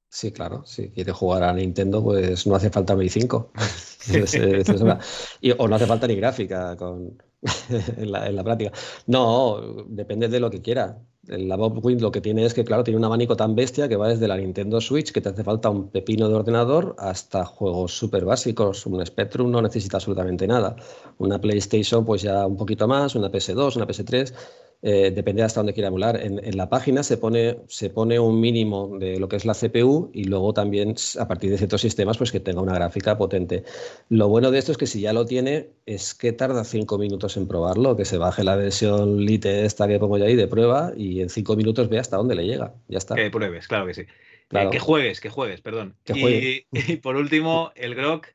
Sí, 0.09 0.31
claro, 0.31 0.65
si 0.65 0.89
quiere 0.89 1.11
jugar 1.11 1.43
a 1.43 1.53
Nintendo, 1.53 2.03
pues 2.03 2.47
no 2.47 2.55
hace 2.55 2.69
falta 2.69 2.95
Mi 2.95 3.09
5. 3.09 3.51
o 5.57 5.67
no 5.67 5.75
hace 5.75 5.85
falta 5.85 6.07
ni 6.07 6.15
gráfica 6.15 6.77
con, 6.77 7.17
en, 7.97 8.11
la, 8.11 8.43
práctica. 8.43 8.71
No, 9.07 9.85
depende 9.87 10.27
de 10.27 10.39
lo 10.39 10.49
que 10.49 10.61
quiera. 10.61 11.01
La 11.23 11.57
Bob 11.57 11.85
Wind 11.85 12.01
lo 12.01 12.09
que 12.09 12.21
tiene 12.21 12.45
es 12.45 12.53
que, 12.53 12.63
claro, 12.63 12.85
tiene 12.85 12.97
un 12.97 13.03
abanico 13.03 13.35
tan 13.35 13.53
bestia 13.53 13.89
que 13.89 13.97
va 13.97 14.07
desde 14.07 14.29
la 14.29 14.37
Nintendo 14.37 14.79
Switch, 14.79 15.11
que 15.11 15.19
te 15.19 15.29
hace 15.29 15.43
falta 15.43 15.69
un 15.69 15.89
pepino 15.89 16.29
de 16.29 16.35
ordenador, 16.35 16.95
hasta 16.97 17.43
juegos 17.43 17.97
súper 17.97 18.23
básicos. 18.23 18.85
Un 18.85 19.05
Spectrum 19.05 19.51
no 19.51 19.61
necesita 19.61 19.97
absolutamente 19.97 20.47
nada. 20.47 20.77
Una 21.17 21.39
PlayStation, 21.39 22.05
pues 22.05 22.21
ya 22.21 22.47
un 22.47 22.55
poquito 22.55 22.87
más, 22.87 23.15
una 23.15 23.29
PS2, 23.29 23.75
una 23.75 23.85
PS3 23.85 24.33
eh, 24.82 25.11
depende 25.13 25.43
hasta 25.43 25.59
dónde 25.59 25.73
quiera 25.73 25.88
emular. 25.88 26.19
En, 26.21 26.55
la 26.55 26.69
página 26.69 27.03
se 27.03 27.17
pone, 27.17 27.57
se 27.67 27.89
pone 27.89 28.19
un 28.19 28.39
mínimo 28.39 28.97
de 28.99 29.19
lo 29.19 29.28
que 29.28 29.36
es 29.36 29.45
la 29.45 29.53
CPU 29.53 30.11
y 30.13 30.25
luego 30.25 30.53
también 30.53 30.95
a 31.19 31.28
partir 31.28 31.51
de 31.51 31.57
ciertos 31.57 31.82
sistemas 31.82 32.17
pues 32.17 32.32
que 32.32 32.39
tenga 32.39 32.61
una 32.61 32.73
gráfica 32.73 33.17
potente. 33.17 33.63
Lo 34.09 34.28
bueno 34.28 34.51
de 34.51 34.59
esto 34.59 34.71
es 34.71 34.78
que 34.78 34.88
si 34.88 35.01
ya 35.01 35.13
lo 35.13 35.25
tiene 35.25 35.69
es 35.86 36.13
que 36.13 36.32
tarda 36.32 36.63
cinco 36.63 36.97
minutos 36.97 37.38
en 37.38 37.47
probarlo, 37.47 37.97
que 37.97 38.05
se 38.05 38.17
baje 38.17 38.43
la 38.43 38.55
versión 38.55 39.25
Lite 39.25 39.65
esta 39.65 39.88
que 39.88 39.99
pongo 39.99 40.17
ya 40.17 40.25
ahí 40.25 40.36
de 40.36 40.47
prueba 40.47 40.91
y 40.95 41.21
en 41.21 41.30
cinco 41.30 41.55
minutos 41.55 41.89
ve 41.89 41.99
hasta 41.99 42.17
dónde 42.17 42.36
le 42.36 42.45
llega. 42.45 42.73
Ya 42.88 42.99
está. 42.99 43.15
Que 43.15 43.32
pruebes, 43.32 43.67
claro 43.67 43.88
que 43.88 43.93
sí. 43.93 44.05
Eh, 44.51 44.69
que 44.71 44.80
juegues, 44.80 45.19
que 45.19 45.30
juegues, 45.30 45.61
perdón. 45.61 45.95
y, 46.07 46.61
por 46.97 47.15
último, 47.15 47.71
el 47.75 47.95
Grok 47.95 48.28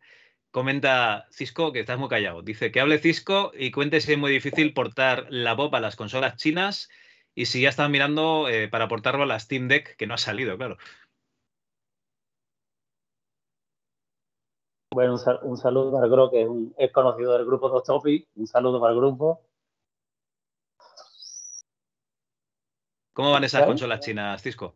Comenta 0.53 1.27
Cisco 1.31 1.73
que 1.73 1.81
estás 1.81 1.99
muy 1.99 2.11
callado. 2.11 2.43
Dice 2.43 2.71
que 2.71 2.81
hable 2.81 2.99
Cisco 2.99 3.53
y 3.59 3.71
cuente 3.71 4.03
si 4.03 4.13
es 4.13 4.19
muy 4.19 4.31
difícil 4.31 4.75
portar 4.75 5.27
la 5.31 5.55
Bob 5.55 5.75
a 5.75 5.81
las 5.81 5.97
consolas 5.97 6.37
chinas 6.37 6.91
y 7.35 7.47
si 7.47 7.63
ya 7.63 7.71
están 7.71 7.91
mirando 7.91 8.51
eh, 8.51 8.69
para 8.69 8.87
portarlo 8.87 9.23
a 9.23 9.27
la 9.27 9.41
Steam 9.41 9.67
Deck, 9.67 9.97
que 9.97 10.07
no 10.07 10.13
ha 10.13 10.19
salido, 10.19 10.59
claro. 10.59 10.77
Bueno, 14.93 15.17
un, 15.45 15.57
saludo 15.57 15.91
para 15.91 16.05
el 16.05 16.13
grupo, 16.13 16.31
que 16.31 16.85
es, 16.85 16.93
conocido 16.93 17.33
del 17.33 17.47
grupo 17.47 17.71
Dos 17.71 17.85
Topic. 17.85 18.29
Un 18.37 18.47
saludo 18.47 18.79
para 18.79 18.93
el 18.93 18.99
grupo. 18.99 19.41
¿Cómo 23.15 23.31
van 23.31 23.45
esas 23.45 23.65
consolas 23.65 24.01
chinas, 24.01 24.43
Cisco? 24.43 24.75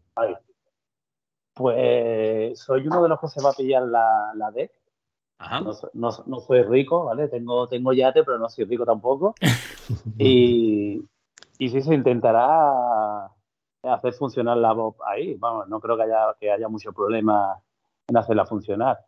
Pues 1.53 2.59
soy 2.59 2.87
uno 2.87 3.03
de 3.03 3.11
los 3.11 3.21
que 3.21 3.29
se 3.29 3.43
va 3.43 3.51
a 3.51 3.55
pillar 3.55 3.83
la, 3.83 4.33
la 4.35 4.51
Deck 5.39 5.91
no, 5.95 6.41
soy 6.41 6.63
rico, 6.63 7.05
¿vale? 7.05 7.29
Tengo, 7.29 7.69
tengo 7.69 7.93
yate, 7.93 8.25
pero 8.25 8.39
no 8.39 8.49
soy 8.49 8.65
rico 8.65 8.85
tampoco. 8.85 9.35
y, 10.19 11.03
y 11.59 11.69
sí 11.69 11.81
se 11.83 11.95
intentará 11.95 13.31
hacer 13.83 14.13
funcionar 14.15 14.57
la 14.57 14.73
Bob 14.73 14.97
ahí. 15.05 15.35
Vamos, 15.35 15.69
no 15.69 15.81
creo 15.81 15.97
que 15.97 16.05
haya, 16.05 16.35
que 16.41 16.51
haya 16.51 16.69
mucho 16.69 16.93
problema 16.93 17.61
en 18.09 18.17
hacerla 18.17 18.47
funcionar. 18.47 18.99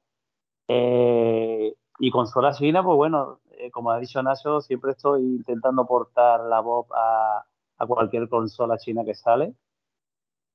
Eh, 0.69 1.75
y 1.99 2.11
consola 2.11 2.53
china, 2.53 2.83
pues 2.83 2.97
bueno, 2.97 3.41
eh, 3.53 3.71
como 3.71 3.91
ha 3.91 3.99
dicho 3.99 4.23
Nacho, 4.23 4.61
siempre 4.61 4.93
estoy 4.93 5.23
intentando 5.23 5.87
portar 5.87 6.41
la 6.41 6.61
Bob 6.61 6.87
a, 6.95 7.45
a 7.79 7.87
cualquier 7.87 8.29
consola 8.29 8.79
china 8.79 9.05
que 9.05 9.15
sale. 9.15 9.55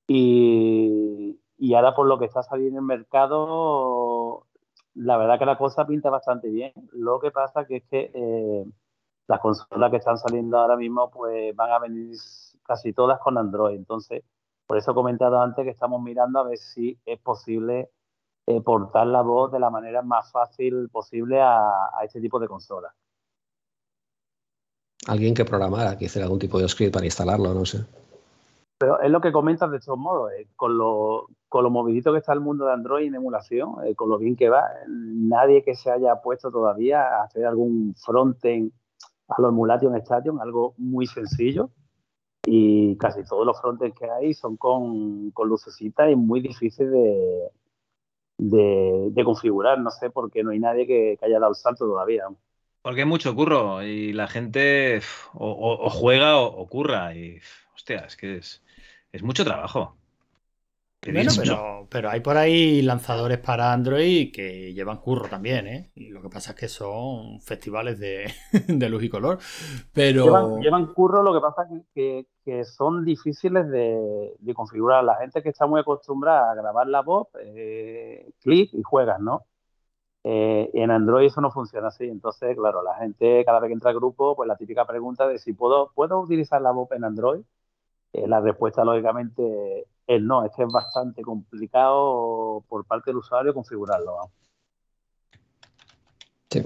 Y, 0.07 1.39
y 1.57 1.73
ahora 1.73 1.95
por 1.95 2.07
lo 2.07 2.19
que 2.19 2.25
está 2.25 2.43
saliendo 2.43 2.79
en 2.79 2.83
el 2.83 2.87
mercado, 2.87 3.39
la 4.95 5.17
verdad 5.17 5.39
que 5.39 5.45
la 5.45 5.57
cosa 5.57 5.85
pinta 5.85 6.09
bastante 6.09 6.49
bien. 6.49 6.73
Lo 6.91 7.19
que 7.19 7.31
pasa 7.31 7.65
que 7.65 7.77
es 7.77 7.83
que 7.89 8.11
eh, 8.13 8.65
las 9.27 9.39
consolas 9.39 9.91
que 9.91 9.97
están 9.97 10.17
saliendo 10.17 10.57
ahora 10.57 10.75
mismo 10.75 11.09
pues 11.09 11.55
van 11.55 11.71
a 11.71 11.79
venir 11.79 12.17
casi 12.63 12.93
todas 12.93 13.19
con 13.19 13.37
Android. 13.37 13.75
Entonces, 13.75 14.23
por 14.67 14.77
eso 14.77 14.91
he 14.91 14.95
comentado 14.95 15.39
antes 15.41 15.63
que 15.63 15.71
estamos 15.71 16.01
mirando 16.01 16.39
a 16.39 16.43
ver 16.43 16.57
si 16.57 16.97
es 17.05 17.19
posible 17.19 17.89
eh, 18.45 18.61
portar 18.61 19.07
la 19.07 19.21
voz 19.21 19.51
de 19.51 19.59
la 19.59 19.69
manera 19.69 20.01
más 20.01 20.31
fácil 20.31 20.89
posible 20.89 21.41
a, 21.41 21.89
este 22.03 22.21
tipo 22.21 22.39
de 22.39 22.47
consolas. 22.47 22.93
Alguien 25.07 25.33
que 25.33 25.43
programara, 25.43 25.97
que 25.97 26.05
hiciera 26.05 26.25
algún 26.25 26.39
tipo 26.39 26.59
de 26.59 26.67
script 26.67 26.93
para 26.93 27.05
instalarlo, 27.05 27.53
no 27.53 27.65
sé. 27.65 27.85
Pero 28.83 28.99
es 28.99 29.09
lo 29.09 29.21
que 29.21 29.31
comentas 29.31 29.71
de 29.71 29.79
todos 29.79 29.97
modos, 29.97 30.33
eh, 30.33 30.45
con, 30.57 30.77
lo, 30.77 31.29
con 31.47 31.63
lo 31.63 31.69
movidito 31.69 32.11
que 32.11 32.19
está 32.19 32.33
el 32.33 32.41
mundo 32.41 32.65
de 32.65 32.73
Android 32.73 33.07
en 33.07 33.15
emulación, 33.15 33.75
eh, 33.85 33.95
con 33.95 34.09
lo 34.09 34.17
bien 34.17 34.35
que 34.35 34.49
va, 34.49 34.61
nadie 34.89 35.63
que 35.63 35.73
se 35.73 35.89
haya 35.89 36.17
puesto 36.21 36.51
todavía 36.51 37.01
a 37.01 37.23
hacer 37.23 37.45
algún 37.45 37.95
frontend 37.95 38.73
a 39.29 39.41
lo 39.41 39.47
Emulation 39.47 39.95
Station, 39.95 40.41
algo 40.41 40.73
muy 40.77 41.07
sencillo. 41.07 41.69
Y 42.45 42.97
casi 42.97 43.23
todos 43.23 43.45
los 43.45 43.61
frontends 43.61 43.97
que 43.97 44.11
hay 44.11 44.33
son 44.33 44.57
con, 44.57 45.31
con 45.31 45.47
lucecitas 45.47 46.11
y 46.11 46.17
muy 46.17 46.41
difícil 46.41 46.91
de, 46.91 47.51
de, 48.37 49.23
configurar. 49.23 49.79
No 49.79 49.91
sé 49.91 50.09
por 50.09 50.29
qué 50.29 50.43
no 50.43 50.51
hay 50.51 50.59
nadie 50.59 50.85
que, 50.85 51.17
haya 51.21 51.39
dado 51.39 51.51
el 51.51 51.55
salto 51.55 51.85
todavía. 51.85 52.25
Porque 52.81 52.99
hay 53.03 53.07
mucho 53.07 53.33
curro 53.33 53.81
y 53.81 54.11
la 54.11 54.27
gente 54.27 54.99
o, 55.35 55.89
juega 55.89 56.37
o, 56.37 56.47
o, 56.47 56.67
curra. 56.67 57.15
Y 57.15 57.39
hostia, 57.73 57.99
es 57.99 58.17
que 58.17 58.35
es, 58.35 58.61
es 59.13 59.23
mucho 59.23 59.45
trabajo. 59.45 59.95
Bueno, 61.05 61.31
pero, 61.37 61.87
pero, 61.89 62.09
hay 62.09 62.21
por 62.21 62.37
ahí 62.37 62.81
lanzadores 62.81 63.37
para 63.37 63.73
Android 63.73 64.31
que 64.31 64.73
llevan 64.73 64.99
curro 64.99 65.27
también, 65.27 65.67
¿eh? 65.67 65.91
Y 65.95 66.09
lo 66.09 66.21
que 66.21 66.29
pasa 66.29 66.51
es 66.51 66.57
que 66.57 66.67
son 66.69 67.41
festivales 67.41 67.99
de, 67.99 68.31
luz 68.89 69.03
y 69.03 69.09
color. 69.09 69.37
Pero. 69.91 70.59
Llevan, 70.59 70.93
curro, 70.93 71.21
lo 71.21 71.33
que 71.33 71.41
pasa 71.41 71.63
es 71.63 71.83
que, 71.93 72.27
que 72.45 72.63
son 72.63 73.03
difíciles 73.03 73.69
de, 73.69 74.31
configurar. 74.55 75.03
La 75.03 75.17
gente 75.17 75.43
que 75.43 75.49
está 75.49 75.67
muy 75.67 75.81
acostumbrada 75.81 76.51
a 76.51 76.55
grabar 76.55 76.87
la 76.87 77.01
voz, 77.01 77.27
eh, 77.41 78.31
clic 78.39 78.73
y 78.73 78.81
juegas, 78.81 79.19
¿no? 79.19 79.43
Eh, 80.23 80.69
en 80.73 80.89
Android 80.89 81.27
eso 81.27 81.41
no 81.41 81.51
funciona 81.51 81.89
así. 81.89 82.05
Entonces, 82.05 82.55
claro, 82.55 82.81
la 82.81 82.95
gente 82.95 83.43
cada 83.43 83.59
vez 83.59 83.67
que 83.67 83.73
entra 83.73 83.89
al 83.89 83.97
grupo, 83.97 84.37
pues 84.37 84.47
la 84.47 84.55
típica 84.55 84.85
pregunta 84.85 85.27
de 85.27 85.37
si 85.37 85.51
puedo, 85.51 85.91
¿puedo 85.93 86.21
utilizar 86.21 86.61
la 86.61 86.71
voz 86.71 86.89
en 86.93 87.03
Android? 87.03 87.41
Eh, 88.13 88.27
la 88.27 88.39
respuesta, 88.39 88.83
lógicamente, 88.85 89.87
el 90.07 90.25
no, 90.27 90.45
este 90.45 90.63
es 90.63 90.71
bastante 90.71 91.21
complicado 91.21 92.63
por 92.67 92.85
parte 92.85 93.09
del 93.11 93.17
usuario 93.17 93.53
configurarlo. 93.53 94.31
Sí. 96.49 96.63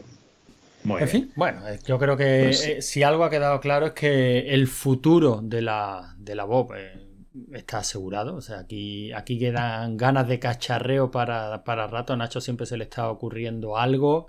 en 0.84 1.08
fin, 1.08 1.32
bueno, 1.36 1.66
eh, 1.68 1.80
yo 1.86 1.98
creo 1.98 2.18
que 2.18 2.44
pues 2.46 2.68
eh, 2.68 2.82
si 2.82 3.04
algo 3.04 3.24
ha 3.24 3.30
quedado 3.30 3.60
claro 3.62 3.88
es 3.88 3.92
que 3.94 4.54
el 4.54 4.68
futuro 4.68 5.40
de 5.42 5.62
la, 5.62 6.16
de 6.18 6.36
la 6.36 6.44
Bob 6.44 6.74
eh, 6.76 7.08
está 7.54 7.80
asegurado. 7.80 8.36
O 8.36 8.42
sea, 8.42 8.60
aquí, 8.60 9.14
aquí 9.14 9.40
quedan 9.40 9.96
ganas 9.98 10.28
de 10.28 10.40
cacharreo 10.40 11.12
para, 11.12 11.64
para 11.64 11.88
rato. 11.88 12.14
A 12.14 12.18
Nacho 12.18 12.42
siempre 12.42 12.66
se 12.66 12.78
le 12.78 12.84
está 12.86 13.10
ocurriendo 13.10 13.78
algo. 13.78 14.28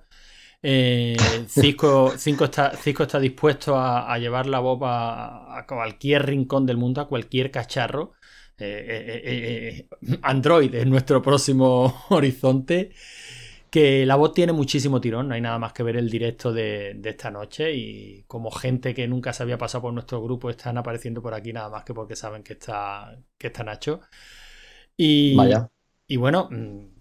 Cisco, 1.48 2.12
está, 2.14 2.72
está 2.84 3.20
dispuesto 3.20 3.76
a, 3.76 4.18
llevar 4.18 4.46
la 4.46 4.58
Bob 4.60 4.84
a, 4.84 5.64
cualquier 5.68 6.26
rincón 6.26 6.66
del 6.66 6.76
mundo, 6.76 7.00
a 7.00 7.08
cualquier 7.08 7.50
cacharro. 7.50 8.12
Android 10.22 10.74
es 10.74 10.86
nuestro 10.86 11.22
próximo 11.22 12.04
horizonte 12.10 12.92
que 13.70 14.06
la 14.06 14.16
voz 14.16 14.32
tiene 14.32 14.52
muchísimo 14.52 15.00
tirón, 15.00 15.28
no 15.28 15.34
hay 15.34 15.40
nada 15.40 15.58
más 15.58 15.72
que 15.72 15.82
ver 15.82 15.96
el 15.96 16.08
directo 16.08 16.52
de, 16.52 16.98
esta 17.04 17.30
noche 17.30 17.74
y 17.74 18.22
como 18.26 18.50
gente 18.50 18.94
que 18.94 19.06
nunca 19.06 19.32
se 19.32 19.42
había 19.42 19.58
pasado 19.58 19.82
por 19.82 19.92
nuestro 19.92 20.22
grupo 20.22 20.50
están 20.50 20.78
apareciendo 20.78 21.20
por 21.20 21.34
aquí 21.34 21.52
nada 21.52 21.68
más 21.68 21.84
que 21.84 21.94
porque 21.94 22.16
saben 22.16 22.42
que 22.42 22.54
está, 22.54 23.18
que 23.36 23.48
está 23.48 23.64
Nacho. 23.64 24.00
Y, 24.96 25.36
Vaya. 25.36 25.70
y 26.06 26.16
bueno, 26.16 26.48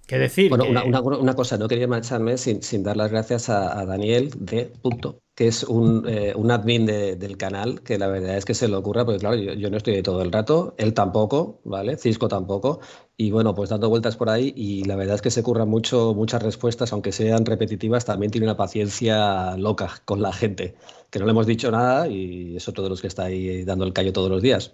¿Qué 0.07 0.17
decir? 0.17 0.49
Bueno, 0.49 0.63
una, 0.63 1.35
cosa, 1.35 1.57
no 1.57 1.67
quería 1.67 1.85
marcharme 1.85 2.37
sin, 2.37 2.81
dar 2.81 2.95
las 2.95 3.11
gracias 3.11 3.49
a, 3.49 3.85
Daniel 3.85 4.31
de 4.39 4.71
Punto, 4.81 5.19
que 5.35 5.47
es 5.47 5.65
un, 5.65 6.05
eh, 6.07 6.33
admin 6.49 6.85
del 6.85 7.35
canal, 7.35 7.81
que 7.81 7.97
la 7.97 8.07
verdad 8.07 8.37
es 8.37 8.45
que 8.45 8.53
se 8.53 8.69
le 8.69 8.77
ocurra, 8.77 9.03
porque 9.03 9.19
claro, 9.19 9.35
yo, 9.35 9.69
no 9.69 9.75
estoy 9.75 9.95
ahí 9.95 10.03
todo 10.03 10.21
el 10.21 10.31
rato, 10.31 10.75
él 10.77 10.93
tampoco, 10.93 11.59
¿vale? 11.65 11.97
Cisco 11.97 12.29
tampoco, 12.29 12.79
y 13.17 13.31
bueno, 13.31 13.53
pues 13.53 13.69
dando 13.69 13.89
vueltas 13.89 14.15
por 14.15 14.29
ahí, 14.29 14.53
y 14.55 14.85
la 14.85 14.95
verdad 14.95 15.15
es 15.15 15.21
que 15.21 15.29
se 15.29 15.43
curra 15.43 15.65
mucho, 15.65 16.13
muchas 16.15 16.41
respuestas, 16.41 16.93
aunque 16.93 17.11
sean 17.11 17.45
repetitivas, 17.45 18.05
también 18.05 18.31
tiene 18.31 18.47
una 18.47 18.55
paciencia 18.55 19.57
loca 19.57 19.89
con 20.05 20.21
la 20.21 20.31
gente, 20.31 20.75
que 21.09 21.19
no 21.19 21.25
le 21.25 21.31
hemos 21.31 21.47
dicho 21.47 21.69
nada, 21.69 22.07
y 22.07 22.55
es 22.55 22.65
otro 22.69 22.85
de 22.85 22.89
los 22.89 23.01
que 23.01 23.07
está 23.07 23.25
ahí 23.25 23.65
dando 23.65 23.83
el 23.83 23.91
callo 23.91 24.13
todos 24.13 24.29
los 24.29 24.41
días. 24.41 24.73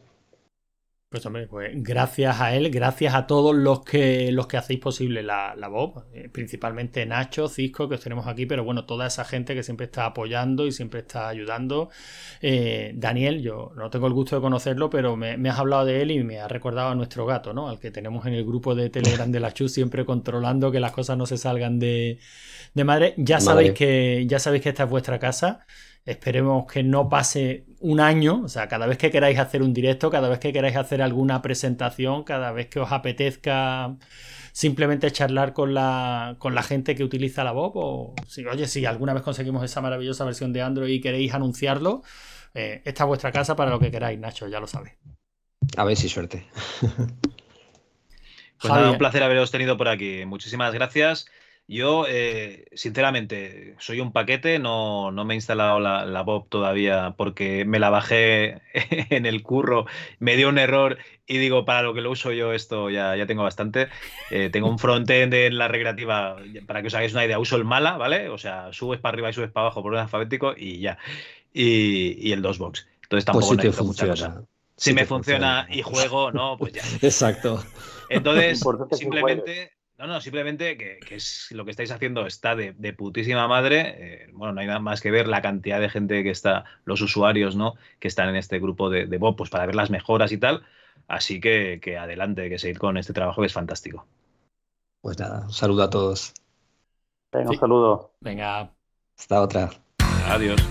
Pues 1.13 1.27
hombre, 1.27 1.45
pues 1.45 1.69
gracias 1.75 2.41
a 2.41 2.55
él, 2.55 2.71
gracias 2.71 3.13
a 3.13 3.27
todos 3.27 3.55
los 3.55 3.83
que 3.83 4.31
los 4.31 4.47
que 4.47 4.57
hacéis 4.57 4.79
posible 4.79 5.21
la, 5.21 5.53
la 5.55 5.67
Bob, 5.67 6.05
eh, 6.11 6.27
principalmente 6.27 7.05
Nacho, 7.05 7.47
Cisco, 7.47 7.87
que 7.87 7.93
os 7.93 8.01
tenemos 8.01 8.25
aquí, 8.25 8.47
pero 8.47 8.63
bueno, 8.63 8.85
toda 8.85 9.05
esa 9.05 9.23
gente 9.23 9.53
que 9.53 9.61
siempre 9.61 9.85
está 9.85 10.07
apoyando 10.07 10.65
y 10.65 10.71
siempre 10.71 11.01
está 11.01 11.27
ayudando. 11.27 11.91
Eh, 12.41 12.93
Daniel, 12.95 13.43
yo 13.43 13.73
no 13.75 13.91
tengo 13.91 14.07
el 14.07 14.13
gusto 14.13 14.37
de 14.37 14.41
conocerlo, 14.41 14.89
pero 14.89 15.15
me, 15.15 15.37
has 15.47 15.59
hablado 15.59 15.85
de 15.85 16.01
él 16.01 16.09
y 16.09 16.23
me 16.23 16.39
ha 16.39 16.47
recordado 16.47 16.89
a 16.89 16.95
nuestro 16.95 17.27
gato, 17.27 17.53
¿no? 17.53 17.69
Al 17.69 17.79
que 17.79 17.91
tenemos 17.91 18.25
en 18.25 18.33
el 18.33 18.43
grupo 18.43 18.73
de 18.73 18.89
Telegram 18.89 19.31
de 19.31 19.39
la 19.39 19.53
Chu, 19.53 19.69
siempre 19.69 20.05
controlando 20.05 20.71
que 20.71 20.79
las 20.79 20.93
cosas 20.93 21.15
no 21.15 21.27
se 21.27 21.37
salgan 21.37 21.77
de, 21.77 22.17
de 22.73 22.83
madre. 22.83 23.13
Ya 23.17 23.39
sabéis 23.39 23.73
que, 23.73 24.25
ya 24.27 24.39
sabéis 24.39 24.63
que 24.63 24.69
esta 24.69 24.85
es 24.85 24.89
vuestra 24.89 25.19
casa. 25.19 25.67
Esperemos 26.05 26.65
que 26.65 26.81
no 26.81 27.07
pase 27.07 27.65
un 27.83 27.99
año, 27.99 28.41
o 28.45 28.47
sea, 28.47 28.69
cada 28.69 28.87
vez 28.87 28.97
que 28.97 29.11
queráis 29.11 29.37
hacer 29.37 29.61
un 29.61 29.73
directo, 29.73 30.09
cada 30.09 30.29
vez 30.29 30.39
que 30.39 30.53
queráis 30.53 30.77
hacer 30.77 31.01
alguna 31.01 31.41
presentación, 31.41 32.23
cada 32.23 32.53
vez 32.53 32.67
que 32.69 32.79
os 32.79 32.93
apetezca 32.93 33.97
simplemente 34.53 35.11
charlar 35.11 35.51
con 35.51 35.73
la, 35.73 36.37
con 36.39 36.55
la 36.55 36.63
gente 36.63 36.95
que 36.95 37.03
utiliza 37.03 37.43
la 37.43 37.51
Bob, 37.51 37.73
o 37.75 38.15
si, 38.25 38.45
oye, 38.45 38.67
si 38.67 38.85
alguna 38.85 39.13
vez 39.13 39.21
conseguimos 39.21 39.65
esa 39.65 39.81
maravillosa 39.81 40.23
versión 40.23 40.53
de 40.53 40.61
Android 40.61 40.93
y 40.93 41.01
queréis 41.01 41.33
anunciarlo, 41.33 42.03
eh, 42.53 42.81
esta 42.85 43.03
es 43.03 43.07
vuestra 43.07 43.33
casa 43.33 43.57
para 43.57 43.71
lo 43.71 43.79
que 43.79 43.91
queráis, 43.91 44.17
Nacho, 44.17 44.47
ya 44.47 44.61
lo 44.61 44.67
sabéis. 44.67 44.95
A 45.75 45.83
ver 45.83 45.97
si 45.97 46.07
suerte. 46.07 46.47
Pues 48.61 48.73
nada, 48.73 48.91
un 48.91 48.97
placer 48.97 49.21
haberos 49.21 49.51
tenido 49.51 49.75
por 49.75 49.89
aquí. 49.89 50.23
Muchísimas 50.25 50.73
gracias. 50.73 51.25
Yo, 51.67 52.05
eh, 52.09 52.65
sinceramente, 52.73 53.75
soy 53.79 54.01
un 54.01 54.11
paquete, 54.11 54.59
no, 54.59 55.11
no 55.11 55.23
me 55.23 55.33
he 55.33 55.35
instalado 55.35 55.79
la, 55.79 56.05
la, 56.05 56.21
Bob 56.21 56.49
todavía 56.49 57.15
porque 57.17 57.63
me 57.63 57.79
la 57.79 57.89
bajé 57.89 58.61
en 59.09 59.25
el 59.25 59.43
curro, 59.43 59.85
me 60.19 60.35
dio 60.35 60.49
un 60.49 60.57
error 60.57 60.97
y 61.25 61.37
digo, 61.37 61.63
para 61.63 61.81
lo 61.81 61.93
que 61.93 62.01
lo 62.01 62.11
uso 62.11 62.33
yo, 62.33 62.51
esto 62.51 62.89
ya, 62.89 63.15
ya 63.15 63.25
tengo 63.25 63.43
bastante. 63.43 63.87
Eh, 64.29 64.49
tengo 64.51 64.69
un 64.69 64.77
frontend 64.77 65.33
en 65.33 65.57
la 65.57 65.69
recreativa, 65.69 66.35
para 66.67 66.81
que 66.81 66.87
os 66.87 66.93
hagáis 66.95 67.13
una 67.13 67.25
idea, 67.25 67.39
uso 67.39 67.55
el 67.55 67.63
mala, 67.63 67.97
¿vale? 67.97 68.27
O 68.27 68.37
sea, 68.37 68.73
subes 68.73 68.99
para 68.99 69.13
arriba 69.13 69.29
y 69.29 69.33
subes 69.33 69.51
para 69.51 69.67
abajo 69.67 69.81
por 69.81 69.93
un 69.93 69.99
alfabético 69.99 70.53
y 70.57 70.79
ya. 70.79 70.97
Y, 71.53 72.27
y 72.27 72.33
el 72.33 72.41
DOSBox. 72.41 72.87
Entonces 73.03 73.25
tampoco 73.25 73.55
pues 73.55 73.81
mucha 73.81 74.07
cosa. 74.07 74.43
Si 74.75 74.93
me 74.93 75.05
funciona, 75.05 75.65
y 75.69 75.81
juego, 75.81 76.31
no, 76.31 76.57
pues 76.57 76.73
ya. 76.73 76.81
Exacto. 77.01 77.63
Entonces, 78.09 78.61
simplemente 78.91 79.71
no, 80.07 80.13
no, 80.13 80.21
simplemente 80.21 80.77
que, 80.77 80.99
es 81.15 81.49
lo 81.51 81.65
que 81.65 81.71
estáis 81.71 81.91
haciendo 81.91 82.25
está 82.25 82.55
de, 82.55 82.93
putísima 82.93 83.47
madre. 83.47 83.95
Eh, 83.97 84.29
bueno, 84.33 84.53
no 84.53 84.61
hay 84.61 84.67
nada 84.67 84.79
más 84.79 85.01
que 85.01 85.11
ver 85.11 85.27
la 85.27 85.41
cantidad 85.41 85.79
de 85.79 85.89
gente 85.89 86.23
que 86.23 86.29
está, 86.29 86.65
los 86.85 87.01
usuarios, 87.01 87.55
¿no? 87.55 87.75
Que 87.99 88.07
están 88.07 88.29
en 88.29 88.35
este 88.35 88.59
grupo 88.59 88.89
de, 88.89 89.05
de 89.05 89.17
Bob, 89.17 89.35
pues 89.35 89.49
para 89.49 89.65
ver 89.65 89.75
las 89.75 89.89
mejoras 89.89 90.31
y 90.31 90.37
tal. 90.37 90.63
Así 91.07 91.39
que, 91.39 91.79
que 91.81 91.97
adelante, 91.97 92.49
que 92.49 92.59
seguir 92.59 92.79
con 92.79 92.97
este 92.97 93.13
trabajo 93.13 93.41
que 93.41 93.47
es 93.47 93.53
fantástico. 93.53 94.05
Pues 95.01 95.19
nada, 95.19 95.41
un 95.45 95.53
saludo 95.53 95.83
a 95.83 95.89
todos. 95.89 96.33
Venga, 97.31 97.49
un 97.49 97.57
saludo. 97.57 98.11
Venga. 98.21 98.71
Hasta 99.17 99.41
otra. 99.41 99.69
Adiós. 100.27 100.61